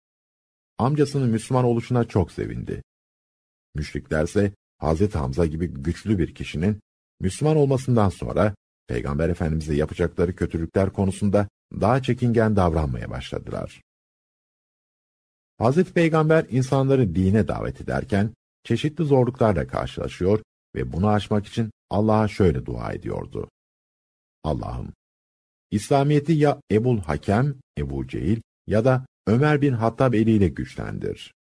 amcasının 0.78 1.30
Müslüman 1.30 1.64
oluşuna 1.64 2.04
çok 2.04 2.32
sevindi. 2.32 2.82
Müşriklerse 3.74 4.52
Hazreti 4.78 5.18
Hamza 5.18 5.46
gibi 5.46 5.66
güçlü 5.66 6.18
bir 6.18 6.34
kişinin 6.34 6.80
Müslüman 7.20 7.56
olmasından 7.56 8.08
sonra 8.08 8.54
Peygamber 8.88 9.28
Efendimiz'e 9.28 9.74
yapacakları 9.74 10.36
kötülükler 10.36 10.90
konusunda 10.90 11.48
daha 11.72 12.02
çekingen 12.02 12.56
davranmaya 12.56 13.10
başladılar. 13.10 13.80
Hazreti 15.58 15.92
Peygamber 15.92 16.46
insanları 16.50 17.14
dine 17.14 17.48
davet 17.48 17.80
ederken 17.80 18.34
çeşitli 18.64 19.04
zorluklarla 19.04 19.66
karşılaşıyor 19.66 20.42
ve 20.74 20.92
bunu 20.92 21.08
aşmak 21.08 21.46
için 21.46 21.70
Allah'a 21.90 22.28
şöyle 22.28 22.66
dua 22.66 22.92
ediyordu. 22.92 23.48
Allah'ım, 24.44 24.92
İslamiyet'i 25.70 26.32
ya 26.32 26.60
Ebul 26.72 26.98
Hakem, 26.98 27.54
Ebu 27.78 28.08
Cehil 28.08 28.40
ya 28.66 28.84
da 28.84 29.06
Ömer 29.26 29.60
bin 29.60 29.72
Hattab 29.72 30.12
eliyle 30.12 30.48
güçlendir. 30.48 31.34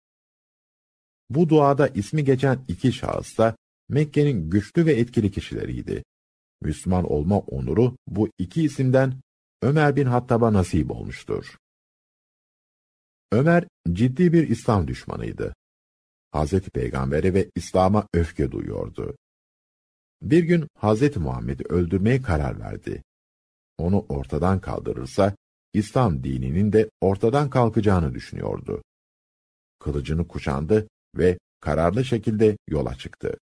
Bu 1.30 1.50
duada 1.50 1.88
ismi 1.88 2.24
geçen 2.24 2.60
iki 2.68 2.94
şahıs 2.94 3.38
da 3.38 3.56
Mekke'nin 3.90 4.50
güçlü 4.50 4.86
ve 4.86 4.94
etkili 4.94 5.32
kişileriydi. 5.32 6.04
Müslüman 6.62 7.12
olma 7.12 7.38
onuru 7.38 7.98
bu 8.08 8.30
iki 8.38 8.64
isimden 8.64 9.14
Ömer 9.62 9.96
bin 9.96 10.06
Hattab'a 10.06 10.54
nasip 10.54 10.92
olmuştur. 10.92 11.58
Ömer 13.32 13.68
ciddi 13.94 14.34
bir 14.34 14.50
İslam 14.50 14.88
düşmanıydı. 14.88 15.56
Hazreti 16.32 16.70
Peygamber'e 16.70 17.34
ve 17.34 17.52
İslam'a 17.56 18.08
öfke 18.14 18.52
duyuyordu. 18.52 19.18
Bir 20.22 20.44
gün 20.44 20.68
Hazreti 20.78 21.20
Muhammed'i 21.20 21.64
öldürmeye 21.70 22.22
karar 22.22 22.60
verdi. 22.60 23.04
Onu 23.78 24.06
ortadan 24.10 24.62
kaldırırsa, 24.62 25.36
İslam 25.74 26.24
dininin 26.24 26.74
de 26.74 26.90
ortadan 27.02 27.50
kalkacağını 27.50 28.14
düşünüyordu. 28.14 28.84
Kılıcını 29.80 30.28
kuşandı 30.28 30.88
ve 31.16 31.38
kararlı 31.60 32.06
şekilde 32.06 32.58
yola 32.68 32.96
çıktı. 32.96 33.38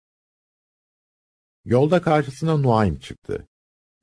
Yolda 1.65 2.01
karşısına 2.01 2.57
Nuaym 2.57 2.99
çıktı. 2.99 3.47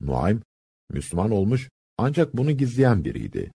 Nuaym, 0.01 0.41
Müslüman 0.89 1.31
olmuş 1.31 1.69
ancak 1.97 2.37
bunu 2.37 2.51
gizleyen 2.51 3.05
biriydi. 3.05 3.51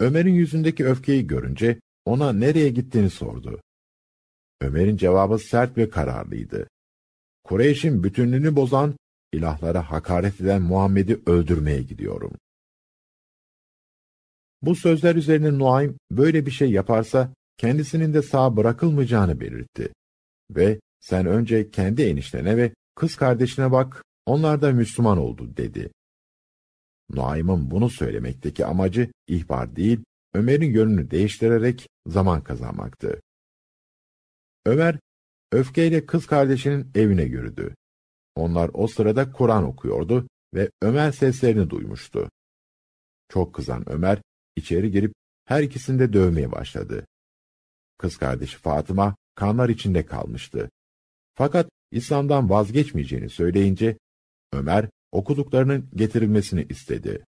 Ömer'in 0.00 0.34
yüzündeki 0.34 0.86
öfkeyi 0.86 1.26
görünce 1.26 1.80
ona 2.04 2.32
nereye 2.32 2.68
gittiğini 2.68 3.10
sordu. 3.10 3.60
Ömer'in 4.60 4.96
cevabı 4.96 5.38
sert 5.38 5.78
ve 5.78 5.90
kararlıydı. 5.90 6.68
Kureyş'in 7.44 8.04
bütünlüğünü 8.04 8.56
bozan, 8.56 8.94
ilahlara 9.32 9.90
hakaret 9.90 10.40
eden 10.40 10.62
Muhammed'i 10.62 11.22
öldürmeye 11.26 11.82
gidiyorum. 11.82 12.32
Bu 14.62 14.76
sözler 14.76 15.16
üzerine 15.16 15.58
Nuaym 15.58 15.98
böyle 16.10 16.46
bir 16.46 16.50
şey 16.50 16.70
yaparsa 16.70 17.34
kendisinin 17.56 18.14
de 18.14 18.22
sağ 18.22 18.56
bırakılmayacağını 18.56 19.40
belirtti. 19.40 19.92
Ve 20.50 20.80
sen 21.08 21.26
önce 21.26 21.70
kendi 21.70 22.02
eniştene 22.02 22.56
ve 22.56 22.74
kız 22.94 23.16
kardeşine 23.16 23.72
bak, 23.72 24.04
onlar 24.26 24.62
da 24.62 24.72
Müslüman 24.72 25.18
oldu 25.18 25.56
dedi. 25.56 25.90
Nuaym'ın 27.10 27.70
bunu 27.70 27.90
söylemekteki 27.90 28.66
amacı 28.66 29.12
ihbar 29.26 29.76
değil, 29.76 30.04
Ömer'in 30.34 30.72
yönünü 30.72 31.10
değiştirerek 31.10 31.88
zaman 32.06 32.44
kazanmaktı. 32.44 33.20
Ömer, 34.66 34.98
öfkeyle 35.52 36.06
kız 36.06 36.26
kardeşinin 36.26 36.90
evine 36.94 37.22
yürüdü. 37.22 37.74
Onlar 38.34 38.70
o 38.74 38.86
sırada 38.86 39.32
Kur'an 39.32 39.64
okuyordu 39.64 40.28
ve 40.54 40.70
Ömer 40.82 41.12
seslerini 41.12 41.70
duymuştu. 41.70 42.30
Çok 43.28 43.54
kızan 43.54 43.88
Ömer, 43.88 44.22
içeri 44.56 44.90
girip 44.90 45.12
her 45.44 45.62
ikisini 45.62 45.98
de 45.98 46.12
dövmeye 46.12 46.52
başladı. 46.52 47.06
Kız 47.98 48.16
kardeşi 48.16 48.58
Fatıma 48.58 49.16
kanlar 49.34 49.68
içinde 49.68 50.06
kalmıştı. 50.06 50.70
Fakat 51.36 51.70
İslam'dan 51.90 52.50
vazgeçmeyeceğini 52.50 53.30
söyleyince 53.30 53.98
Ömer 54.52 54.88
okuduklarının 55.12 55.90
getirilmesini 55.94 56.66
istedi. 56.68 57.24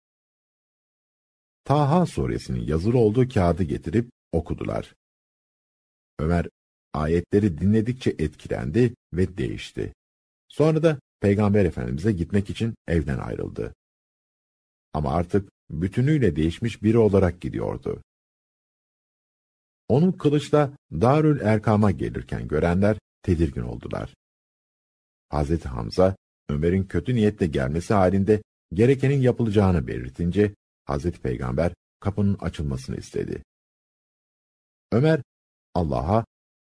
Taha 1.63 2.05
suresinin 2.05 2.67
yazılı 2.67 2.97
olduğu 2.97 3.29
kağıdı 3.29 3.63
getirip 3.63 4.09
okudular. 4.31 4.95
Ömer 6.19 6.49
ayetleri 6.93 7.57
dinledikçe 7.57 8.09
etkilendi 8.09 8.95
ve 9.13 9.37
değişti. 9.37 9.93
Sonra 10.47 10.83
da 10.83 10.99
Peygamber 11.19 11.65
Efendimiz'e 11.65 12.11
gitmek 12.11 12.49
için 12.49 12.75
evden 12.87 13.17
ayrıldı. 13.17 13.73
Ama 14.93 15.13
artık 15.13 15.49
bütünüyle 15.69 16.35
değişmiş 16.35 16.83
biri 16.83 16.97
olarak 16.97 17.41
gidiyordu. 17.41 18.01
Onu 19.87 20.17
kılıçla 20.17 20.77
Darül 20.91 21.39
Erkam'a 21.41 21.91
gelirken 21.91 22.47
görenler 22.47 22.97
tedirgin 23.23 23.61
oldular. 23.61 24.13
Hazreti 25.29 25.67
Hamza, 25.67 26.15
Ömer'in 26.49 26.83
kötü 26.83 27.15
niyetle 27.15 27.47
gelmesi 27.47 27.93
halinde 27.93 28.41
gerekenin 28.73 29.21
yapılacağını 29.21 29.87
belirtince, 29.87 30.55
Hazreti 30.85 31.21
Peygamber 31.21 31.73
kapının 31.99 32.37
açılmasını 32.39 32.97
istedi. 32.97 33.43
Ömer, 34.91 35.21
Allah'a, 35.73 36.25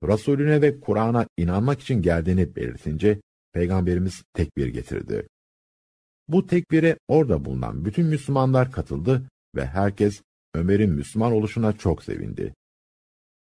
Resulüne 0.03 0.61
ve 0.61 0.79
Kur'an'a 0.79 1.27
inanmak 1.37 1.81
için 1.81 2.01
geldiğini 2.01 2.55
belirtince, 2.55 3.21
Peygamberimiz 3.53 4.23
tekbir 4.33 4.67
getirdi. 4.67 5.27
Bu 6.27 6.47
tekbire 6.47 6.97
orada 7.07 7.45
bulunan 7.45 7.85
bütün 7.85 8.05
Müslümanlar 8.05 8.71
katıldı 8.71 9.29
ve 9.55 9.65
herkes 9.65 10.21
Ömer'in 10.53 10.89
Müslüman 10.89 11.31
oluşuna 11.31 11.77
çok 11.77 12.03
sevindi. 12.03 12.53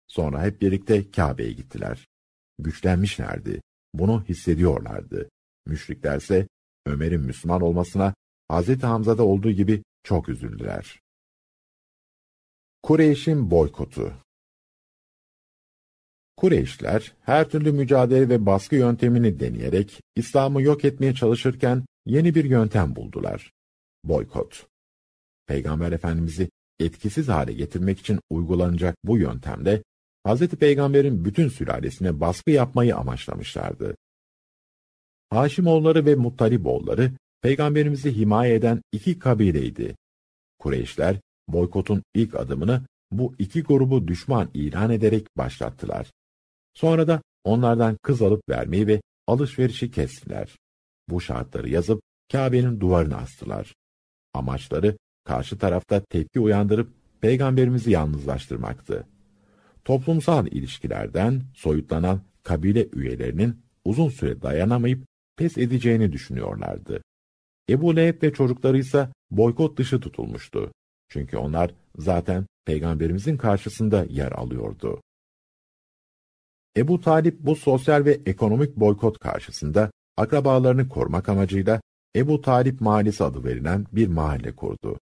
Sonra 0.06 0.42
hep 0.42 0.60
birlikte 0.60 1.10
Kabe'ye 1.10 1.52
gittiler. 1.52 2.06
Güçlenmişlerdi. 2.62 3.62
Bunu 3.94 4.24
hissediyorlardı. 4.28 5.28
Müşriklerse 5.66 6.48
Ömer'in 6.86 7.20
Müslüman 7.20 7.60
olmasına 7.60 8.14
Hz. 8.52 8.82
Hamza'da 8.82 9.24
olduğu 9.24 9.50
gibi 9.50 9.82
çok 10.02 10.28
üzüldüler. 10.28 11.00
Kureyş'in 12.82 13.50
boykotu 13.50 14.12
Kureyşler 16.36 17.12
her 17.20 17.48
türlü 17.48 17.72
mücadele 17.72 18.28
ve 18.28 18.46
baskı 18.46 18.76
yöntemini 18.76 19.40
deneyerek 19.40 20.00
İslam'ı 20.16 20.62
yok 20.62 20.84
etmeye 20.84 21.14
çalışırken 21.14 21.84
yeni 22.06 22.34
bir 22.34 22.44
yöntem 22.44 22.96
buldular. 22.96 23.52
Boykot. 24.04 24.66
Peygamber 25.46 25.92
Efendimiz'i 25.92 26.50
etkisiz 26.80 27.28
hale 27.28 27.52
getirmek 27.52 27.98
için 27.98 28.20
uygulanacak 28.30 28.96
bu 29.04 29.18
yöntemde 29.18 29.82
Hz. 30.26 30.48
Peygamber'in 30.48 31.24
bütün 31.24 31.48
sülalesine 31.48 32.20
baskı 32.20 32.50
yapmayı 32.50 32.96
amaçlamışlardı. 32.96 33.96
Haşimoğulları 35.30 36.06
ve 36.06 36.14
Muttaliboğulları 36.14 37.12
Peygamberimizi 37.42 38.16
himaye 38.16 38.54
eden 38.54 38.82
iki 38.92 39.18
kabileydi. 39.18 39.96
Kureyşler, 40.58 41.16
boykotun 41.48 42.02
ilk 42.14 42.34
adımını 42.34 42.82
bu 43.10 43.34
iki 43.38 43.62
grubu 43.62 44.08
düşman 44.08 44.50
ilan 44.54 44.90
ederek 44.90 45.26
başlattılar. 45.36 46.12
Sonra 46.74 47.08
da 47.08 47.22
onlardan 47.44 47.96
kız 48.02 48.22
alıp 48.22 48.48
vermeyi 48.48 48.86
ve 48.86 49.00
alışverişi 49.26 49.90
kestiler. 49.90 50.56
Bu 51.08 51.20
şartları 51.20 51.68
yazıp 51.68 52.02
Kabe'nin 52.32 52.80
duvarına 52.80 53.16
astılar. 53.16 53.74
Amaçları 54.34 54.96
karşı 55.24 55.58
tarafta 55.58 56.00
tepki 56.00 56.40
uyandırıp 56.40 56.92
peygamberimizi 57.20 57.90
yalnızlaştırmaktı. 57.90 59.06
Toplumsal 59.84 60.46
ilişkilerden 60.46 61.42
soyutlanan 61.54 62.20
kabile 62.42 62.88
üyelerinin 62.92 63.62
uzun 63.84 64.08
süre 64.08 64.42
dayanamayıp 64.42 65.06
pes 65.36 65.58
edeceğini 65.58 66.12
düşünüyorlardı. 66.12 67.02
Ebu 67.68 67.96
Leheb 67.96 68.22
ve 68.22 68.32
çocukları 68.32 68.78
ise 68.78 69.08
boykot 69.30 69.78
dışı 69.78 70.00
tutulmuştu. 70.00 70.72
Çünkü 71.08 71.36
onlar 71.36 71.74
zaten 71.98 72.46
peygamberimizin 72.64 73.36
karşısında 73.36 74.04
yer 74.04 74.32
alıyordu. 74.32 75.02
Ebu 76.76 77.00
Talip 77.00 77.40
bu 77.40 77.56
sosyal 77.56 78.04
ve 78.04 78.20
ekonomik 78.26 78.76
boykot 78.76 79.18
karşısında 79.18 79.90
akrabalarını 80.16 80.88
korumak 80.88 81.28
amacıyla 81.28 81.80
Ebu 82.16 82.40
Talip 82.40 82.80
Mahallesi 82.80 83.24
adı 83.24 83.44
verilen 83.44 83.86
bir 83.92 84.08
mahalle 84.08 84.56
kurdu. 84.56 85.00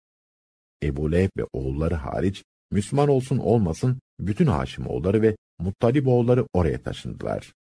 Ebu 0.84 1.12
Leheb 1.12 1.30
ve 1.38 1.46
oğulları 1.54 1.96
hariç 1.96 2.44
Müslüman 2.72 3.10
olsun 3.10 3.38
olmasın 3.38 4.00
bütün 4.20 4.46
Haşimoğulları 4.46 5.22
ve 5.22 5.36
Muttaliboğulları 5.60 6.48
oraya 6.54 6.82
taşındılar. 6.82 7.54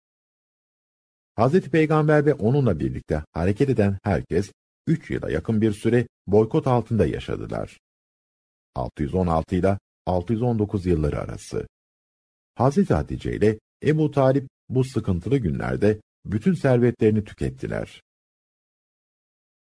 Hz. 1.38 1.60
Peygamber 1.60 2.26
ve 2.26 2.34
onunla 2.34 2.80
birlikte 2.80 3.22
hareket 3.32 3.70
eden 3.70 3.98
herkes 4.02 4.52
üç 4.86 5.10
yıla 5.10 5.30
yakın 5.30 5.60
bir 5.60 5.72
süre 5.72 6.08
boykot 6.26 6.66
altında 6.66 7.06
yaşadılar. 7.06 7.78
616 8.74 9.56
ile 9.56 9.78
619 10.06 10.86
yılları 10.86 11.20
arası. 11.20 11.66
Hz. 12.58 12.90
Hatice 12.90 13.36
ile 13.36 13.58
Ebu 13.84 14.10
Talip 14.10 14.48
bu 14.68 14.84
sıkıntılı 14.84 15.38
günlerde 15.38 16.00
bütün 16.24 16.54
servetlerini 16.54 17.24
tükettiler. 17.24 18.02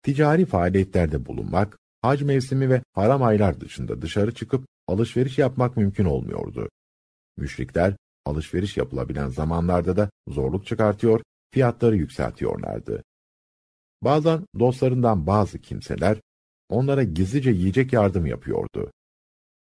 Ticari 0.03 0.45
faaliyetlerde 0.45 1.25
bulunmak, 1.25 1.77
hac 2.01 2.21
mevsimi 2.21 2.69
ve 2.69 2.81
haram 2.93 3.23
aylar 3.23 3.61
dışında 3.61 4.01
dışarı 4.01 4.33
çıkıp 4.33 4.67
alışveriş 4.87 5.37
yapmak 5.37 5.77
mümkün 5.77 6.05
olmuyordu. 6.05 6.69
Müşrikler, 7.37 7.95
alışveriş 8.25 8.77
yapılabilen 8.77 9.29
zamanlarda 9.29 9.97
da 9.97 10.09
zorluk 10.27 10.65
çıkartıyor, 10.65 11.21
fiyatları 11.51 11.95
yükseltiyorlardı. 11.95 13.03
Bazen 14.01 14.45
dostlarından 14.59 15.27
bazı 15.27 15.59
kimseler, 15.59 16.21
onlara 16.69 17.03
gizlice 17.03 17.51
yiyecek 17.51 17.93
yardım 17.93 18.25
yapıyordu. 18.25 18.91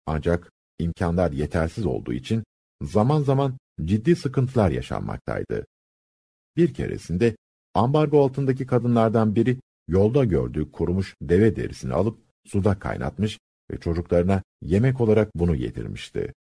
Ancak 0.06 0.50
imkanlar 0.78 1.32
yetersiz 1.32 1.86
olduğu 1.86 2.12
için 2.12 2.44
zaman 2.82 3.22
zaman 3.22 3.58
ciddi 3.84 4.16
sıkıntılar 4.16 4.70
yaşanmaktaydı. 4.70 5.66
Bir 6.56 6.74
keresinde 6.74 7.36
ambargo 7.74 8.24
altındaki 8.24 8.66
kadınlardan 8.66 9.34
biri 9.34 9.60
yolda 9.88 10.24
gördüğü 10.24 10.72
kurumuş 10.72 11.14
deve 11.22 11.56
derisini 11.56 11.94
alıp 11.94 12.18
suda 12.46 12.78
kaynatmış 12.78 13.38
ve 13.70 13.80
çocuklarına 13.80 14.42
yemek 14.62 15.00
olarak 15.00 15.30
bunu 15.34 15.54
yedirmişti. 15.56 16.32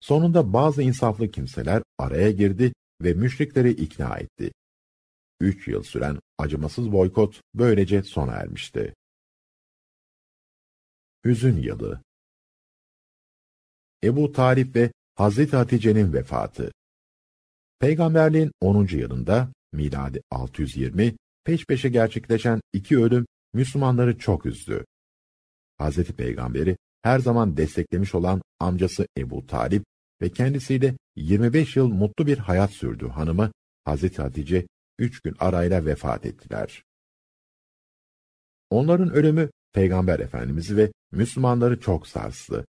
Sonunda 0.00 0.52
bazı 0.52 0.82
insaflı 0.82 1.30
kimseler 1.30 1.82
araya 1.98 2.30
girdi 2.30 2.72
ve 3.02 3.12
müşrikleri 3.12 3.70
ikna 3.70 4.18
etti. 4.18 4.52
Üç 5.40 5.68
yıl 5.68 5.82
süren 5.82 6.18
acımasız 6.38 6.92
boykot 6.92 7.40
böylece 7.54 8.02
sona 8.02 8.32
ermişti. 8.32 8.94
Hüzün 11.24 11.56
Yılı 11.56 12.02
Ebu 14.04 14.32
Talip 14.32 14.76
ve 14.76 14.92
Hazreti 15.14 15.56
Hatice'nin 15.56 16.12
vefatı 16.12 16.72
Peygamberliğin 17.80 18.52
10. 18.60 18.86
yılında, 18.86 19.52
miladi 19.72 20.22
620, 20.30 21.16
peş 21.44 21.66
peşe 21.66 21.88
gerçekleşen 21.88 22.60
iki 22.72 22.98
ölüm 22.98 23.26
Müslümanları 23.52 24.18
çok 24.18 24.46
üzdü. 24.46 24.84
Hazreti 25.78 26.12
Peygamberi 26.12 26.76
her 27.02 27.18
zaman 27.18 27.56
desteklemiş 27.56 28.14
olan 28.14 28.42
amcası 28.60 29.06
Ebu 29.18 29.46
Talip 29.46 29.84
ve 30.22 30.30
kendisiyle 30.30 30.94
25 31.16 31.76
yıl 31.76 31.88
mutlu 31.88 32.26
bir 32.26 32.38
hayat 32.38 32.70
sürdü 32.70 33.08
hanımı 33.08 33.52
Hazreti 33.84 34.22
Hatice 34.22 34.66
üç 34.98 35.20
gün 35.20 35.36
arayla 35.38 35.86
vefat 35.86 36.26
ettiler. 36.26 36.82
Onların 38.70 39.12
ölümü 39.12 39.50
Peygamber 39.72 40.20
Efendimiz'i 40.20 40.76
ve 40.76 40.92
Müslümanları 41.12 41.80
çok 41.80 42.06
sarstı. 42.06 42.66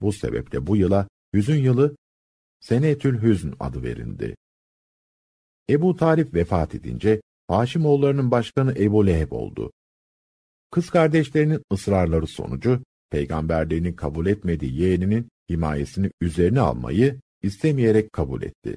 Bu 0.00 0.12
sebeple 0.12 0.66
bu 0.66 0.76
yıla 0.76 1.08
hüzün 1.34 1.62
yılı 1.62 1.96
Senetül 2.60 3.22
Hüzn 3.22 3.52
adı 3.60 3.82
verildi. 3.82 4.36
Ebu 5.70 5.96
Talip 5.96 6.34
vefat 6.34 6.74
edince 6.74 7.20
Haşimoğullarının 7.48 8.30
başkanı 8.30 8.74
Ebu 8.78 9.06
Leheb 9.06 9.32
oldu. 9.32 9.72
Kız 10.70 10.90
kardeşlerinin 10.90 11.62
ısrarları 11.72 12.26
sonucu 12.26 12.84
peygamberliğini 13.10 13.96
kabul 13.96 14.26
etmediği 14.26 14.80
yeğeninin 14.80 15.28
himayesini 15.50 16.10
üzerine 16.20 16.60
almayı 16.60 17.20
istemeyerek 17.42 18.12
kabul 18.12 18.42
etti. 18.42 18.76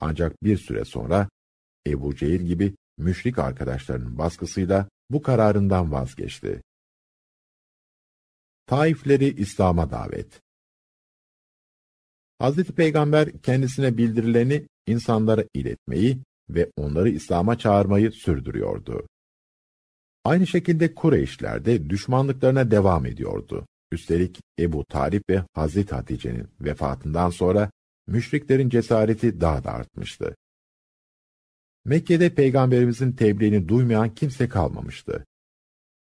Ancak 0.00 0.42
bir 0.42 0.56
süre 0.56 0.84
sonra 0.84 1.28
Ebu 1.86 2.16
Cehil 2.16 2.40
gibi 2.40 2.74
müşrik 2.98 3.38
arkadaşlarının 3.38 4.18
baskısıyla 4.18 4.88
bu 5.10 5.22
kararından 5.22 5.92
vazgeçti. 5.92 6.62
Taifleri 8.66 9.40
İslam'a 9.40 9.90
davet 9.90 10.40
Hazreti 12.38 12.74
Peygamber 12.74 13.42
kendisine 13.42 13.96
bildirileni 13.96 14.68
insanlara 14.86 15.44
iletmeyi 15.54 16.18
ve 16.48 16.70
onları 16.76 17.08
İslam'a 17.10 17.58
çağırmayı 17.58 18.12
sürdürüyordu. 18.12 19.06
Aynı 20.24 20.46
şekilde 20.46 20.94
Kureyşler 20.94 21.64
de 21.64 21.90
düşmanlıklarına 21.90 22.70
devam 22.70 23.06
ediyordu. 23.06 23.66
Üstelik 23.92 24.40
Ebu 24.58 24.84
Talip 24.84 25.30
ve 25.30 25.42
Hazreti 25.54 25.94
Hatice'nin 25.94 26.48
vefatından 26.60 27.30
sonra 27.30 27.70
müşriklerin 28.06 28.68
cesareti 28.68 29.40
daha 29.40 29.64
da 29.64 29.72
artmıştı. 29.72 30.34
Mekke'de 31.84 32.34
peygamberimizin 32.34 33.12
tebliğini 33.12 33.68
duymayan 33.68 34.14
kimse 34.14 34.48
kalmamıştı. 34.48 35.24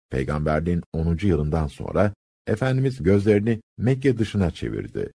Peygamberliğin 0.09 0.83
10. 0.93 1.17
yılından 1.21 1.67
sonra 1.67 2.13
Efendimiz 2.47 3.03
gözlerini 3.03 3.61
Mekke 3.77 4.17
dışına 4.17 4.51
çevirdi. 4.51 5.11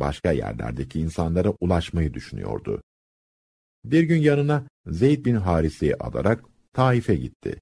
Başka 0.00 0.32
yerlerdeki 0.32 1.00
insanlara 1.00 1.50
ulaşmayı 1.60 2.14
düşünüyordu. 2.14 2.82
Bir 3.84 4.02
gün 4.02 4.20
yanına 4.20 4.66
Zeyd 4.86 5.24
bin 5.24 5.34
Harise'yi 5.34 5.96
alarak 5.96 6.44
Taif'e 6.72 7.14
gitti. 7.14 7.60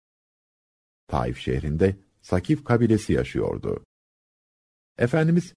Taif 1.11 1.39
şehrinde 1.39 1.97
Sakif 2.23 2.65
kabilesi 2.65 3.13
yaşıyordu. 3.13 3.85
Efendimiz 4.99 5.55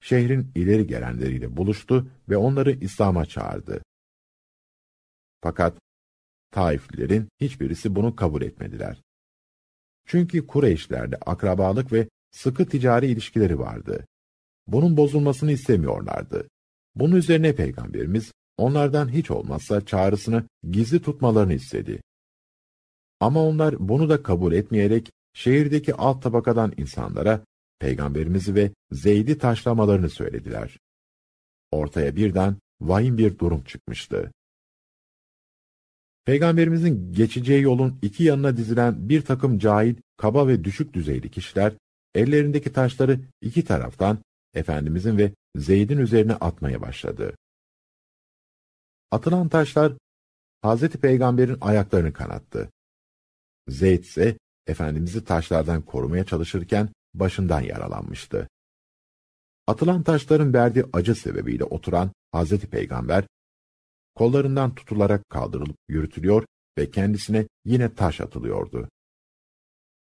şehrin 0.00 0.52
ileri 0.54 0.86
gelenleriyle 0.86 1.56
buluştu 1.56 2.10
ve 2.28 2.36
onları 2.36 2.72
İslam'a 2.72 3.26
çağırdı. 3.26 3.82
Fakat 5.40 5.78
Taiflilerin 6.50 7.28
hiçbirisi 7.40 7.94
bunu 7.94 8.16
kabul 8.16 8.42
etmediler. 8.42 9.02
Çünkü 10.06 10.46
Kureyşlerle 10.46 11.16
akrabalık 11.16 11.92
ve 11.92 12.08
sıkı 12.30 12.66
ticari 12.68 13.06
ilişkileri 13.06 13.58
vardı. 13.58 14.06
Bunun 14.66 14.96
bozulmasını 14.96 15.52
istemiyorlardı. 15.52 16.48
Bunun 16.94 17.16
üzerine 17.16 17.54
Peygamberimiz 17.54 18.32
onlardan 18.56 19.08
hiç 19.12 19.30
olmazsa 19.30 19.86
çağrısını 19.86 20.44
gizli 20.70 21.02
tutmalarını 21.02 21.54
istedi. 21.54 22.00
Ama 23.20 23.44
onlar 23.44 23.88
bunu 23.88 24.08
da 24.08 24.22
kabul 24.22 24.52
etmeyerek 24.52 25.12
şehirdeki 25.32 25.94
alt 25.94 26.22
tabakadan 26.22 26.72
insanlara 26.76 27.44
Peygamberimizi 27.78 28.54
ve 28.54 28.70
Zeyd'i 28.90 29.38
taşlamalarını 29.38 30.10
söylediler. 30.10 30.78
Ortaya 31.70 32.16
birden 32.16 32.56
vahim 32.80 33.18
bir 33.18 33.38
durum 33.38 33.64
çıkmıştı. 33.64 34.32
Peygamberimizin 36.24 37.12
geçeceği 37.12 37.62
yolun 37.62 37.98
iki 38.02 38.24
yanına 38.24 38.56
dizilen 38.56 39.08
bir 39.08 39.22
takım 39.22 39.58
cahil, 39.58 39.94
kaba 40.16 40.48
ve 40.48 40.64
düşük 40.64 40.94
düzeyli 40.94 41.30
kişiler, 41.30 41.72
ellerindeki 42.14 42.72
taşları 42.72 43.20
iki 43.40 43.64
taraftan 43.64 44.18
Efendimizin 44.54 45.18
ve 45.18 45.32
Zeyd'in 45.56 45.98
üzerine 45.98 46.34
atmaya 46.34 46.80
başladı. 46.80 47.36
Atılan 49.10 49.48
taşlar, 49.48 49.92
Hazreti 50.62 50.98
Peygamber'in 50.98 51.58
ayaklarını 51.60 52.12
kanattı. 52.12 52.70
Zeyd 53.68 54.04
ise, 54.04 54.38
Efendimiz'i 54.66 55.24
taşlardan 55.24 55.82
korumaya 55.82 56.24
çalışırken 56.24 56.88
başından 57.14 57.60
yaralanmıştı. 57.60 58.48
Atılan 59.66 60.02
taşların 60.02 60.54
verdiği 60.54 60.84
acı 60.92 61.14
sebebiyle 61.14 61.64
oturan 61.64 62.12
Hazreti 62.32 62.70
Peygamber, 62.70 63.24
kollarından 64.14 64.74
tutularak 64.74 65.28
kaldırılıp 65.28 65.76
yürütülüyor 65.88 66.46
ve 66.78 66.90
kendisine 66.90 67.48
yine 67.64 67.94
taş 67.94 68.20
atılıyordu. 68.20 68.88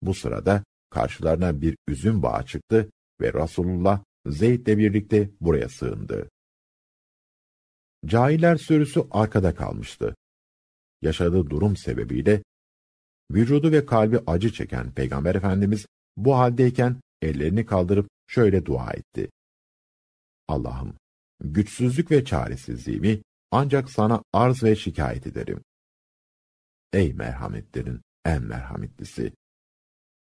Bu 0.02 0.14
sırada 0.14 0.64
karşılarına 0.90 1.62
bir 1.62 1.78
üzüm 1.88 2.24
bağı 2.24 2.46
çıktı 2.46 2.90
ve 3.22 3.34
Resulullah 3.34 4.04
Zeyd'le 4.26 4.78
birlikte 4.78 5.30
buraya 5.42 5.70
sığındı. 5.70 6.30
Cahiller 8.06 8.56
sürüsü 8.56 9.04
arkada 9.12 9.56
kalmıştı. 9.56 10.16
Yaşadığı 11.02 11.50
durum 11.50 11.78
sebebiyle 11.78 12.44
vücudu 13.32 13.72
ve 13.72 13.86
kalbi 13.86 14.20
acı 14.28 14.54
çeken 14.54 14.92
Peygamber 14.92 15.36
Efendimiz 15.36 15.86
bu 16.18 16.38
haldeyken 16.38 17.02
ellerini 17.22 17.66
kaldırıp 17.66 18.08
şöyle 18.28 18.66
dua 18.66 18.92
etti. 18.92 19.30
Allah'ım, 20.48 20.98
güçsüzlük 21.40 22.12
ve 22.12 22.26
çaresizliğimi 22.26 23.22
ancak 23.52 23.90
sana 23.90 24.24
arz 24.34 24.64
ve 24.64 24.76
şikayet 24.76 25.28
ederim. 25.28 25.64
Ey 26.94 27.14
merhametlerin 27.14 28.02
en 28.26 28.44
merhametlisi! 28.44 29.34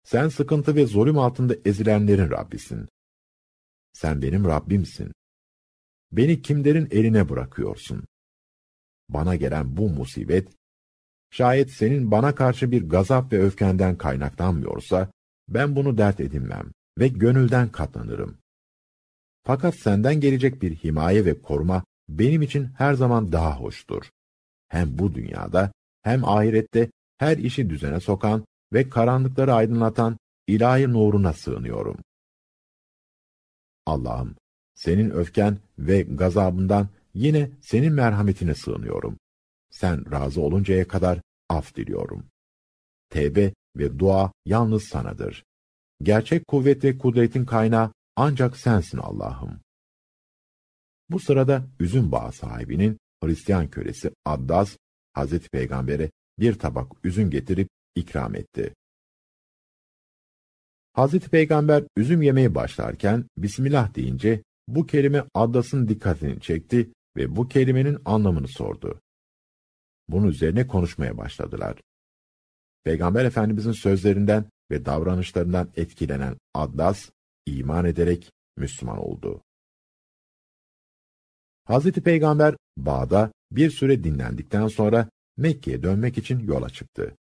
Sen 0.04 0.28
sıkıntı 0.28 0.76
ve 0.76 0.86
zulüm 0.86 1.18
altında 1.18 1.54
ezilenlerin 1.64 2.30
Rabbisin. 2.30 2.88
Sen 3.92 4.22
benim 4.22 4.44
Rabbimsin. 4.44 5.12
Beni 6.12 6.42
kimlerin 6.42 6.88
eline 6.90 7.28
bırakıyorsun? 7.28 8.04
Bana 9.08 9.36
gelen 9.36 9.76
bu 9.76 9.90
musibet, 9.90 10.48
şayet 11.30 11.70
senin 11.70 12.10
bana 12.10 12.34
karşı 12.34 12.70
bir 12.70 12.88
gazap 12.88 13.32
ve 13.32 13.42
öfkenden 13.42 13.98
kaynaklanmıyorsa, 13.98 15.10
ben 15.48 15.76
bunu 15.76 15.98
dert 15.98 16.20
edinmem 16.20 16.72
ve 16.98 17.08
gönülden 17.08 17.68
katlanırım. 17.68 18.38
Fakat 19.44 19.74
senden 19.74 20.20
gelecek 20.20 20.62
bir 20.62 20.76
himaye 20.76 21.24
ve 21.24 21.42
koruma 21.42 21.84
benim 22.08 22.42
için 22.42 22.68
her 22.78 22.94
zaman 22.94 23.32
daha 23.32 23.60
hoştur. 23.60 24.10
Hem 24.68 24.98
bu 24.98 25.14
dünyada 25.14 25.72
hem 26.02 26.24
ahirette 26.24 26.90
her 27.18 27.38
işi 27.38 27.70
düzene 27.70 28.00
sokan 28.00 28.44
ve 28.72 28.90
karanlıkları 28.90 29.54
aydınlatan 29.54 30.18
ilahi 30.46 30.92
nuruna 30.92 31.32
sığınıyorum. 31.32 31.96
Allah'ım, 33.86 34.36
senin 34.74 35.10
öfken 35.10 35.58
ve 35.78 36.02
gazabından 36.02 36.88
yine 37.14 37.50
senin 37.60 37.92
merhametine 37.92 38.54
sığınıyorum. 38.54 39.18
Sen 39.70 40.12
razı 40.12 40.40
oluncaya 40.40 40.88
kadar 40.88 41.20
af 41.48 41.74
diliyorum. 41.74 42.26
Tevbe 43.10 43.54
ve 43.76 43.98
dua 43.98 44.32
yalnız 44.46 44.84
sanadır. 44.84 45.44
Gerçek 46.02 46.46
kuvvet 46.46 46.84
ve 46.84 46.98
kudretin 46.98 47.44
kaynağı 47.44 47.92
ancak 48.16 48.56
sensin 48.56 48.98
Allah'ım. 48.98 49.60
Bu 51.10 51.18
sırada 51.18 51.66
üzüm 51.80 52.12
bağı 52.12 52.32
sahibinin 52.32 52.98
Hristiyan 53.24 53.70
kölesi 53.70 54.10
Addas, 54.24 54.76
Hazreti 55.12 55.48
Peygamber'e 55.48 56.10
bir 56.38 56.58
tabak 56.58 56.92
üzüm 57.04 57.30
getirip 57.30 57.68
ikram 57.94 58.34
etti. 58.34 58.74
Hazreti 60.92 61.28
Peygamber 61.28 61.84
üzüm 61.96 62.22
yemeye 62.22 62.54
başlarken 62.54 63.24
Bismillah 63.38 63.94
deyince 63.94 64.42
bu 64.68 64.86
kelime 64.86 65.24
Addas'ın 65.34 65.88
dikkatini 65.88 66.40
çekti 66.40 66.92
ve 67.16 67.36
bu 67.36 67.48
kelimenin 67.48 67.98
anlamını 68.04 68.48
sordu. 68.48 69.00
Bunun 70.10 70.28
üzerine 70.28 70.66
konuşmaya 70.66 71.18
başladılar. 71.18 71.76
Peygamber 72.84 73.24
Efendimizin 73.24 73.72
sözlerinden 73.72 74.44
ve 74.70 74.84
davranışlarından 74.84 75.68
etkilenen 75.76 76.36
Addas, 76.54 77.10
iman 77.46 77.84
ederek 77.84 78.32
Müslüman 78.56 78.98
oldu. 78.98 79.42
Hazreti 81.64 82.02
Peygamber 82.02 82.56
bağda 82.76 83.32
bir 83.52 83.70
süre 83.70 84.04
dinlendikten 84.04 84.68
sonra 84.68 85.08
Mekke'ye 85.36 85.82
dönmek 85.82 86.18
için 86.18 86.38
yola 86.38 86.70
çıktı. 86.70 87.16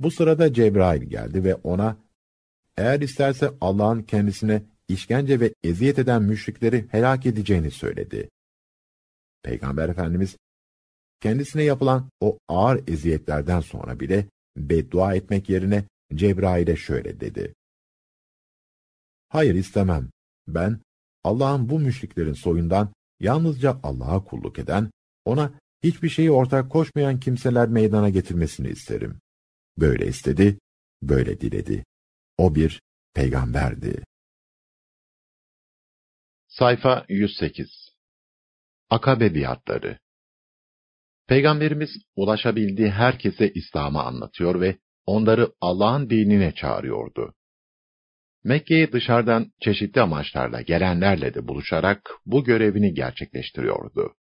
Bu 0.00 0.10
sırada 0.10 0.52
Cebrail 0.52 1.02
geldi 1.02 1.44
ve 1.44 1.54
ona, 1.54 1.96
eğer 2.76 3.00
isterse 3.00 3.50
Allah'ın 3.60 4.02
kendisine 4.02 4.62
işkence 4.88 5.40
ve 5.40 5.54
eziyet 5.62 5.98
eden 5.98 6.22
müşrikleri 6.22 6.86
helak 6.90 7.26
edeceğini 7.26 7.70
söyledi. 7.70 8.30
Peygamber 9.42 9.88
Efendimiz, 9.88 10.36
kendisine 11.22 11.62
yapılan 11.62 12.10
o 12.20 12.38
ağır 12.48 12.88
eziyetlerden 12.88 13.60
sonra 13.60 14.00
bile 14.00 14.26
beddua 14.56 15.14
etmek 15.14 15.48
yerine 15.48 15.84
Cebrail'e 16.14 16.76
şöyle 16.76 17.20
dedi. 17.20 17.54
Hayır 19.28 19.54
istemem. 19.54 20.10
Ben, 20.48 20.80
Allah'ın 21.24 21.68
bu 21.68 21.78
müşriklerin 21.78 22.32
soyundan 22.32 22.92
yalnızca 23.20 23.80
Allah'a 23.82 24.24
kulluk 24.24 24.58
eden, 24.58 24.90
ona 25.24 25.52
hiçbir 25.82 26.08
şeyi 26.08 26.30
ortak 26.30 26.70
koşmayan 26.70 27.20
kimseler 27.20 27.68
meydana 27.68 28.08
getirmesini 28.08 28.68
isterim. 28.68 29.20
Böyle 29.78 30.06
istedi, 30.06 30.58
böyle 31.02 31.40
diledi. 31.40 31.84
O 32.38 32.54
bir 32.54 32.82
peygamberdi. 33.14 34.04
Sayfa 36.48 37.04
108 37.08 37.92
Akabe 38.90 39.34
biatları 39.34 39.98
Peygamberimiz 41.32 41.90
ulaşabildiği 42.16 42.90
herkese 42.90 43.52
İslam'ı 43.52 44.02
anlatıyor 44.02 44.60
ve 44.60 44.78
onları 45.06 45.52
Allah'ın 45.60 46.10
dinine 46.10 46.54
çağırıyordu. 46.54 47.34
Mekke'ye 48.44 48.92
dışarıdan 48.92 49.52
çeşitli 49.60 50.00
amaçlarla 50.00 50.60
gelenlerle 50.60 51.34
de 51.34 51.48
buluşarak 51.48 52.10
bu 52.26 52.44
görevini 52.44 52.94
gerçekleştiriyordu. 52.94 54.14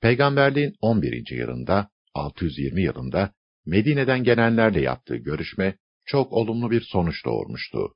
Peygamberliğin 0.00 0.74
11. 0.80 1.36
yılında, 1.36 1.90
620 2.14 2.82
yılında 2.82 3.32
Medine'den 3.66 4.24
gelenlerle 4.24 4.80
yaptığı 4.80 5.16
görüşme 5.16 5.76
çok 6.04 6.32
olumlu 6.32 6.70
bir 6.70 6.80
sonuç 6.80 7.24
doğurmuştu. 7.24 7.94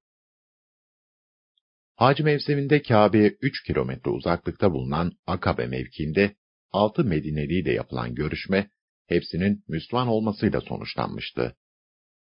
Hac 1.97 2.21
mevsiminde 2.21 2.83
Kabe'ye 2.83 3.37
3 3.41 3.63
kilometre 3.63 4.11
uzaklıkta 4.11 4.73
bulunan 4.73 5.13
Akabe 5.27 5.67
mevkiinde 5.67 6.35
6 6.77 7.05
Medineli 7.05 7.61
ile 7.61 7.73
yapılan 7.73 8.15
görüşme 8.15 8.71
hepsinin 9.07 9.65
Müslüman 9.69 10.09
olmasıyla 10.09 10.61
sonuçlanmıştı. 10.61 11.57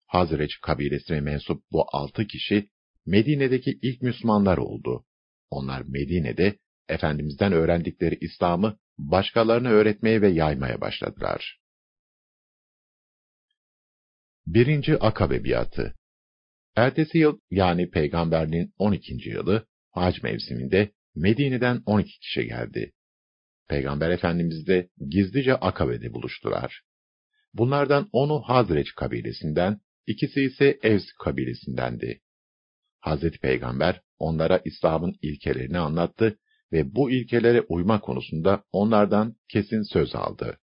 Hazreç 0.06 0.60
kabilesine 0.62 1.22
mensup 1.22 1.64
bu 1.72 1.86
altı 1.88 2.28
kişi 2.28 2.70
Medine'deki 3.06 3.80
ilk 3.82 4.02
Müslümanlar 4.02 4.58
oldu. 4.58 5.06
Onlar 5.50 5.82
Medine'de 5.82 6.58
Efendimiz'den 6.88 7.54
öğrendikleri 7.54 8.18
İslam'ı 8.22 8.78
başkalarına 8.98 9.70
öğretmeye 9.70 10.22
ve 10.22 10.30
yaymaya 10.30 10.82
başladılar. 10.82 11.60
Birinci 14.48 14.98
Akabe 14.98 15.44
Biatı 15.44 15.96
Ertesi 16.76 17.18
yıl 17.18 17.40
yani 17.52 17.90
peygamberliğin 17.90 18.74
12. 18.78 19.30
yılı 19.30 19.68
hac 19.92 20.24
mevsiminde 20.24 20.92
Medine'den 21.16 21.82
12 21.86 22.20
kişi 22.20 22.46
geldi. 22.46 22.92
Peygamber 23.68 24.10
Efendimiz 24.10 24.68
de 24.68 24.90
gizlice 25.10 25.56
Akabe'de 25.56 26.14
buluştular. 26.14 26.82
Bunlardan 27.54 28.10
onu 28.12 28.42
Hazreç 28.42 28.96
kabilesinden, 28.96 29.80
ikisi 30.08 30.42
ise 30.42 30.80
Evs 30.84 31.04
kabilesindendi. 31.24 32.22
Hazreti 33.00 33.40
Peygamber 33.40 34.02
onlara 34.18 34.62
İslam'ın 34.66 35.16
ilkelerini 35.22 35.80
anlattı 35.80 36.40
ve 36.72 36.96
bu 36.96 37.12
ilkelere 37.12 37.62
uyma 37.62 38.02
konusunda 38.02 38.64
onlardan 38.72 39.36
kesin 39.50 39.82
söz 39.94 40.16
aldı. 40.16 40.60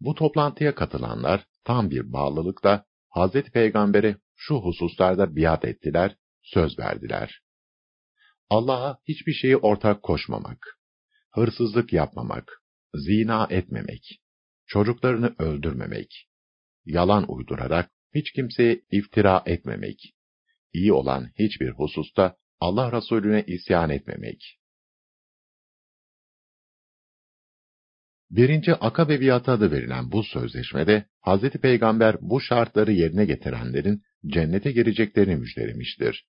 Bu 0.00 0.14
toplantıya 0.14 0.74
katılanlar 0.74 1.46
tam 1.64 1.90
bir 1.90 2.12
bağlılıkla 2.12 2.84
Hazreti 3.08 3.50
Peygamber'e 3.50 4.16
şu 4.36 4.54
hususlarda 4.54 5.36
biat 5.36 5.64
ettiler, 5.64 6.16
söz 6.42 6.78
verdiler. 6.78 7.42
Allah'a 8.50 8.98
hiçbir 9.08 9.32
şeyi 9.32 9.56
ortak 9.56 10.02
koşmamak, 10.02 10.79
hırsızlık 11.30 11.92
yapmamak, 11.92 12.62
zina 12.94 13.46
etmemek, 13.50 14.20
çocuklarını 14.66 15.34
öldürmemek, 15.38 16.28
yalan 16.84 17.32
uydurarak 17.32 17.90
hiç 18.14 18.32
kimseye 18.32 18.82
iftira 18.90 19.42
etmemek, 19.46 20.14
iyi 20.72 20.92
olan 20.92 21.30
hiçbir 21.38 21.70
hususta 21.70 22.36
Allah 22.60 22.92
Resulüne 22.92 23.44
isyan 23.46 23.90
etmemek. 23.90 24.60
Birinci 28.30 28.74
Akabe 28.74 29.20
biatı 29.20 29.50
adı 29.50 29.70
verilen 29.70 30.12
bu 30.12 30.22
sözleşmede 30.22 31.04
Hz. 31.26 31.50
Peygamber 31.50 32.16
bu 32.20 32.40
şartları 32.40 32.92
yerine 32.92 33.24
getirenlerin 33.24 34.02
cennete 34.26 34.72
gireceklerini 34.72 35.36
müjdelemiştir. 35.36 36.26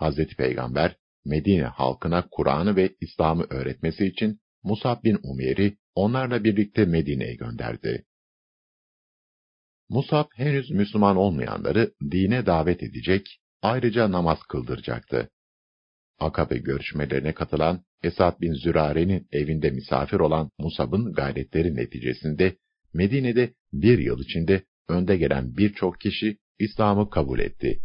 Hz. 0.00 0.26
Peygamber, 0.36 0.96
Medine 1.24 1.64
halkına 1.64 2.28
Kur'an'ı 2.30 2.76
ve 2.76 2.94
İslam'ı 3.00 3.46
öğretmesi 3.50 4.06
için 4.06 4.40
Musab 4.62 5.04
bin 5.04 5.18
Umer'i 5.22 5.76
onlarla 5.94 6.44
birlikte 6.44 6.84
Medine'ye 6.84 7.34
gönderdi. 7.34 8.04
Musab 9.88 10.26
henüz 10.36 10.70
Müslüman 10.70 11.16
olmayanları 11.16 11.92
dine 12.10 12.46
davet 12.46 12.82
edecek, 12.82 13.40
ayrıca 13.62 14.12
namaz 14.12 14.38
kıldıracaktı. 14.48 15.30
Akabe 16.18 16.58
görüşmelerine 16.58 17.34
katılan 17.34 17.84
Esad 18.02 18.40
bin 18.40 18.52
Zürare'nin 18.52 19.28
evinde 19.32 19.70
misafir 19.70 20.20
olan 20.20 20.50
Musab'ın 20.58 21.12
gayretleri 21.12 21.76
neticesinde 21.76 22.56
Medine'de 22.92 23.54
bir 23.72 23.98
yıl 23.98 24.20
içinde 24.20 24.64
önde 24.88 25.16
gelen 25.16 25.56
birçok 25.56 26.00
kişi 26.00 26.38
İslam'ı 26.58 27.10
kabul 27.10 27.38
etti. 27.38 27.80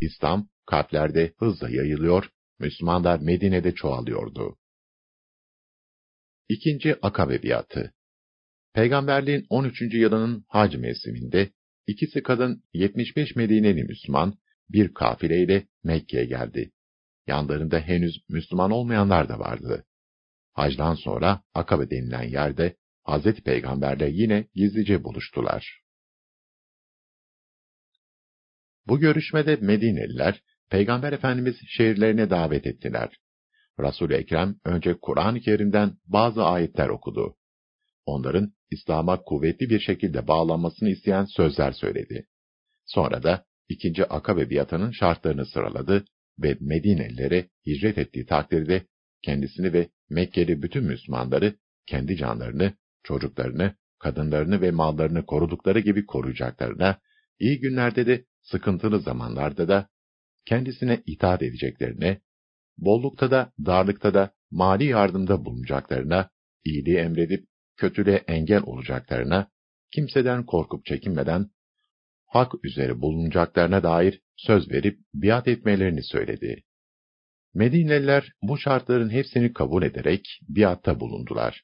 İslam 0.00 0.48
kalplerde 0.66 1.32
hızla 1.38 1.70
yayılıyor, 1.70 2.30
Müslümanlar 2.58 3.20
Medine'de 3.20 3.74
çoğalıyordu. 3.74 4.58
İkinci 6.48 6.96
Akabe 7.02 7.42
biatı 7.42 7.94
Peygamberliğin 8.74 9.46
13. 9.50 9.82
yılının 9.94 10.44
hac 10.48 10.74
mevsiminde 10.74 11.50
ikisi 11.86 12.22
kadın 12.22 12.62
75 12.72 13.36
Medineli 13.36 13.84
Müslüman 13.84 14.38
bir 14.68 14.94
kafileyle 14.94 15.66
Mekke'ye 15.84 16.24
geldi. 16.24 16.72
Yanlarında 17.26 17.80
henüz 17.80 18.14
Müslüman 18.28 18.70
olmayanlar 18.70 19.28
da 19.28 19.38
vardı. 19.38 19.84
Hacdan 20.52 20.94
sonra 20.94 21.42
Akabe 21.54 21.90
denilen 21.90 22.22
yerde 22.22 22.76
Hazreti 23.04 23.42
Peygamberle 23.42 24.10
yine 24.10 24.48
gizlice 24.54 25.04
buluştular. 25.04 25.82
Bu 28.86 29.00
görüşmede 29.00 29.56
Medineliler, 29.56 30.42
Peygamber 30.70 31.12
Efendimiz 31.12 31.56
şehirlerine 31.66 32.30
davet 32.30 32.66
ettiler. 32.66 33.10
Resul-i 33.80 34.14
Ekrem 34.14 34.56
önce 34.64 34.94
Kur'an-ı 35.02 35.40
Kerim'den 35.40 35.92
bazı 36.06 36.44
ayetler 36.44 36.88
okudu. 36.88 37.36
Onların 38.06 38.52
İslam'a 38.70 39.22
kuvvetli 39.22 39.70
bir 39.70 39.80
şekilde 39.80 40.28
bağlanmasını 40.28 40.90
isteyen 40.90 41.24
sözler 41.24 41.72
söyledi. 41.72 42.26
Sonra 42.86 43.22
da 43.22 43.44
ikinci 43.68 44.04
Akabe 44.04 44.50
biatının 44.50 44.90
şartlarını 44.90 45.46
sıraladı 45.46 46.04
ve 46.42 46.56
Medinelilere 46.60 47.48
hicret 47.66 47.98
ettiği 47.98 48.26
takdirde 48.26 48.86
kendisini 49.22 49.72
ve 49.72 49.88
Mekkeli 50.10 50.62
bütün 50.62 50.84
Müslümanları 50.84 51.54
kendi 51.86 52.16
canlarını, 52.16 52.72
çocuklarını, 53.02 53.74
kadınlarını 53.98 54.60
ve 54.60 54.70
mallarını 54.70 55.26
korudukları 55.26 55.80
gibi 55.80 56.06
koruyacaklarına, 56.06 56.98
iyi 57.38 57.60
günlerde 57.60 58.06
de 58.06 58.24
sıkıntılı 58.42 59.00
zamanlarda 59.00 59.68
da 59.68 59.88
kendisine 60.48 61.02
itaat 61.06 61.42
edeceklerine, 61.42 62.20
bollukta 62.78 63.30
da 63.30 63.52
darlıkta 63.66 64.14
da 64.14 64.34
mali 64.50 64.84
yardımda 64.84 65.44
bulunacaklarına, 65.44 66.30
iyiliği 66.64 66.96
emredip 66.96 67.46
kötülüğe 67.76 68.16
engel 68.16 68.62
olacaklarına, 68.62 69.50
kimseden 69.94 70.46
korkup 70.46 70.86
çekinmeden 70.86 71.50
hak 72.26 72.64
üzere 72.64 73.00
bulunacaklarına 73.00 73.82
dair 73.82 74.20
söz 74.36 74.70
verip 74.70 74.98
biat 75.14 75.48
etmelerini 75.48 76.02
söyledi. 76.02 76.64
Medineliler 77.54 78.32
bu 78.42 78.58
şartların 78.58 79.10
hepsini 79.10 79.52
kabul 79.52 79.82
ederek 79.82 80.40
biatta 80.48 81.00
bulundular. 81.00 81.62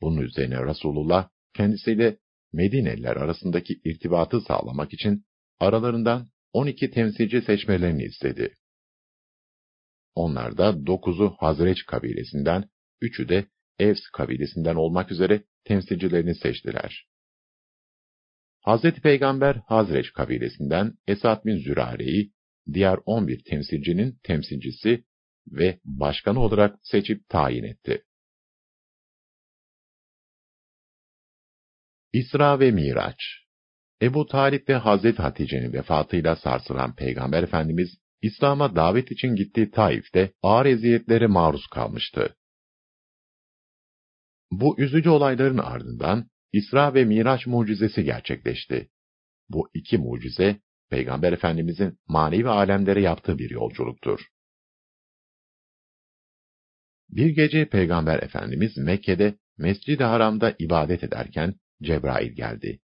Bunun 0.00 0.22
üzerine 0.22 0.66
Resulullah 0.66 1.28
kendisiyle 1.54 2.16
Medineliler 2.52 3.16
arasındaki 3.16 3.80
irtibatı 3.84 4.40
sağlamak 4.40 4.92
için 4.92 5.24
aralarından 5.60 6.28
12 6.52 6.90
temsilci 6.90 7.42
seçmelerini 7.42 8.04
istedi. 8.04 8.54
Onlarda 10.14 10.86
dokuzu 10.86 11.36
Hazreç 11.38 11.86
kabilesinden, 11.86 12.70
üçü 13.00 13.28
de 13.28 13.46
Evs 13.78 14.00
kabilesinden 14.12 14.74
olmak 14.74 15.12
üzere 15.12 15.44
temsilcilerini 15.64 16.34
seçtiler. 16.34 17.06
Hazreti 18.60 19.00
Peygamber 19.00 19.54
Hazreç 19.54 20.12
kabilesinden 20.12 20.94
Esad 21.06 21.44
bin 21.44 21.56
Zürare'yi 21.56 22.32
diğer 22.72 22.98
11 23.06 23.44
temsilcinin 23.44 24.18
temsilcisi 24.22 25.04
ve 25.46 25.80
başkanı 25.84 26.40
olarak 26.40 26.78
seçip 26.82 27.28
tayin 27.28 27.64
etti. 27.64 28.04
İsra 32.12 32.60
ve 32.60 32.70
Miraç 32.70 33.49
Ebu 34.02 34.26
Talip 34.26 34.68
ve 34.68 34.74
Hazreti 34.74 35.22
Hatice'nin 35.22 35.72
vefatıyla 35.72 36.36
sarsılan 36.36 36.94
Peygamber 36.94 37.42
Efendimiz, 37.42 37.98
İslam'a 38.22 38.76
davet 38.76 39.10
için 39.10 39.36
gittiği 39.36 39.70
Taif'te 39.70 40.32
ağır 40.42 40.66
eziyetlere 40.66 41.26
maruz 41.26 41.66
kalmıştı. 41.66 42.36
Bu 44.50 44.80
üzücü 44.80 45.10
olayların 45.10 45.58
ardından 45.58 46.30
İsra 46.52 46.94
ve 46.94 47.04
Miraç 47.04 47.46
mucizesi 47.46 48.04
gerçekleşti. 48.04 48.90
Bu 49.48 49.70
iki 49.74 49.98
mucize, 49.98 50.60
Peygamber 50.90 51.32
Efendimizin 51.32 51.98
manevi 52.08 52.48
alemlere 52.48 53.02
yaptığı 53.02 53.38
bir 53.38 53.50
yolculuktur. 53.50 54.20
Bir 57.08 57.30
gece 57.30 57.68
Peygamber 57.68 58.22
Efendimiz 58.22 58.76
Mekke'de 58.76 59.34
Mescid-i 59.58 60.04
Haram'da 60.04 60.54
ibadet 60.58 61.04
ederken 61.04 61.54
Cebrail 61.82 62.32
geldi. 62.32 62.80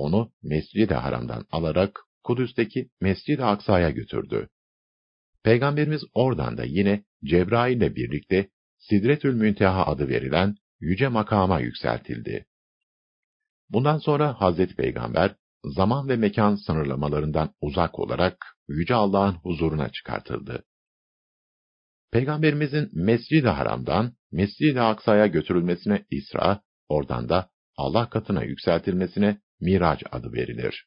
Onu 0.00 0.32
Mescid-i 0.42 0.94
Haram'dan 0.94 1.46
alarak 1.50 2.00
Kudüs'teki 2.24 2.90
Mescid-i 3.00 3.44
Aksa'ya 3.44 3.90
götürdü. 3.90 4.48
Peygamberimiz 5.44 6.02
oradan 6.14 6.56
da 6.56 6.64
yine 6.64 7.04
Cebrail 7.24 7.76
ile 7.76 7.96
birlikte 7.96 8.48
Sidretül 8.78 9.34
Münteha 9.34 9.86
adı 9.86 10.08
verilen 10.08 10.56
yüce 10.80 11.08
makama 11.08 11.60
yükseltildi. 11.60 12.46
Bundan 13.70 13.98
sonra 13.98 14.40
Hazreti 14.40 14.76
Peygamber 14.76 15.34
zaman 15.64 16.08
ve 16.08 16.16
mekan 16.16 16.54
sınırlamalarından 16.54 17.54
uzak 17.60 17.98
olarak 17.98 18.36
yüce 18.68 18.94
Allah'ın 18.94 19.34
huzuruna 19.34 19.92
çıkartıldı. 19.92 20.64
Peygamberimizin 22.12 22.90
Mescid-i 22.92 23.48
Haram'dan 23.48 24.12
Mescid-i 24.32 24.80
Aksa'ya 24.80 25.26
götürülmesine 25.26 26.04
İsra, 26.10 26.60
oradan 26.88 27.28
da 27.28 27.50
Allah 27.76 28.10
katına 28.10 28.42
yükseltilmesine 28.42 29.40
Miraç 29.60 30.02
adı 30.10 30.32
verilir. 30.32 30.86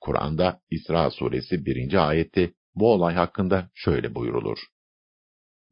Kur'an'da 0.00 0.60
İsra 0.70 1.10
suresi 1.10 1.66
1. 1.66 2.08
ayette 2.08 2.52
bu 2.74 2.92
olay 2.92 3.14
hakkında 3.14 3.70
şöyle 3.74 4.14
buyurulur. 4.14 4.58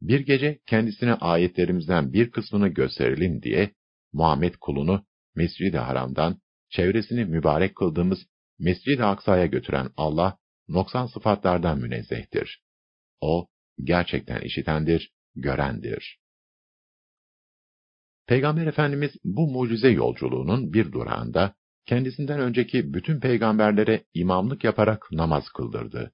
Bir 0.01 0.19
gece 0.19 0.59
kendisine 0.65 1.13
ayetlerimizden 1.13 2.13
bir 2.13 2.31
kısmını 2.31 2.67
gösterelim 2.67 3.41
diye 3.41 3.71
Muhammed 4.13 4.55
kulunu 4.55 5.05
Mescid-i 5.35 5.77
Haram'dan 5.77 6.41
çevresini 6.69 7.25
mübarek 7.25 7.75
kıldığımız 7.75 8.19
Mescid-i 8.59 9.03
Aksa'ya 9.03 9.45
götüren 9.45 9.89
Allah 9.97 10.37
noksan 10.67 11.05
sıfatlardan 11.05 11.79
münezzehtir. 11.79 12.63
O 13.21 13.47
gerçekten 13.83 14.41
işitendir, 14.41 15.13
görendir. 15.35 16.19
Peygamber 18.27 18.67
Efendimiz 18.67 19.11
bu 19.23 19.47
mucize 19.47 19.89
yolculuğunun 19.89 20.73
bir 20.73 20.91
durağında 20.91 21.55
kendisinden 21.85 22.39
önceki 22.39 22.93
bütün 22.93 23.19
peygamberlere 23.19 24.03
imamlık 24.13 24.63
yaparak 24.63 25.11
namaz 25.11 25.49
kıldırdı. 25.49 26.13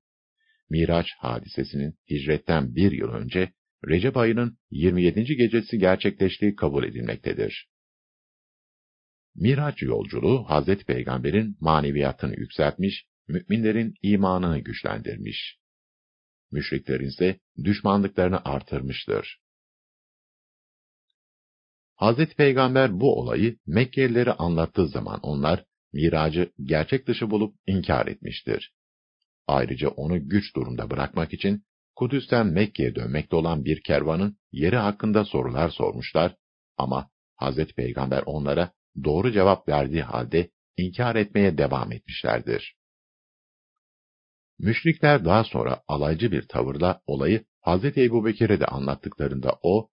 Miraç 0.70 1.08
hadisesinin 1.18 1.96
hicretten 2.10 2.76
bir 2.76 2.92
yıl 2.92 3.10
önce 3.10 3.54
Recep 3.88 4.18
ayının 4.18 4.58
27. 4.72 5.36
gecesi 5.36 5.78
gerçekleştiği 5.78 6.56
kabul 6.56 6.84
edilmektedir. 6.84 7.70
Miraç 9.36 9.82
yolculuğu 9.82 10.44
Hazreti 10.50 10.86
Peygamber'in 10.86 11.58
maneviyatını 11.60 12.40
yükseltmiş, 12.40 13.06
müminlerin 13.28 13.94
imanını 14.02 14.60
güçlendirmiş. 14.60 15.58
Müşriklerin 16.52 17.08
ise 17.08 17.40
düşmanlıklarını 17.64 18.46
artırmıştır. 18.46 19.40
Hazreti 22.02 22.36
Peygamber 22.36 23.00
bu 23.00 23.20
olayı 23.20 23.58
Mekkelilere 23.68 24.32
anlattığı 24.32 24.88
zaman 24.88 25.20
onlar, 25.24 25.66
miracı 25.94 26.52
gerçek 26.64 27.08
dışı 27.08 27.32
bulup 27.32 27.56
inkar 27.68 28.08
etmiştir. 28.08 28.74
Ayrıca 29.48 29.90
onu 29.90 30.30
güç 30.30 30.56
durumda 30.56 30.90
bırakmak 30.90 31.34
için 31.34 31.64
Kudüs'ten 31.96 32.48
Mekke'ye 32.48 32.96
dönmekte 32.96 33.36
olan 33.36 33.66
bir 33.66 33.84
kervanın 33.84 34.38
yeri 34.52 34.76
hakkında 34.76 35.26
sorular 35.26 35.70
sormuşlar 35.70 36.36
ama 36.78 37.10
Hazreti 37.36 37.74
Peygamber 37.74 38.24
onlara 38.26 38.72
doğru 39.04 39.32
cevap 39.32 39.70
verdiği 39.70 40.04
halde 40.04 40.50
inkar 40.78 41.16
etmeye 41.16 41.58
devam 41.58 41.92
etmişlerdir. 41.92 42.76
Müşrikler 44.60 45.26
daha 45.26 45.44
sonra 45.44 45.82
alaycı 45.88 46.32
bir 46.32 46.48
tavırla 46.48 47.02
olayı 47.06 47.46
Hazreti 47.60 48.04
Ebubekir'e 48.04 48.60
de 48.60 48.66
anlattıklarında 48.66 49.60
o, 49.64 49.91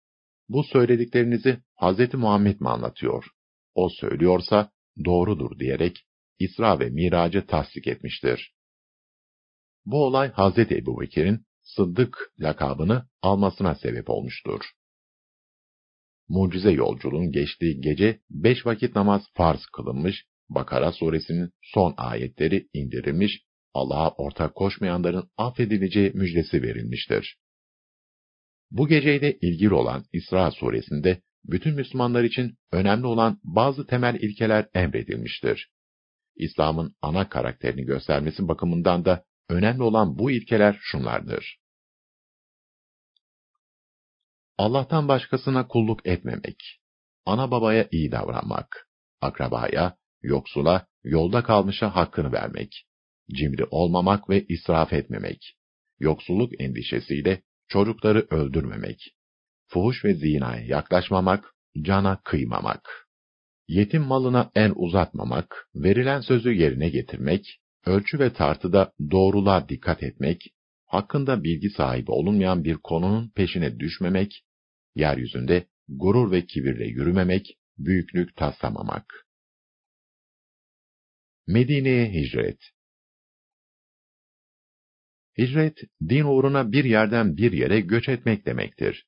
bu 0.49 0.63
söylediklerinizi 0.63 1.57
Hazreti 1.75 2.17
Muhammed 2.17 2.59
mi 2.59 2.69
anlatıyor? 2.69 3.25
O 3.75 3.89
söylüyorsa 3.89 4.71
doğrudur 5.05 5.59
diyerek 5.59 6.05
İsra 6.39 6.79
ve 6.79 6.89
Mirac'ı 6.89 7.45
tasdik 7.47 7.87
etmiştir. 7.87 8.53
Bu 9.85 10.05
olay 10.05 10.31
Hazreti 10.31 10.77
Ebubekir'in 10.77 11.47
Sıddık 11.67 12.17
lakabını 12.39 13.07
almasına 13.21 13.75
sebep 13.75 14.09
olmuştur. 14.09 14.61
Mucize 16.29 16.71
yolculuğun 16.71 17.31
geçtiği 17.31 17.81
gece 17.81 18.19
beş 18.29 18.65
vakit 18.65 18.95
namaz 18.95 19.23
farz 19.33 19.65
kılınmış, 19.65 20.25
Bakara 20.49 20.91
suresinin 20.91 21.51
son 21.61 21.93
ayetleri 21.97 22.67
indirilmiş, 22.73 23.41
Allah'a 23.73 24.11
ortak 24.11 24.55
koşmayanların 24.55 25.29
affedileceği 25.37 26.11
müjdesi 26.13 26.61
verilmiştir. 26.61 27.37
Bu 28.71 28.87
geceyle 28.87 29.37
ilgili 29.37 29.73
olan 29.73 30.05
İsra 30.13 30.51
suresinde 30.51 31.21
bütün 31.45 31.75
Müslümanlar 31.75 32.23
için 32.23 32.57
önemli 32.71 33.05
olan 33.05 33.39
bazı 33.43 33.87
temel 33.87 34.15
ilkeler 34.15 34.67
emredilmiştir. 34.73 35.69
İslam'ın 36.35 36.95
ana 37.01 37.29
karakterini 37.29 37.85
göstermesi 37.85 38.47
bakımından 38.47 39.05
da 39.05 39.25
önemli 39.49 39.83
olan 39.83 40.17
bu 40.19 40.31
ilkeler 40.31 40.77
şunlardır. 40.81 41.57
Allah'tan 44.57 45.07
başkasına 45.07 45.67
kulluk 45.67 46.07
etmemek, 46.07 46.79
ana 47.25 47.51
babaya 47.51 47.87
iyi 47.91 48.11
davranmak, 48.11 48.89
akrabaya, 49.21 49.97
yoksula, 50.21 50.87
yolda 51.03 51.43
kalmışa 51.43 51.95
hakkını 51.95 52.31
vermek, 52.31 52.85
cimri 53.31 53.65
olmamak 53.65 54.29
ve 54.29 54.45
israf 54.45 54.93
etmemek, 54.93 55.57
yoksulluk 55.99 56.61
endişesiyle 56.61 57.41
çocukları 57.67 58.27
öldürmemek, 58.29 59.15
fuhuş 59.67 60.05
ve 60.05 60.13
zinaya 60.13 60.65
yaklaşmamak, 60.65 61.55
cana 61.81 62.21
kıymamak, 62.23 63.07
yetim 63.67 64.03
malına 64.03 64.51
en 64.55 64.73
uzatmamak, 64.75 65.69
verilen 65.75 66.21
sözü 66.21 66.51
yerine 66.51 66.89
getirmek, 66.89 67.59
ölçü 67.85 68.19
ve 68.19 68.33
tartıda 68.33 68.93
doğruluğa 69.11 69.69
dikkat 69.69 70.03
etmek, 70.03 70.53
hakkında 70.85 71.43
bilgi 71.43 71.69
sahibi 71.69 72.11
olunmayan 72.11 72.63
bir 72.63 72.75
konunun 72.75 73.29
peşine 73.29 73.79
düşmemek, 73.79 74.43
yeryüzünde 74.95 75.67
gurur 75.87 76.31
ve 76.31 76.45
kibirle 76.45 76.85
yürümemek, 76.85 77.57
büyüklük 77.77 78.35
taslamamak. 78.35 79.27
Medine'ye 81.47 82.11
hicret 82.13 82.59
Hicret, 85.37 85.77
din 86.09 86.23
uğruna 86.23 86.71
bir 86.71 86.83
yerden 86.83 87.37
bir 87.37 87.51
yere 87.51 87.79
göç 87.79 88.09
etmek 88.09 88.45
demektir. 88.45 89.05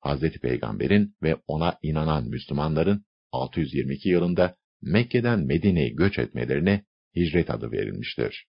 Hazreti 0.00 0.38
Peygamber'in 0.38 1.14
ve 1.22 1.36
ona 1.46 1.78
inanan 1.82 2.28
Müslümanların 2.28 3.04
622 3.32 4.08
yılında 4.08 4.56
Mekke'den 4.82 5.40
Medine'ye 5.40 5.88
göç 5.88 6.18
etmelerine 6.18 6.84
hicret 7.16 7.50
adı 7.50 7.72
verilmiştir. 7.72 8.46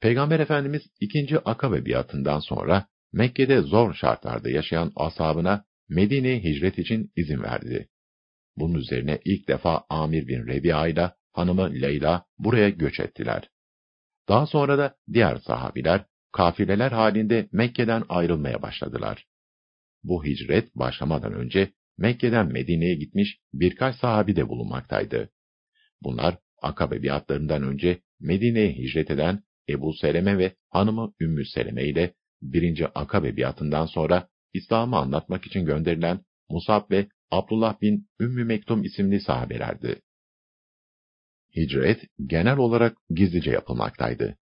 Peygamber 0.00 0.40
Efendimiz 0.40 0.82
ikinci 1.00 1.38
Akabe 1.38 1.84
biatından 1.84 2.40
sonra 2.40 2.86
Mekke'de 3.12 3.60
zor 3.60 3.94
şartlarda 3.94 4.50
yaşayan 4.50 4.92
ashabına 4.96 5.64
Medine'ye 5.88 6.40
hicret 6.40 6.78
için 6.78 7.12
izin 7.16 7.42
verdi. 7.42 7.88
Bunun 8.56 8.74
üzerine 8.74 9.18
ilk 9.24 9.48
defa 9.48 9.84
Amir 9.88 10.28
bin 10.28 10.46
Rebi'a 10.46 10.88
ile 10.88 11.10
hanımı 11.32 11.72
Leyla 11.72 12.24
buraya 12.38 12.68
göç 12.70 13.00
ettiler. 13.00 13.48
Daha 14.28 14.46
sonra 14.46 14.78
da 14.78 14.96
diğer 15.12 15.36
sahabiler 15.36 16.04
kafileler 16.32 16.92
halinde 16.92 17.48
Mekke'den 17.52 18.04
ayrılmaya 18.08 18.62
başladılar. 18.62 19.26
Bu 20.02 20.24
hicret 20.24 20.76
başlamadan 20.76 21.32
önce 21.32 21.72
Mekke'den 21.98 22.52
Medine'ye 22.52 22.94
gitmiş 22.94 23.38
birkaç 23.52 23.96
sahabi 23.96 24.36
de 24.36 24.48
bulunmaktaydı. 24.48 25.30
Bunlar 26.02 26.38
Akabe 26.62 27.02
biatlarından 27.02 27.62
önce 27.62 28.00
Medine'ye 28.20 28.72
hicret 28.72 29.10
eden 29.10 29.42
Ebu 29.68 29.92
Seleme 29.94 30.38
ve 30.38 30.56
hanımı 30.70 31.14
Ümmü 31.20 31.46
Seleme 31.46 31.84
ile 31.84 32.14
birinci 32.42 32.86
Akabe 32.86 33.36
biatından 33.36 33.86
sonra 33.86 34.28
İslam'ı 34.52 34.96
anlatmak 34.96 35.46
için 35.46 35.66
gönderilen 35.66 36.20
Musab 36.50 36.90
ve 36.90 37.08
Abdullah 37.30 37.80
bin 37.80 38.08
Ümmü 38.20 38.44
Mektum 38.44 38.84
isimli 38.84 39.20
sahabelerdi. 39.20 40.02
Hicret 41.56 42.00
genel 42.26 42.56
olarak 42.56 42.96
gizlice 43.10 43.50
yapılmaktaydı. 43.50 44.38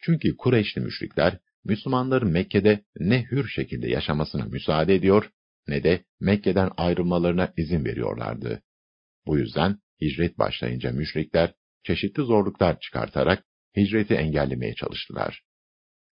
Çünkü 0.00 0.36
Kureyşli 0.36 0.80
müşrikler 0.80 1.38
Müslümanların 1.64 2.30
Mekke'de 2.30 2.84
ne 2.98 3.22
hür 3.30 3.48
şekilde 3.48 3.88
yaşamasına 3.88 4.44
müsaade 4.44 4.94
ediyor 4.94 5.30
ne 5.68 5.84
de 5.84 6.04
Mekke'den 6.20 6.70
ayrılmalarına 6.76 7.52
izin 7.56 7.84
veriyorlardı. 7.84 8.62
Bu 9.26 9.38
yüzden 9.38 9.78
hicret 10.00 10.38
başlayınca 10.38 10.92
müşrikler 10.92 11.54
çeşitli 11.82 12.22
zorluklar 12.22 12.80
çıkartarak 12.80 13.44
hicreti 13.76 14.14
engellemeye 14.14 14.74
çalıştılar. 14.74 15.42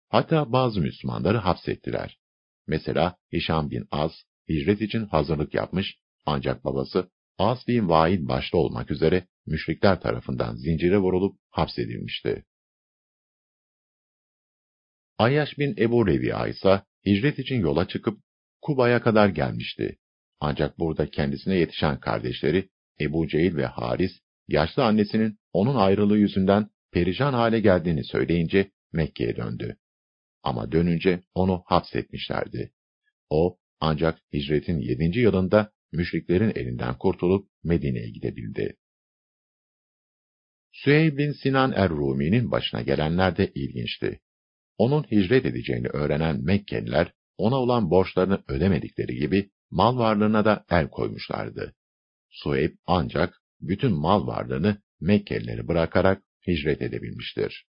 Hatta 0.09 0.53
bazı 0.53 0.81
Müslümanları 0.81 1.39
hapsettiler. 1.39 2.19
Mesela 2.67 3.17
Hişam 3.33 3.71
bin 3.71 3.89
Az 3.91 4.13
hicret 4.49 4.81
için 4.81 5.07
hazırlık 5.07 5.55
yapmış 5.55 5.97
ancak 6.27 6.65
babası 6.65 7.11
As 7.41 7.69
bin 7.69 7.89
Vail 7.89 8.29
başta 8.29 8.59
olmak 8.59 8.91
üzere 8.91 9.27
müşrikler 9.47 10.01
tarafından 10.01 10.57
zincire 10.57 10.99
vurulup 10.99 11.39
hapsedilmişti. 11.51 12.45
Ayyaş 15.19 15.59
bin 15.59 15.75
Ebu 15.79 16.07
Revi'a 16.07 16.49
ise 16.49 16.83
hicret 17.07 17.39
için 17.39 17.61
yola 17.61 17.89
çıkıp 17.89 18.21
Kuba'ya 18.63 19.03
kadar 19.03 19.29
gelmişti. 19.29 19.99
Ancak 20.41 20.79
burada 20.79 21.11
kendisine 21.11 21.55
yetişen 21.55 22.01
kardeşleri 22.01 22.69
Ebu 23.01 23.29
Cehil 23.29 23.57
ve 23.57 23.67
Haris, 23.67 24.13
yaşlı 24.49 24.85
annesinin 24.85 25.39
onun 25.53 25.77
ayrılığı 25.77 26.19
yüzünden 26.19 26.71
perişan 26.93 27.33
hale 27.33 27.61
geldiğini 27.61 28.05
söyleyince 28.05 28.71
Mekke'ye 28.93 29.37
döndü. 29.37 29.77
Ama 30.43 30.73
dönünce 30.73 31.23
onu 31.35 31.63
hapsetmişlerdi. 31.67 32.73
O, 33.31 33.59
ancak 33.81 34.19
hicretin 34.33 34.79
yedinci 34.79 35.21
yılında 35.21 35.73
müşriklerin 35.93 36.53
elinden 36.55 36.99
kurtulup 36.99 37.49
Medine'ye 37.65 38.11
gidebildi. 38.11 38.77
Süheyb 40.73 41.19
bin 41.19 41.33
Sinan 41.33 41.73
er-Rumi'nin 41.73 42.51
başına 42.51 42.83
gelenler 42.83 43.37
de 43.37 43.53
ilginçti. 43.55 44.21
Onun 44.79 45.03
hicret 45.03 45.47
edeceğini 45.47 45.89
öğrenen 45.89 46.45
Mekkeliler, 46.45 47.13
ona 47.39 47.57
olan 47.57 47.91
borçlarını 47.91 48.45
ödemedikleri 48.49 49.15
gibi 49.17 49.51
mal 49.71 49.99
varlığına 49.99 50.45
da 50.45 50.65
el 50.71 50.89
koymuşlardı. 50.89 51.75
Suheyb 52.31 52.77
ancak 52.87 53.43
bütün 53.61 53.93
mal 53.93 54.27
varlığını 54.27 54.83
Mekkelileri 55.01 55.69
bırakarak 55.69 56.23
hicret 56.47 56.83
edebilmiştir. 56.83 57.67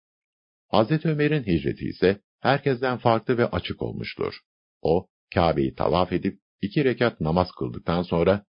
Hazreti 0.67 1.07
Ömer'in 1.07 1.43
hicreti 1.43 1.85
ise 1.85 2.21
herkesten 2.39 2.97
farklı 2.97 3.37
ve 3.37 3.45
açık 3.45 3.81
olmuştur. 3.81 4.33
O, 4.81 5.07
Kabe'yi 5.33 5.75
tavaf 5.75 6.11
edip 6.13 6.39
iki 6.61 6.85
rekat 6.85 7.21
namaz 7.21 7.51
kıldıktan 7.59 8.01
sonra, 8.03 8.45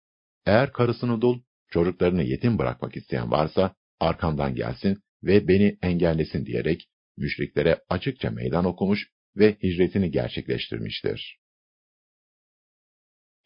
eğer 0.46 0.72
karısını 0.72 1.20
dul, 1.20 1.42
çocuklarını 1.70 2.22
yetim 2.22 2.58
bırakmak 2.58 2.96
isteyen 2.96 3.30
varsa, 3.30 3.74
arkamdan 4.00 4.54
gelsin 4.54 5.02
ve 5.22 5.48
beni 5.48 5.78
engellesin 5.82 6.46
diyerek, 6.46 6.88
müşriklere 7.16 7.80
açıkça 7.88 8.30
meydan 8.30 8.64
okumuş 8.64 9.08
ve 9.36 9.56
hicretini 9.62 10.10
gerçekleştirmiştir. 10.10 11.38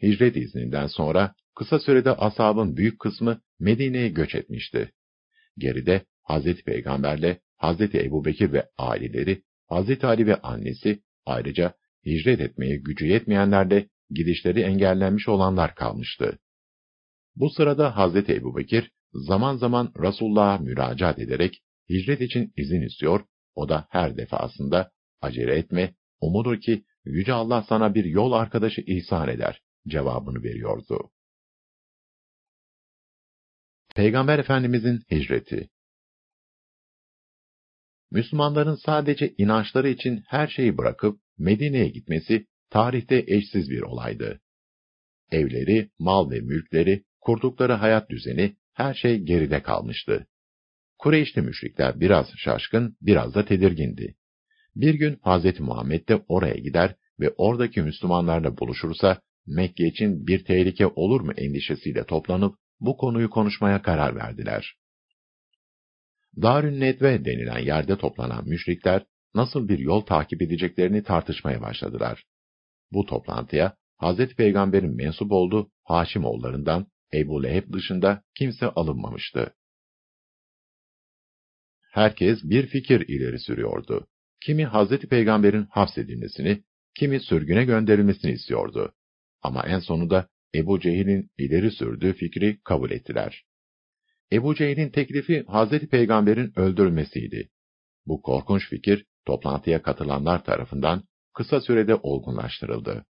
Hicret 0.02 0.36
izninden 0.36 0.86
sonra 0.86 1.34
kısa 1.54 1.78
sürede 1.78 2.10
asabın 2.10 2.76
büyük 2.76 3.00
kısmı 3.00 3.40
Medine'ye 3.58 4.08
göç 4.08 4.34
etmişti. 4.34 4.92
Geride 5.58 6.04
Hazreti 6.22 6.64
Peygamberle 6.64 7.40
Hazreti 7.56 7.98
Ebubekir 7.98 8.52
ve 8.52 8.68
aileleri, 8.78 9.42
Hazreti 9.68 10.06
Ali 10.06 10.26
ve 10.26 10.36
annesi, 10.36 11.02
ayrıca 11.26 11.74
hicret 12.06 12.40
etmeye 12.40 12.76
gücü 12.76 13.06
yetmeyenler 13.06 13.70
de 13.70 13.88
gidişleri 14.14 14.60
engellenmiş 14.60 15.28
olanlar 15.28 15.74
kalmıştı. 15.74 16.38
Bu 17.36 17.50
sırada 17.50 17.96
Hazreti 17.96 18.34
Ebubekir 18.34 18.90
zaman 19.12 19.56
zaman 19.56 19.92
Resulullah'a 20.02 20.58
müracaat 20.58 21.18
ederek 21.18 21.62
hicret 21.90 22.20
için 22.20 22.52
izin 22.56 22.82
istiyor, 22.82 23.24
o 23.54 23.68
da 23.68 23.86
her 23.90 24.16
defasında 24.16 24.92
acele 25.20 25.54
etme, 25.54 25.94
umudur 26.20 26.60
ki 26.60 26.84
Yüce 27.04 27.32
Allah 27.32 27.62
sana 27.68 27.94
bir 27.94 28.04
yol 28.04 28.32
arkadaşı 28.32 28.80
ihsan 28.80 29.28
eder 29.28 29.62
cevabını 29.88 30.42
veriyordu. 30.42 31.10
Peygamber 33.96 34.38
Efendimizin 34.38 35.02
hicreti 35.10 35.68
Müslümanların 38.10 38.74
sadece 38.74 39.34
inançları 39.38 39.88
için 39.88 40.24
her 40.26 40.48
şeyi 40.48 40.78
bırakıp 40.78 41.20
Medine'ye 41.38 41.88
gitmesi 41.88 42.46
tarihte 42.72 43.24
eşsiz 43.26 43.70
bir 43.70 43.82
olaydı. 43.82 44.40
Evleri, 45.30 45.90
mal 45.98 46.30
ve 46.30 46.40
mülkleri, 46.40 47.04
kurdukları 47.20 47.72
hayat 47.72 48.10
düzeni, 48.10 48.56
her 48.72 48.94
şey 48.94 49.18
geride 49.18 49.62
kalmıştı. 49.62 50.26
Kureyşli 50.98 51.42
müşrikler 51.42 52.00
biraz 52.00 52.26
şaşkın, 52.36 52.96
biraz 53.00 53.34
da 53.34 53.44
tedirgindi. 53.44 54.14
Bir 54.76 54.94
gün 54.94 55.14
Hz. 55.24 55.60
Muhammed 55.60 56.08
de 56.08 56.24
oraya 56.28 56.54
gider 56.54 56.94
ve 57.20 57.30
oradaki 57.36 57.82
Müslümanlarla 57.82 58.58
buluşursa, 58.58 59.20
Mekke 59.46 59.86
için 59.86 60.26
bir 60.26 60.44
tehlike 60.44 60.86
olur 60.86 61.20
mu 61.20 61.32
endişesiyle 61.32 62.04
toplanıp 62.04 62.56
bu 62.80 62.96
konuyu 62.96 63.30
konuşmaya 63.30 63.82
karar 63.82 64.16
verdiler. 64.16 64.74
Darün 66.42 66.80
Nedve 66.80 67.24
denilen 67.24 67.58
yerde 67.58 67.96
toplanan 67.98 68.48
müşrikler 68.48 69.04
nasıl 69.34 69.68
bir 69.68 69.78
yol 69.78 70.00
takip 70.00 70.42
edeceklerini 70.42 71.02
tartışmaya 71.02 71.60
başladılar. 71.60 72.24
Bu 72.92 73.06
toplantıya 73.06 73.76
Hz. 74.02 74.34
Peygamber'in 74.36 74.96
mensup 74.96 75.32
olduğu 75.32 75.70
Haşimoğullarından 75.84 76.86
Ebu 77.14 77.42
Leheb 77.42 77.72
dışında 77.72 78.22
kimse 78.38 78.66
alınmamıştı. 78.66 79.54
Herkes 81.92 82.44
bir 82.44 82.66
fikir 82.66 83.00
ileri 83.08 83.38
sürüyordu. 83.38 84.06
Kimi 84.40 84.66
Hz. 84.66 84.98
Peygamber'in 84.98 85.66
hapsedilmesini, 85.70 86.62
kimi 86.94 87.20
sürgüne 87.20 87.64
gönderilmesini 87.64 88.32
istiyordu. 88.32 88.94
Ama 89.42 89.62
en 89.66 89.78
sonunda 89.78 90.28
Ebu 90.54 90.80
Cehil'in 90.80 91.30
ileri 91.38 91.70
sürdüğü 91.70 92.12
fikri 92.12 92.60
kabul 92.64 92.90
ettiler. 92.90 93.44
Ebu 94.32 94.54
Cehil'in 94.54 94.88
teklifi 94.88 95.44
Hz. 95.48 95.88
Peygamber'in 95.88 96.58
öldürülmesiydi. 96.58 97.50
Bu 98.06 98.22
korkunç 98.22 98.68
fikir 98.68 99.06
toplantıya 99.26 99.82
katılanlar 99.82 100.44
tarafından 100.44 101.04
kısa 101.34 101.60
sürede 101.60 101.94
olgunlaştırıldı. 101.94 103.04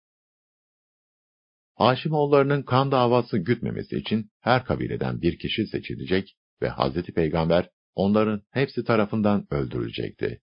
Haşimoğullarının 1.76 2.64
kan 2.64 2.92
davası 2.92 3.38
gütmemesi 3.38 3.96
için 3.98 4.32
her 4.40 4.66
kabileden 4.66 5.22
bir 5.22 5.40
kişi 5.40 5.68
seçilecek 5.68 6.36
ve 6.62 6.70
Hz. 6.70 7.04
Peygamber 7.04 7.70
onların 7.96 8.42
hepsi 8.52 8.84
tarafından 8.84 9.48
öldürülecekti. 9.52 10.42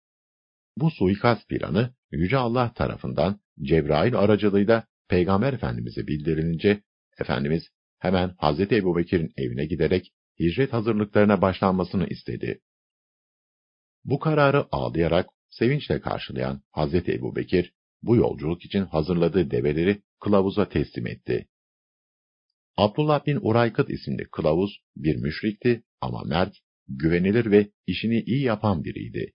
Bu 0.76 0.90
suikast 0.90 1.48
planı 1.48 1.94
Yüce 2.10 2.36
Allah 2.36 2.72
tarafından 2.72 3.40
Cebrail 3.62 4.16
aracılığıyla 4.16 4.86
Peygamber 5.08 5.52
Efendimiz'e 5.52 6.06
bildirilince, 6.06 6.82
Efendimiz 7.18 7.68
hemen 7.98 8.28
Hz. 8.28 8.60
Ebubekir'in 8.60 9.32
evine 9.36 9.66
giderek 9.66 10.12
hicret 10.40 10.72
hazırlıklarına 10.72 11.42
başlanmasını 11.42 12.06
istedi. 12.06 12.60
Bu 14.04 14.18
kararı 14.18 14.66
ağlayarak 14.72 15.26
sevinçle 15.58 16.00
karşılayan 16.00 16.62
Hz. 16.76 16.94
Ebubekir, 16.94 17.72
bu 18.02 18.16
yolculuk 18.16 18.64
için 18.64 18.84
hazırladığı 18.84 19.50
develeri 19.50 20.02
kılavuza 20.20 20.68
teslim 20.68 21.06
etti. 21.06 21.48
Abdullah 22.76 23.26
bin 23.26 23.38
Uraykıt 23.42 23.90
isimli 23.90 24.24
kılavuz 24.24 24.80
bir 24.96 25.16
müşrikti 25.16 25.82
ama 26.00 26.22
mert, 26.22 26.54
güvenilir 26.88 27.50
ve 27.50 27.70
işini 27.86 28.20
iyi 28.20 28.42
yapan 28.42 28.84
biriydi. 28.84 29.32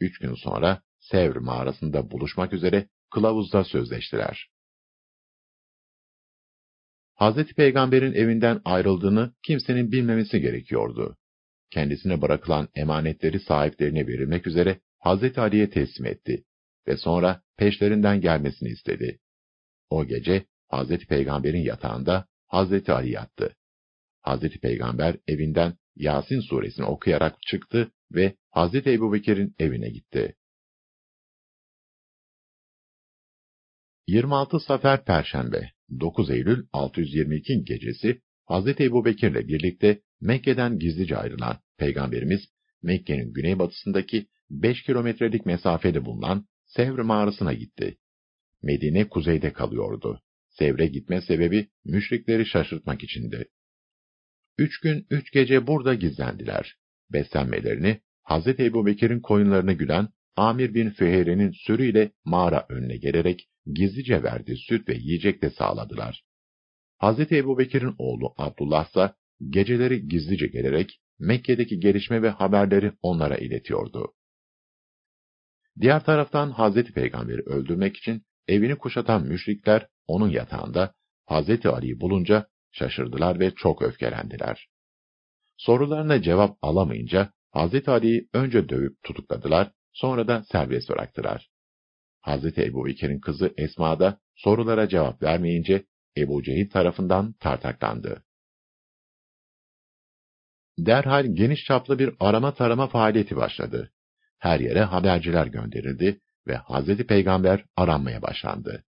Üç 0.00 0.18
gün 0.18 0.34
sonra 0.34 0.82
Sevr 1.00 1.36
mağarasında 1.36 2.10
buluşmak 2.10 2.52
üzere 2.52 2.88
kılavuzda 3.10 3.64
sözleştiler. 3.64 4.50
Hazreti 7.14 7.54
Peygamber'in 7.54 8.12
evinden 8.12 8.60
ayrıldığını 8.64 9.34
kimsenin 9.42 9.92
bilmemesi 9.92 10.40
gerekiyordu. 10.40 11.16
Kendisine 11.70 12.22
bırakılan 12.22 12.68
emanetleri 12.74 13.40
sahiplerine 13.40 14.06
verilmek 14.06 14.46
üzere 14.46 14.80
Hazreti 15.04 15.40
Ali'ye 15.40 15.70
teslim 15.70 16.06
etti 16.06 16.44
ve 16.86 16.96
sonra 16.96 17.42
peşlerinden 17.56 18.20
gelmesini 18.20 18.68
istedi. 18.68 19.18
O 19.90 20.06
gece 20.06 20.46
Hazreti 20.68 21.06
Peygamber'in 21.06 21.62
yatağında 21.62 22.28
Hazreti 22.46 22.92
Ali 22.92 23.10
yattı. 23.10 23.56
Hazreti 24.20 24.60
Peygamber 24.60 25.16
evinden 25.28 25.78
Yasin 25.96 26.40
suresini 26.40 26.84
okuyarak 26.84 27.42
çıktı 27.42 27.92
ve 28.12 28.36
Hazreti 28.50 28.90
Ebubekir'in 28.90 29.54
evine 29.58 29.88
gitti. 29.88 30.36
26 34.06 34.60
Safer 34.60 35.04
Perşembe 35.04 35.70
9 36.00 36.30
Eylül 36.30 36.66
622 36.72 37.64
gecesi 37.64 38.20
Hazreti 38.44 38.84
Ebubekir'le 38.84 39.48
birlikte 39.48 40.00
Mekke'den 40.20 40.78
gizlice 40.78 41.16
ayrılan 41.16 41.58
Peygamberimiz 41.78 42.40
Mekke'nin 42.82 43.32
güneybatısındaki 43.32 44.26
5 44.50 44.82
kilometrelik 44.82 45.46
mesafede 45.46 46.04
bulunan 46.04 46.46
Sevr 46.66 46.98
mağarasına 46.98 47.52
gitti. 47.52 47.98
Medine 48.62 49.08
kuzeyde 49.08 49.52
kalıyordu. 49.52 50.22
Sevr'e 50.48 50.86
gitme 50.86 51.20
sebebi 51.20 51.68
müşrikleri 51.84 52.46
şaşırtmak 52.46 53.04
içindi. 53.04 53.48
Üç 54.58 54.80
gün 54.80 55.06
üç 55.10 55.32
gece 55.32 55.66
burada 55.66 55.94
gizlendiler. 55.94 56.76
Beslenmelerini 57.12 58.00
Hz. 58.24 58.46
Ebu 58.46 58.86
Bekir'in 58.86 59.20
koyunlarını 59.20 59.72
gülen 59.72 60.08
Amir 60.36 60.74
bin 60.74 60.90
Füheyre'nin 60.90 61.50
sürüyle 61.50 62.10
mağara 62.24 62.66
önüne 62.68 62.96
gelerek 62.96 63.48
gizlice 63.74 64.22
verdiği 64.22 64.56
süt 64.56 64.88
ve 64.88 64.94
yiyecek 64.94 65.42
de 65.42 65.50
sağladılar. 65.50 66.24
Hz. 67.02 67.32
Ebu 67.32 67.58
Bekir'in 67.58 67.94
oğlu 67.98 68.34
Abdullah 68.36 68.88
ise 68.88 69.12
geceleri 69.50 70.08
gizlice 70.08 70.46
gelerek 70.46 71.00
Mekke'deki 71.18 71.80
gelişme 71.80 72.22
ve 72.22 72.28
haberleri 72.28 72.92
onlara 73.02 73.36
iletiyordu. 73.36 74.14
Diğer 75.80 76.04
taraftan 76.04 76.52
Hz. 76.52 76.92
Peygamber'i 76.92 77.42
öldürmek 77.42 77.96
için 77.96 78.22
evini 78.48 78.78
kuşatan 78.78 79.22
müşrikler 79.26 79.88
onun 80.06 80.28
yatağında 80.28 80.94
Hz. 81.30 81.66
Ali'yi 81.66 82.00
bulunca 82.00 82.46
şaşırdılar 82.72 83.40
ve 83.40 83.54
çok 83.54 83.82
öfkelendiler. 83.82 84.68
Sorularına 85.56 86.22
cevap 86.22 86.58
alamayınca 86.62 87.32
Hz. 87.54 87.88
Ali'yi 87.88 88.28
önce 88.32 88.68
dövüp 88.68 89.02
tutukladılar, 89.02 89.72
sonra 89.92 90.28
da 90.28 90.44
serbest 90.52 90.90
bıraktılar. 90.90 91.50
Hz. 92.22 92.58
Ebu 92.58 92.86
Bekir'in 92.86 93.20
kızı 93.20 93.54
Esma 93.56 94.00
da 94.00 94.20
sorulara 94.34 94.88
cevap 94.88 95.22
vermeyince 95.22 95.84
Ebu 96.16 96.42
Cehil 96.42 96.70
tarafından 96.70 97.32
tartaklandı. 97.32 98.24
Derhal 100.78 101.26
geniş 101.34 101.64
çaplı 101.64 101.98
bir 101.98 102.14
arama 102.20 102.54
tarama 102.54 102.86
faaliyeti 102.86 103.36
başladı. 103.36 103.92
Her 104.44 104.60
yere 104.60 104.82
haberciler 104.82 105.46
gönderildi 105.46 106.20
ve 106.46 106.56
Hz. 106.56 106.96
Peygamber 106.96 107.64
aranmaya 107.76 108.22
başlandı. 108.22 108.84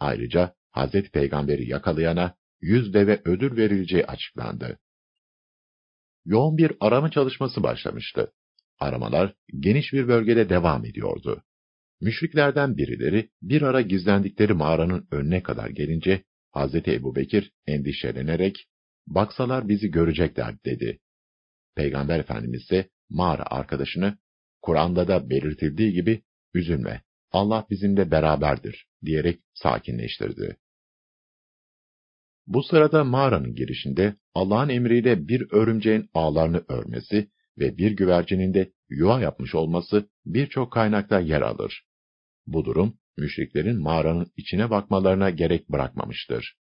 Ayrıca 0.00 0.54
Hz. 0.76 1.10
Peygamber'i 1.12 1.68
yakalayana 1.68 2.34
yüz 2.60 2.94
deve 2.94 3.22
ödül 3.24 3.56
verileceği 3.56 4.06
açıklandı. 4.06 4.78
Yoğun 6.24 6.56
bir 6.56 6.72
arama 6.80 7.10
çalışması 7.10 7.62
başlamıştı. 7.62 8.32
Aramalar 8.78 9.34
geniş 9.60 9.92
bir 9.92 10.08
bölgede 10.08 10.48
devam 10.48 10.84
ediyordu. 10.84 11.42
Müşriklerden 12.00 12.76
birileri 12.76 13.30
bir 13.42 13.62
ara 13.62 13.80
gizlendikleri 13.80 14.54
mağaranın 14.54 15.08
önüne 15.10 15.42
kadar 15.42 15.68
gelince 15.68 16.24
Hz. 16.56 16.74
Ebu 16.74 17.16
Bekir 17.16 17.52
endişelenerek, 17.66 18.68
baksalar 19.06 19.68
bizi 19.68 19.90
görecekler 19.90 20.64
dedi. 20.64 20.98
Peygamber 21.76 22.18
Efendimiz 22.18 22.62
ise 22.62 22.88
mağara 23.10 23.44
arkadaşını, 23.46 24.18
Kur'an'da 24.62 25.08
da 25.08 25.30
belirtildiği 25.30 25.92
gibi, 25.92 26.22
üzülme, 26.54 27.02
Allah 27.32 27.66
bizimle 27.70 28.10
beraberdir 28.10 28.86
diyerek 29.04 29.40
sakinleştirdi. 29.54 30.56
Bu 32.46 32.62
sırada 32.62 33.04
mağaranın 33.04 33.54
girişinde 33.54 34.16
Allah'ın 34.34 34.68
emriyle 34.68 35.28
bir 35.28 35.52
örümceğin 35.52 36.10
ağlarını 36.14 36.64
örmesi 36.68 37.30
ve 37.58 37.78
bir 37.78 37.90
güvercinin 37.90 38.54
de 38.54 38.72
yuva 38.88 39.20
yapmış 39.20 39.54
olması 39.54 40.08
birçok 40.26 40.72
kaynakta 40.72 41.20
yer 41.20 41.42
alır. 41.42 41.84
Bu 42.46 42.64
durum, 42.64 42.98
müşriklerin 43.16 43.80
mağaranın 43.80 44.32
içine 44.36 44.70
bakmalarına 44.70 45.30
gerek 45.30 45.68
bırakmamıştır. 45.68 46.56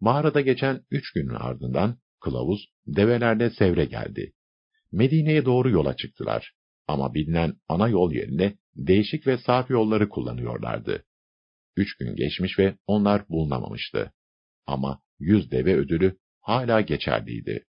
Mağarada 0.00 0.40
geçen 0.40 0.80
üç 0.90 1.12
günün 1.12 1.34
ardından 1.34 1.98
kılavuz 2.20 2.68
develerle 2.86 3.50
sevre 3.50 3.84
geldi. 3.84 4.32
Medine'ye 4.92 5.44
doğru 5.44 5.70
yola 5.70 5.96
çıktılar 5.96 6.55
ama 6.88 7.14
bilinen 7.14 7.54
ana 7.68 7.88
yol 7.88 8.12
yerine 8.12 8.56
değişik 8.76 9.26
ve 9.26 9.38
saf 9.38 9.70
yolları 9.70 10.08
kullanıyorlardı. 10.08 11.04
Üç 11.76 11.96
gün 11.96 12.16
geçmiş 12.16 12.58
ve 12.58 12.76
onlar 12.86 13.28
bulunamamıştı. 13.28 14.12
Ama 14.66 15.02
yüz 15.18 15.50
deve 15.50 15.74
ödülü 15.76 16.18
hala 16.40 16.80
geçerliydi. 16.80 17.64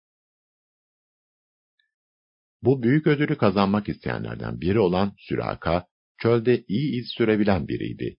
Bu 2.63 2.83
büyük 2.83 3.07
ödülü 3.07 3.39
kazanmak 3.39 3.89
isteyenlerden 3.89 4.61
biri 4.61 4.79
olan 4.79 5.15
Süraka, 5.19 5.87
çölde 6.19 6.65
iyi 6.69 7.01
iz 7.01 7.09
sürebilen 7.09 7.69
biriydi 7.69 8.17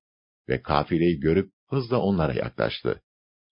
ve 0.50 0.62
kafileyi 0.62 1.20
görüp 1.20 1.52
hızla 1.68 2.00
onlara 2.00 2.34
yaklaştı. 2.34 3.02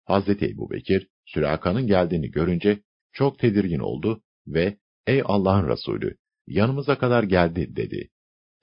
Hazreti 0.06 0.46
Ebu 0.46 0.72
Bekir, 0.72 1.08
Süraka'nın 1.26 1.88
geldiğini 1.88 2.32
görünce 2.32 2.80
çok 3.12 3.40
tedirgin 3.40 3.80
oldu 3.80 4.24
ve 4.48 4.78
''Ey 5.08 5.22
Allah'ın 5.26 5.70
Resulü, 5.70 6.18
yanımıza 6.48 6.98
kadar 6.98 7.24
geldi.'' 7.24 7.76
dedi. 7.76 8.10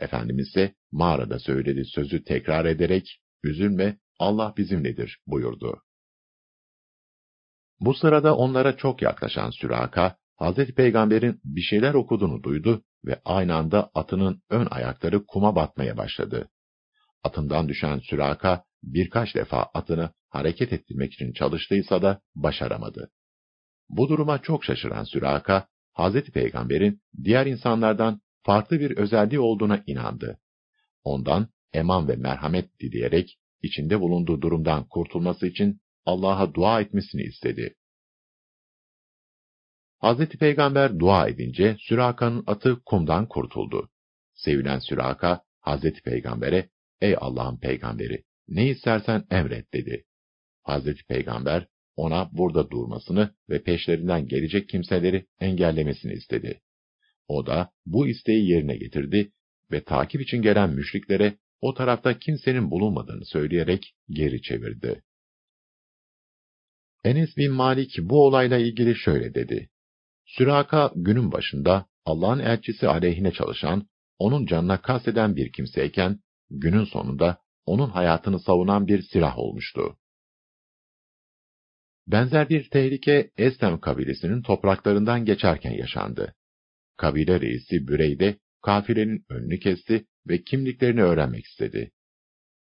Efendimiz 0.01 0.49
ise 0.49 0.75
mağarada 0.93 1.39
söylediği 1.39 1.85
sözü 1.85 2.25
tekrar 2.25 2.65
ederek 2.65 3.21
''Üzülme, 3.43 3.99
Allah 4.19 4.55
bizimledir.'' 4.57 5.19
buyurdu. 5.27 5.83
Bu 7.81 7.95
sırada 7.95 8.37
onlara 8.37 8.77
çok 8.77 9.03
yaklaşan 9.03 9.51
Süraka, 9.51 10.17
Hazreti 10.37 10.75
Peygamber'in 10.75 11.41
bir 11.45 11.61
şeyler 11.61 11.95
okuduğunu 11.95 12.43
duydu 12.43 12.85
ve 13.05 13.21
aynı 13.25 13.55
anda 13.55 13.91
atının 13.95 14.43
ön 14.51 14.67
ayakları 14.71 15.27
kuma 15.27 15.57
batmaya 15.57 15.97
başladı. 15.97 16.49
Atından 17.25 17.69
düşen 17.69 17.99
Süraka 17.99 18.65
birkaç 18.83 19.35
defa 19.35 19.63
atını 19.63 20.11
hareket 20.29 20.73
ettirmek 20.73 21.13
için 21.13 21.33
çalıştıysa 21.33 22.03
da 22.03 22.21
başaramadı. 22.35 23.11
Bu 23.89 24.09
duruma 24.09 24.43
çok 24.43 24.65
şaşıran 24.65 25.05
Süraka, 25.05 25.67
Hazreti 25.95 26.33
Peygamber'in 26.33 27.01
diğer 27.25 27.47
insanlardan 27.47 28.21
farklı 28.43 28.81
bir 28.81 28.97
özelliği 28.97 29.41
olduğuna 29.41 29.83
inandı. 29.87 30.39
Ondan 31.05 31.49
eman 31.73 32.09
ve 32.09 32.17
merhamet 32.17 32.81
dileyerek 32.81 33.39
içinde 33.63 34.01
bulunduğu 34.01 34.43
durumdan 34.43 34.89
kurtulması 34.89 35.47
için 35.47 35.81
Allah'a 36.05 36.55
dua 36.55 36.81
etmesini 36.81 37.23
istedi. 37.23 37.75
Hazreti 39.99 40.39
Peygamber 40.39 40.99
dua 40.99 41.29
edince 41.29 41.77
Süraka'nın 41.81 42.45
atı 42.47 42.83
kumdan 42.87 43.29
kurtuldu. 43.29 43.91
Sevilen 44.35 44.79
Süraka, 44.79 45.45
Hazreti 45.61 46.03
Peygamber'e, 46.03 46.69
''Ey 47.01 47.17
Allah'ın 47.19 47.57
peygamberi, 47.57 48.25
ne 48.49 48.69
istersen 48.69 49.25
emret.'' 49.31 49.73
dedi. 49.73 50.05
Hazreti 50.63 51.05
Peygamber, 51.05 51.67
ona 51.97 52.31
burada 52.33 52.71
durmasını 52.71 53.35
ve 53.51 53.63
peşlerinden 53.63 54.27
gelecek 54.27 54.69
kimseleri 54.69 55.27
engellemesini 55.41 56.13
istedi. 56.13 56.61
O 57.29 57.47
da 57.47 57.71
bu 57.87 58.09
isteği 58.09 58.51
yerine 58.51 58.77
getirdi 58.77 59.33
ve 59.73 59.85
takip 59.85 60.21
için 60.21 60.43
gelen 60.43 60.71
müşriklere 60.71 61.39
o 61.61 61.75
tarafta 61.75 62.19
kimsenin 62.19 62.71
bulunmadığını 62.71 63.25
söyleyerek 63.25 63.95
geri 64.09 64.43
çevirdi. 64.43 65.03
Enes 67.05 67.37
bin 67.37 67.53
Malik 67.53 67.91
bu 67.99 68.27
olayla 68.27 68.59
ilgili 68.59 68.97
şöyle 68.97 69.35
dedi. 69.35 69.71
Süraka 70.27 70.93
günün 70.97 71.33
başında 71.33 71.87
Allah'ın 72.05 72.39
elçisi 72.39 72.89
aleyhine 72.89 73.33
çalışan, 73.33 73.89
onun 74.19 74.47
canına 74.47 74.83
kasteden 74.83 75.37
bir 75.37 75.53
kimseyken, 75.53 76.19
günün 76.51 76.85
sonunda 76.85 77.39
onun 77.67 77.91
hayatını 77.91 78.41
savunan 78.41 78.87
bir 78.87 79.03
silah 79.03 79.39
olmuştu. 79.39 79.97
Benzer 82.07 82.49
bir 82.49 82.71
tehlike 82.71 83.31
Estem 83.37 83.81
kabilesinin 83.81 84.43
topraklarından 84.43 85.25
geçerken 85.25 85.71
yaşandı. 85.71 86.35
Kabile 86.97 87.41
reisi 87.41 87.89
Bürey 87.89 88.19
de 88.19 88.37
kafilenin 88.63 89.25
önünü 89.31 89.59
kesti 89.59 90.05
ve 90.29 90.43
kimliklerini 90.43 91.03
öğrenmek 91.03 91.45
istedi. 91.45 91.91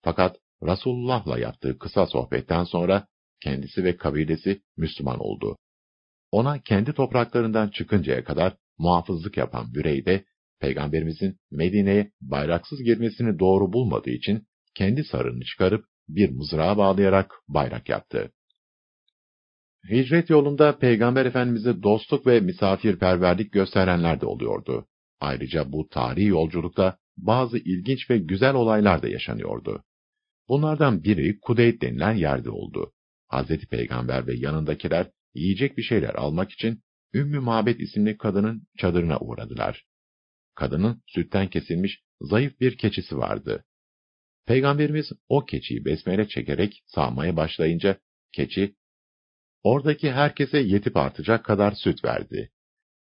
Fakat 0.04 0.38
Resulullah'la 0.64 1.40
yaptığı 1.40 1.80
kısa 1.80 2.08
sohbetten 2.08 2.64
sonra 2.64 3.08
kendisi 3.44 3.84
ve 3.84 3.98
kabilesi 3.98 4.62
Müslüman 4.78 5.20
oldu. 5.20 5.58
Ona 6.32 6.62
kendi 6.62 6.94
topraklarından 6.94 7.70
çıkıncaya 7.70 8.24
kadar 8.24 8.58
muhafızlık 8.78 9.38
yapan 9.38 9.74
Bürey 9.74 10.06
de, 10.06 10.26
Peygamberimizin 10.60 11.38
Medine'ye 11.52 12.12
bayraksız 12.22 12.84
girmesini 12.84 13.40
doğru 13.40 13.74
bulmadığı 13.74 14.10
için 14.10 14.48
kendi 14.76 15.04
sarığını 15.04 15.44
çıkarıp 15.44 15.86
bir 16.08 16.30
mızrağa 16.30 16.78
bağlayarak 16.78 17.34
bayrak 17.48 17.90
yaptı. 17.90 18.32
Hicret 19.90 20.30
yolunda 20.30 20.78
Peygamber 20.78 21.26
Efendimiz'e 21.26 21.84
dostluk 21.84 22.28
ve 22.28 22.40
misafirperverlik 22.40 23.52
gösterenler 23.52 24.22
de 24.22 24.26
oluyordu. 24.26 24.88
Ayrıca 25.20 25.72
bu 25.72 25.88
tarihi 25.90 26.28
yolculukta 26.28 26.98
bazı 27.18 27.58
ilginç 27.58 28.10
ve 28.10 28.18
güzel 28.18 28.54
olaylar 28.54 29.02
da 29.02 29.08
yaşanıyordu. 29.08 29.84
Bunlardan 30.50 31.04
biri 31.04 31.40
Kudeyt 31.40 31.82
denilen 31.82 32.14
yerde 32.14 32.50
oldu. 32.50 32.94
Hazreti 33.28 33.68
Peygamber 33.68 34.28
ve 34.28 34.34
yanındakiler 34.36 35.12
yiyecek 35.34 35.78
bir 35.78 35.84
şeyler 35.84 36.16
almak 36.16 36.52
için 36.52 36.84
Ümmü 37.14 37.40
Mabet 37.40 37.80
isimli 37.80 38.18
kadının 38.18 38.68
çadırına 38.78 39.20
uğradılar. 39.20 39.86
Kadının 40.56 41.02
sütten 41.08 41.48
kesilmiş 41.48 42.00
zayıf 42.22 42.60
bir 42.60 42.78
keçisi 42.78 43.18
vardı. 43.18 43.64
Peygamberimiz 44.46 45.12
o 45.30 45.46
keçiyi 45.46 45.86
besmele 45.86 46.28
çekerek 46.28 46.84
sağmaya 46.86 47.38
başlayınca 47.38 47.98
keçi 48.34 48.76
oradaki 49.66 50.12
herkese 50.12 50.58
yetip 50.60 50.98
artacak 50.98 51.46
kadar 51.46 51.72
süt 51.72 52.06
verdi. 52.06 52.52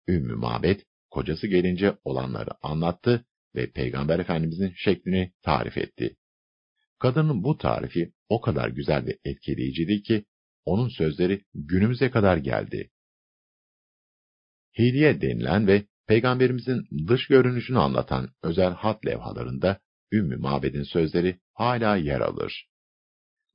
Ümmü 0.09 0.35
Mabet 0.35 0.85
kocası 1.11 1.47
gelince 1.47 1.97
olanları 2.05 2.51
anlattı 2.63 3.25
ve 3.55 3.71
Peygamber 3.71 4.19
Efendimizin 4.19 4.73
şeklini 4.77 5.33
tarif 5.43 5.79
etti. 5.79 6.17
Kadının 6.99 7.45
bu 7.45 7.59
tarifi 7.59 8.13
o 8.29 8.41
kadar 8.41 8.69
güzel 8.69 9.07
ve 9.07 9.19
etkileyiciydi 9.25 10.03
ki, 10.03 10.25
onun 10.65 10.89
sözleri 10.89 11.45
günümüze 11.55 12.11
kadar 12.11 12.37
geldi. 12.37 12.91
Hilye 14.79 15.21
denilen 15.21 15.67
ve 15.67 15.85
Peygamberimizin 16.07 17.09
dış 17.09 17.27
görünüşünü 17.27 17.79
anlatan 17.79 18.31
özel 18.43 18.73
hat 18.73 19.07
levhalarında 19.07 19.81
Ümmü 20.13 20.37
Mabed'in 20.37 20.83
sözleri 20.83 21.41
hala 21.53 21.97
yer 21.97 22.21
alır. 22.21 22.69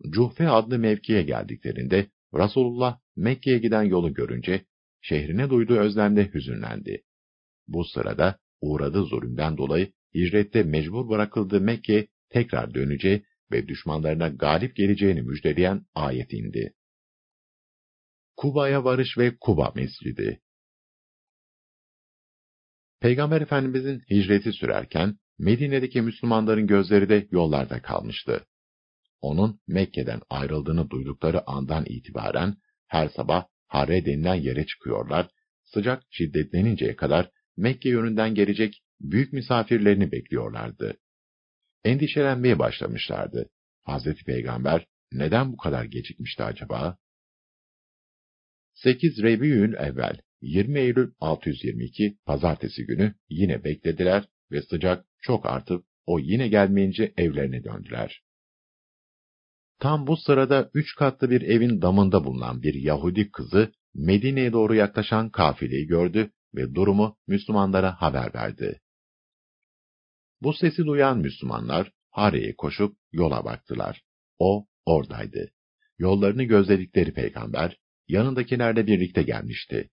Cuhfe 0.10 0.50
adlı 0.50 0.80
mevkiye 0.80 1.24
geldiklerinde 1.24 2.08
Resulullah 2.34 3.00
Mekke'ye 3.16 3.58
giden 3.58 3.84
yolu 3.84 4.14
görünce 4.14 4.66
şehrine 5.02 5.50
duyduğu 5.50 5.78
özlemde 5.78 6.34
hüzünlendi. 6.34 7.04
Bu 7.68 7.86
sırada 7.86 8.40
uğradığı 8.62 9.06
zulümden 9.06 9.58
dolayı 9.58 9.92
hicrette 10.16 10.64
mecbur 10.64 11.10
bırakıldığı 11.10 11.62
Mekke 11.62 12.08
tekrar 12.30 12.74
döneceği 12.74 13.24
ve 13.52 13.68
düşmanlarına 13.68 14.28
galip 14.28 14.76
geleceğini 14.76 15.22
müjdeleyen 15.22 15.86
ayet 15.96 16.34
indi. 16.34 16.74
Kuba'ya 18.38 18.84
varış 18.84 19.18
ve 19.18 19.38
Kuba 19.42 19.72
Mescidi 19.76 20.42
Peygamber 23.00 23.42
Efendimizin 23.42 24.02
hicreti 24.12 24.54
sürerken 24.54 25.18
Medine'deki 25.40 26.02
Müslümanların 26.02 26.68
gözleri 26.68 27.10
de 27.10 27.28
yollarda 27.32 27.82
kalmıştı. 27.82 28.46
Onun 29.24 29.60
Mekke'den 29.68 30.22
ayrıldığını 30.30 30.90
duydukları 30.90 31.50
andan 31.50 31.86
itibaren 31.86 32.56
her 32.88 33.10
sabah 33.10 33.46
Harre 33.68 34.06
denilen 34.06 34.36
yere 34.36 34.66
çıkıyorlar, 34.66 35.30
sıcak 35.64 36.04
şiddetleninceye 36.10 36.96
kadar 36.96 37.30
Mekke 37.58 37.90
yönünden 37.90 38.36
gelecek 38.36 38.84
büyük 39.02 39.34
misafirlerini 39.34 40.12
bekliyorlardı. 40.12 40.98
Endişelenmeye 41.84 42.60
başlamışlardı. 42.60 43.50
Hazreti 43.84 44.24
Peygamber 44.24 44.88
neden 45.12 45.52
bu 45.52 45.58
kadar 45.58 45.86
gecikmişti 45.86 46.44
acaba? 46.44 46.98
8 48.74 49.24
Rebiül 49.24 49.74
evvel 49.74 50.18
20 50.42 50.80
Eylül 50.80 51.12
622 51.20 52.18
pazartesi 52.26 52.86
günü 52.86 53.16
yine 53.30 53.64
beklediler 53.64 54.26
ve 54.52 54.62
sıcak 54.62 55.06
çok 55.22 55.46
artıp 55.46 55.86
o 56.06 56.20
yine 56.20 56.48
gelmeyince 56.48 57.14
evlerine 57.18 57.64
döndüler. 57.64 58.24
Tam 59.80 60.08
bu 60.08 60.18
sırada 60.18 60.70
üç 60.74 60.96
katlı 60.96 61.30
bir 61.30 61.42
evin 61.42 61.82
damında 61.82 62.24
bulunan 62.24 62.62
bir 62.62 62.74
Yahudi 62.74 63.32
kızı 63.32 63.72
Medine'ye 63.94 64.54
doğru 64.54 64.76
yaklaşan 64.76 65.30
kafileyi 65.30 65.88
gördü 65.88 66.32
ve 66.56 66.76
durumu 66.76 67.18
Müslümanlara 67.28 68.02
haber 68.02 68.34
verdi. 68.34 68.80
Bu 70.42 70.54
sesi 70.54 70.86
duyan 70.86 71.18
Müslümanlar 71.18 71.92
Hare'ye 72.12 72.56
koşup 72.56 72.98
yola 73.12 73.46
baktılar. 73.46 74.04
O 74.40 74.68
oradaydı. 74.86 75.52
Yollarını 75.98 76.44
gözledikleri 76.44 77.14
peygamber 77.14 77.78
yanındakilerle 78.08 78.88
birlikte 78.88 79.24
gelmişti. 79.24 79.90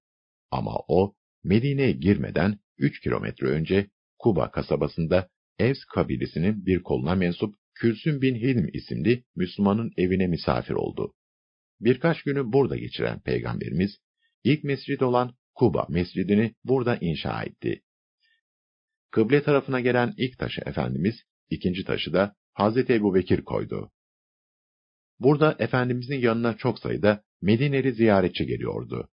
Ama 0.51 0.73
o 0.89 1.15
Medine'ye 1.44 1.93
girmeden 1.93 2.59
üç 2.78 3.01
kilometre 3.01 3.47
önce 3.47 3.90
Kuba 4.19 4.51
kasabasında 4.51 5.28
Evs 5.59 5.85
kabilesinin 5.85 6.66
bir 6.66 6.82
koluna 6.82 7.15
mensup 7.15 7.55
Külsüm 7.81 8.23
bin 8.23 8.35
Hilm 8.35 8.69
isimli 8.73 9.24
Müslümanın 9.36 9.93
evine 9.97 10.27
misafir 10.27 10.74
oldu. 10.74 11.15
Birkaç 11.81 12.23
günü 12.23 12.52
burada 12.52 12.77
geçiren 12.77 13.20
Peygamberimiz, 13.20 13.98
ilk 14.44 14.65
mescid 14.65 15.01
olan 15.01 15.35
Kuba 15.55 15.86
mescidini 15.89 16.55
burada 16.65 16.97
inşa 16.97 17.43
etti. 17.43 17.82
Kıble 19.11 19.43
tarafına 19.43 19.81
gelen 19.81 20.15
ilk 20.16 20.39
taşı 20.39 20.61
Efendimiz, 20.66 21.15
ikinci 21.51 21.85
taşı 21.85 22.12
da 22.12 22.35
Hazreti 22.52 22.93
Ebu 22.93 23.15
Bekir 23.15 23.43
koydu. 23.43 23.90
Burada 25.20 25.57
Efendimizin 25.59 26.19
yanına 26.19 26.57
çok 26.57 26.78
sayıda 26.78 27.24
Medineli 27.43 27.93
ziyaretçi 27.93 28.47
geliyordu. 28.47 29.09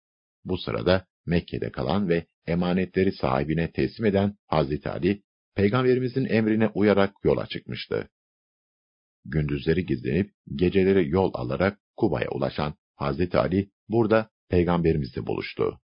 Bu 0.46 0.58
sırada 0.58 1.06
Mekke'de 1.26 1.72
kalan 1.72 2.10
ve 2.10 2.26
emanetleri 2.48 3.12
sahibine 3.12 3.72
teslim 3.72 4.06
eden 4.06 4.38
Hazreti 4.48 4.90
Ali, 4.90 5.24
Peygamberimizin 5.56 6.26
emrine 6.26 6.68
uyarak 6.68 7.14
yola 7.24 7.48
çıkmıştı. 7.48 8.10
Gündüzleri 9.28 9.86
gizlenip 9.86 10.34
geceleri 10.56 11.10
yol 11.10 11.32
alarak 11.34 11.80
Kuba'ya 11.98 12.30
ulaşan 12.32 12.76
Hazreti 12.96 13.38
Ali 13.38 13.72
burada 13.90 14.30
Peygamberimizle 14.50 15.28
buluştu. 15.28 15.80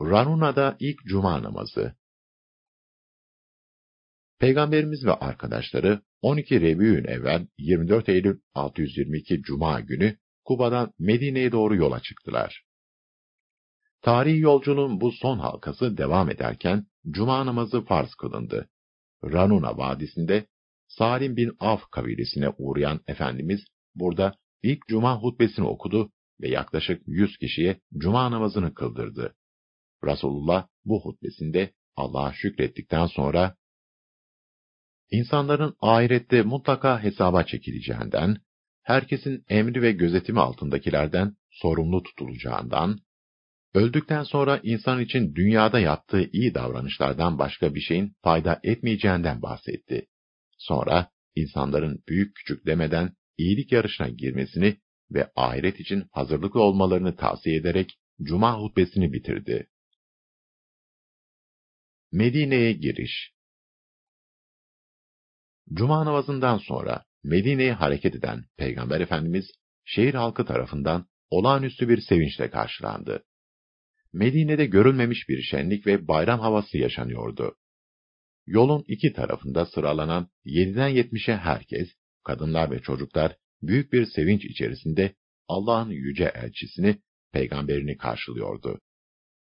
Ranuna'da 0.00 0.76
ilk 0.80 0.98
cuma 1.04 1.42
namazı 1.42 1.94
Peygamberimiz 4.38 5.04
ve 5.06 5.12
arkadaşları 5.12 6.00
12 6.22 6.60
Rebiün 6.60 7.04
evvel 7.04 7.46
24 7.58 8.08
Eylül 8.08 8.40
622 8.54 9.42
Cuma 9.42 9.80
günü 9.80 10.18
Kuba'dan 10.44 10.92
Medine'ye 10.98 11.52
doğru 11.52 11.76
yola 11.76 12.00
çıktılar. 12.00 12.64
Tarihi 14.02 14.38
yolculuğun 14.38 15.00
bu 15.00 15.12
son 15.12 15.38
halkası 15.38 15.96
devam 15.96 16.30
ederken 16.30 16.86
Cuma 17.10 17.46
namazı 17.46 17.84
farz 17.84 18.14
kılındı. 18.14 18.68
Ranuna 19.32 19.78
Vadisi'nde 19.78 20.46
Salim 20.88 21.36
bin 21.36 21.56
Af 21.60 21.80
kabilesine 21.90 22.48
uğrayan 22.58 23.00
Efendimiz 23.06 23.60
burada 23.94 24.34
ilk 24.62 24.88
Cuma 24.88 25.22
hutbesini 25.22 25.66
okudu 25.66 26.12
ve 26.40 26.48
yaklaşık 26.48 27.02
100 27.06 27.36
kişiye 27.38 27.80
Cuma 27.98 28.30
namazını 28.30 28.74
kıldırdı. 28.74 29.34
Resulullah 30.04 30.66
bu 30.84 31.04
hutbesinde 31.04 31.72
Allah'a 31.96 32.32
şükrettikten 32.32 33.06
sonra 33.06 33.56
İnsanların 35.10 35.76
ahirette 35.80 36.42
mutlaka 36.42 37.02
hesaba 37.02 37.44
çekileceğinden, 37.44 38.36
herkesin 38.82 39.44
emri 39.48 39.82
ve 39.82 39.92
gözetimi 39.92 40.40
altındakilerden 40.40 41.36
sorumlu 41.50 42.02
tutulacağından, 42.02 42.98
öldükten 43.74 44.22
sonra 44.22 44.60
insan 44.62 45.00
için 45.00 45.34
dünyada 45.34 45.80
yaptığı 45.80 46.30
iyi 46.32 46.54
davranışlardan 46.54 47.38
başka 47.38 47.74
bir 47.74 47.80
şeyin 47.80 48.16
fayda 48.22 48.60
etmeyeceğinden 48.62 49.42
bahsetti. 49.42 50.06
Sonra 50.58 51.10
insanların 51.34 52.02
büyük 52.08 52.36
küçük 52.36 52.66
demeden 52.66 53.16
iyilik 53.38 53.72
yarışına 53.72 54.08
girmesini 54.08 54.76
ve 55.10 55.30
ahiret 55.36 55.80
için 55.80 56.04
hazırlıklı 56.12 56.60
olmalarını 56.60 57.16
tavsiye 57.16 57.56
ederek 57.56 57.98
Cuma 58.22 58.60
hutbesini 58.60 59.12
bitirdi. 59.12 59.68
Medine'ye 62.12 62.72
giriş 62.72 63.34
Cuma 65.72 66.04
namazından 66.04 66.58
sonra 66.58 67.04
Medine'ye 67.24 67.72
hareket 67.72 68.14
eden 68.14 68.44
Peygamber 68.56 69.00
Efendimiz, 69.00 69.46
şehir 69.84 70.14
halkı 70.14 70.44
tarafından 70.44 71.06
olağanüstü 71.30 71.88
bir 71.88 72.00
sevinçle 72.00 72.50
karşılandı. 72.50 73.24
Medine'de 74.14 74.66
görülmemiş 74.66 75.28
bir 75.28 75.42
şenlik 75.42 75.86
ve 75.86 76.08
bayram 76.08 76.40
havası 76.40 76.78
yaşanıyordu. 76.78 77.56
Yolun 78.46 78.84
iki 78.88 79.12
tarafında 79.12 79.66
sıralanan 79.66 80.28
7'den 80.44 80.90
70'e 80.90 81.36
herkes, 81.36 81.88
kadınlar 82.24 82.70
ve 82.70 82.78
çocuklar 82.78 83.36
büyük 83.62 83.92
bir 83.92 84.06
sevinç 84.06 84.44
içerisinde 84.44 85.14
Allah'ın 85.48 85.90
yüce 85.90 86.32
elçisini, 86.34 86.98
peygamberini 87.32 87.96
karşılıyordu. 87.96 88.80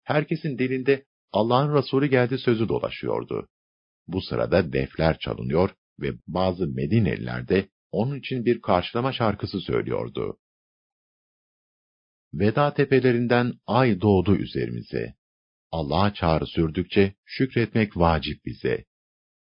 Herkesin 0.04 0.58
dilinde 0.58 1.06
Allah'ın 1.32 1.76
Resulü 1.76 2.08
geldi 2.08 2.38
sözü 2.38 2.70
dolaşıyordu. 2.70 3.48
Bu 4.08 4.22
sırada 4.22 4.74
defler 4.74 5.18
çalınıyor 5.20 5.70
ve 6.00 6.08
bazı 6.28 6.68
Medineliler 6.68 7.48
de 7.48 7.68
onun 7.92 8.20
için 8.20 8.46
bir 8.46 8.62
karşılama 8.62 9.14
şarkısı 9.14 9.62
söylüyordu. 9.62 10.38
Veda 12.34 12.74
tepelerinden 12.74 13.54
ay 13.68 14.02
doğdu 14.02 14.36
üzerimize. 14.36 15.14
Allah'a 15.72 16.14
çağrı 16.14 16.48
sürdükçe 16.48 17.14
şükretmek 17.26 17.98
vacip 17.98 18.46
bize. 18.46 18.86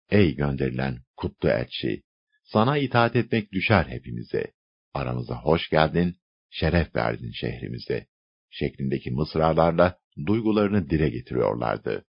Ey 0.09 0.35
gönderilen 0.35 0.97
kutlu 1.17 1.49
elçi! 1.49 2.03
Sana 2.43 2.77
itaat 2.77 3.15
etmek 3.15 3.51
düşer 3.51 3.85
hepimize. 3.85 4.53
Aramıza 4.93 5.35
hoş 5.35 5.69
geldin, 5.69 6.15
şeref 6.49 6.95
verdin 6.95 7.31
şehrimize. 7.31 8.07
Şeklindeki 8.49 9.11
mısralarla 9.11 9.97
duygularını 10.25 10.89
dile 10.89 11.09
getiriyorlardı. 11.09 12.05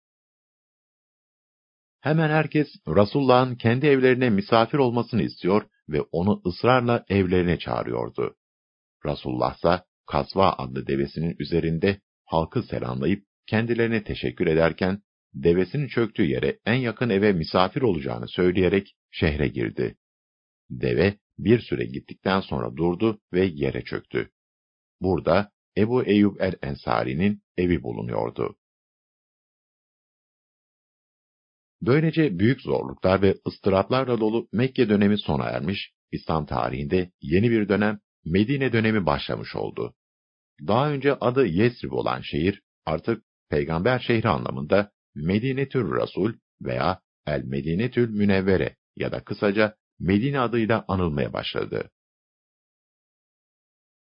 Hemen 2.00 2.30
herkes 2.30 2.68
Resulullah'ın 2.88 3.56
kendi 3.56 3.86
evlerine 3.86 4.30
misafir 4.30 4.78
olmasını 4.78 5.22
istiyor 5.22 5.70
ve 5.90 6.02
onu 6.02 6.42
ısrarla 6.46 7.06
evlerine 7.10 7.60
çağırıyordu. 7.60 8.36
Resulullah 9.06 9.56
ise 9.58 9.87
Kasva 10.08 10.56
adlı 10.58 10.88
devesinin 10.88 11.36
üzerinde 11.40 12.02
halkı 12.26 12.64
selamlayıp 12.64 13.26
kendilerine 13.48 14.04
teşekkür 14.04 14.48
ederken 14.48 15.02
devesinin 15.34 15.88
çöktüğü 15.88 16.26
yere 16.26 16.60
en 16.66 16.76
yakın 16.76 17.10
eve 17.10 17.34
misafir 17.34 17.82
olacağını 17.82 18.28
söyleyerek 18.28 18.96
şehre 19.12 19.48
girdi. 19.48 19.98
Deve 20.70 21.18
bir 21.38 21.60
süre 21.60 21.86
gittikten 21.86 22.42
sonra 22.42 22.76
durdu 22.76 23.22
ve 23.34 23.46
yere 23.46 23.84
çöktü. 23.84 24.32
Burada 25.02 25.52
Ebu 25.78 26.04
Eyyub 26.04 26.40
el-Ensari'nin 26.40 27.42
evi 27.58 27.84
bulunuyordu. 27.84 28.58
Böylece 31.82 32.40
büyük 32.40 32.62
zorluklar 32.62 33.22
ve 33.22 33.36
ıstıraplarla 33.48 34.20
dolu 34.20 34.48
Mekke 34.52 34.90
dönemi 34.90 35.20
sona 35.20 35.44
ermiş, 35.44 35.94
İslam 36.12 36.46
tarihinde 36.46 37.12
yeni 37.22 37.52
bir 37.52 37.70
dönem, 37.70 38.00
Medine 38.32 38.74
dönemi 38.74 39.06
başlamış 39.06 39.56
oldu. 39.56 39.96
Daha 40.68 40.92
önce 40.92 41.14
adı 41.14 41.46
Yesrib 41.46 41.92
olan 41.92 42.22
şehir, 42.22 42.62
artık 42.86 43.24
peygamber 43.50 44.00
şehri 44.00 44.30
anlamında 44.30 44.92
Medinetül 45.16 45.92
Rasul 45.92 46.34
veya 46.62 47.02
El 47.26 47.44
Medinetül 47.44 48.10
Münevvere 48.10 48.76
ya 48.96 49.12
da 49.12 49.24
kısaca 49.24 49.76
Medine 50.00 50.40
adıyla 50.40 50.86
anılmaya 50.88 51.34
başladı. 51.34 51.92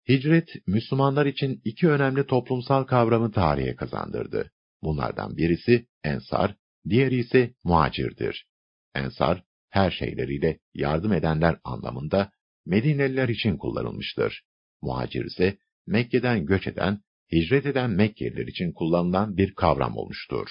Hicret, 0.09 0.49
Müslümanlar 0.67 1.27
için 1.27 1.61
iki 1.65 1.89
önemli 1.89 2.27
toplumsal 2.27 2.85
kavramı 2.85 3.33
tarihe 3.33 3.77
kazandırdı. 3.77 4.51
Bunlardan 4.83 5.37
birisi 5.37 5.87
Ensar, 6.05 6.55
diğeri 6.89 7.17
ise 7.17 7.55
muhacirdir. 7.65 8.47
Ensar, 8.95 9.45
her 9.71 9.91
şeyleriyle 9.91 10.59
yardım 10.75 11.13
edenler 11.13 11.59
anlamında 11.65 12.31
Medineliler 12.67 13.29
için 13.29 13.57
kullanılmıştır. 13.57 14.43
Muhacir 14.83 15.25
ise 15.25 15.59
Mekke'den 15.87 16.47
göç 16.47 16.67
eden, 16.67 17.01
hicret 17.33 17.67
eden 17.67 17.91
Mekkeliler 17.91 18.47
için 18.47 18.73
kullanılan 18.73 19.37
bir 19.37 19.55
kavram 19.55 19.97
olmuştur. 19.97 20.49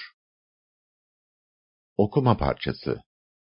Okuma 1.96 2.36
parçası 2.36 3.00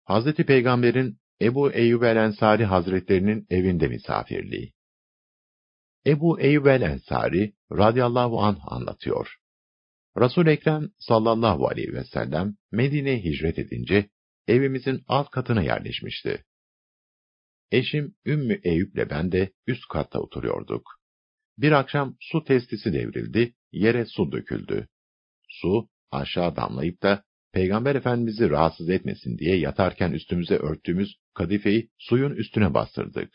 Hazreti 0.05 0.47
Peygamber'in 0.47 1.19
Ebu 1.41 1.73
Eyyub 1.73 2.03
el-Ensari 2.03 2.65
Hazretlerinin 2.65 3.47
evinde 3.51 3.89
misafirliği. 3.89 4.73
Ebu 6.07 6.41
Eyyub 6.41 6.67
el-Ensari 6.67 7.53
radıyallahu 7.73 8.41
anh 8.41 8.73
anlatıyor. 8.73 9.37
Resul 10.17 10.47
Ekrem 10.47 10.91
sallallahu 10.99 11.69
aleyhi 11.69 11.93
ve 11.93 12.05
sellem 12.05 12.57
Medine'ye 12.73 13.19
hicret 13.19 13.59
edince 13.59 14.09
evimizin 14.49 15.03
alt 15.09 15.31
katına 15.31 15.63
yerleşmişti. 15.63 16.45
Eşim 17.73 18.15
Ümmü 18.27 18.61
Eyüp'le 18.65 19.11
ben 19.11 19.33
de 19.33 19.53
üst 19.67 19.89
katta 19.89 20.21
oturuyorduk. 20.21 21.01
Bir 21.59 21.73
akşam 21.73 22.17
su 22.21 22.45
testisi 22.45 22.93
devrildi, 22.93 23.55
yere 23.73 24.07
su 24.07 24.33
döküldü. 24.33 24.89
Su 25.49 25.89
aşağı 26.11 26.57
damlayıp 26.57 27.03
da 27.03 27.25
Peygamber 27.53 27.95
Efendimiz'i 27.95 28.51
rahatsız 28.51 28.89
etmesin 28.89 29.39
diye 29.39 29.59
yatarken 29.59 30.13
üstümüze 30.13 30.57
örttüğümüz 30.57 31.17
kadifeyi 31.35 31.91
suyun 31.99 32.35
üstüne 32.37 32.75
bastırdık. 32.75 33.31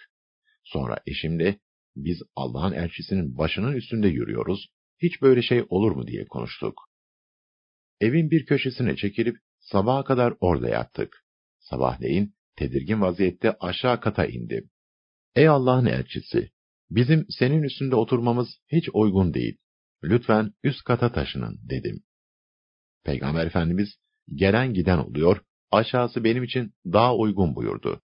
Sonra 0.63 0.97
eşimle 1.07 1.59
biz 1.95 2.21
Allah'ın 2.35 2.73
elçisinin 2.73 3.37
başının 3.37 3.73
üstünde 3.73 4.07
yürüyoruz, 4.07 4.67
hiç 5.01 5.21
böyle 5.21 5.41
şey 5.41 5.65
olur 5.69 5.91
mu 5.91 6.07
diye 6.07 6.25
konuştuk. 6.25 6.89
Evin 8.01 8.31
bir 8.31 8.45
köşesine 8.45 8.95
çekilip 8.95 9.37
sabaha 9.59 10.03
kadar 10.03 10.33
orada 10.39 10.69
yattık. 10.69 11.25
Sabahleyin 11.59 12.36
tedirgin 12.57 13.01
vaziyette 13.01 13.57
aşağı 13.59 14.01
kata 14.01 14.25
indim. 14.25 14.69
Ey 15.35 15.47
Allah'ın 15.47 15.85
elçisi! 15.85 16.51
Bizim 16.89 17.25
senin 17.29 17.63
üstünde 17.63 17.95
oturmamız 17.95 18.47
hiç 18.71 18.89
uygun 18.93 19.33
değil. 19.33 19.57
Lütfen 20.03 20.53
üst 20.63 20.83
kata 20.83 21.11
taşının 21.11 21.59
dedim. 21.69 22.03
Peygamber 23.03 23.45
Efendimiz 23.45 23.89
gelen 24.35 24.73
giden 24.73 24.97
oluyor, 24.97 25.41
aşağısı 25.71 26.23
benim 26.23 26.43
için 26.43 26.73
daha 26.85 27.15
uygun 27.15 27.55
buyurdu. 27.55 28.01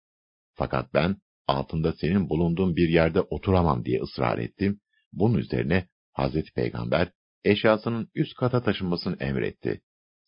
Fakat 0.54 0.94
ben 0.94 1.18
altında 1.48 1.94
senin 1.94 2.30
bulunduğun 2.30 2.76
bir 2.76 2.90
yerde 2.90 3.22
oturamam 3.22 3.86
diye 3.86 4.02
ısrar 4.02 4.38
ettim. 4.38 4.80
Bunun 5.14 5.38
üzerine 5.38 5.88
Hazreti 6.14 6.54
Peygamber 6.54 7.12
eşyasının 7.44 8.12
üst 8.16 8.36
kata 8.36 8.64
taşınmasını 8.64 9.18
emretti. 9.20 9.82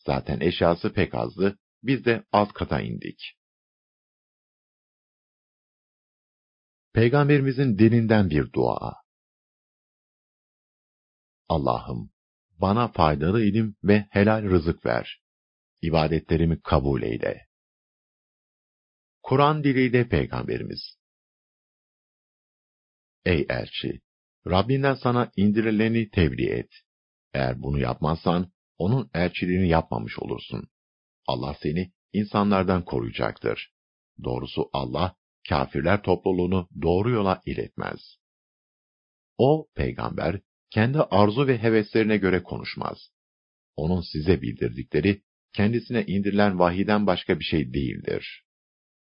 Zaten 0.05 0.39
eşyası 0.39 0.93
pek 0.93 1.15
azdı, 1.15 1.59
biz 1.83 2.05
de 2.05 2.23
alt 2.31 2.53
kata 2.53 2.81
indik. 2.81 3.35
Peygamberimizin 6.93 7.77
dilinden 7.77 8.29
bir 8.29 8.53
dua. 8.53 8.93
Allah'ım, 11.49 12.11
bana 12.61 12.87
faydalı 12.87 13.43
ilim 13.43 13.75
ve 13.83 14.07
helal 14.09 14.43
rızık 14.43 14.85
ver. 14.85 15.21
İbadetlerimi 15.81 16.61
kabul 16.61 17.01
eyle. 17.03 17.47
Kur'an 19.23 19.63
diliyle 19.63 20.07
Peygamberimiz. 20.09 20.97
Ey 23.25 23.45
elçi! 23.49 24.01
Rabbinden 24.47 24.95
sana 24.95 25.31
indirileni 25.35 26.09
tebliğ 26.09 26.49
et. 26.49 26.71
Eğer 27.33 27.61
bunu 27.61 27.79
yapmazsan, 27.79 28.51
onun 28.77 29.09
elçiliğini 29.13 29.69
yapmamış 29.69 30.19
olursun. 30.19 30.69
Allah 31.27 31.55
seni 31.63 31.93
insanlardan 32.13 32.85
koruyacaktır. 32.85 33.73
Doğrusu 34.23 34.69
Allah, 34.73 35.15
kafirler 35.49 36.01
topluluğunu 36.01 36.67
doğru 36.81 37.09
yola 37.09 37.41
iletmez. 37.45 37.99
O, 39.37 39.67
peygamber, 39.75 40.39
kendi 40.69 40.99
arzu 40.99 41.47
ve 41.47 41.57
heveslerine 41.57 42.17
göre 42.17 42.43
konuşmaz. 42.43 43.11
Onun 43.75 44.01
size 44.01 44.41
bildirdikleri, 44.41 45.21
kendisine 45.53 46.05
indirilen 46.05 46.59
vahiden 46.59 47.07
başka 47.07 47.39
bir 47.39 47.43
şey 47.43 47.73
değildir. 47.73 48.43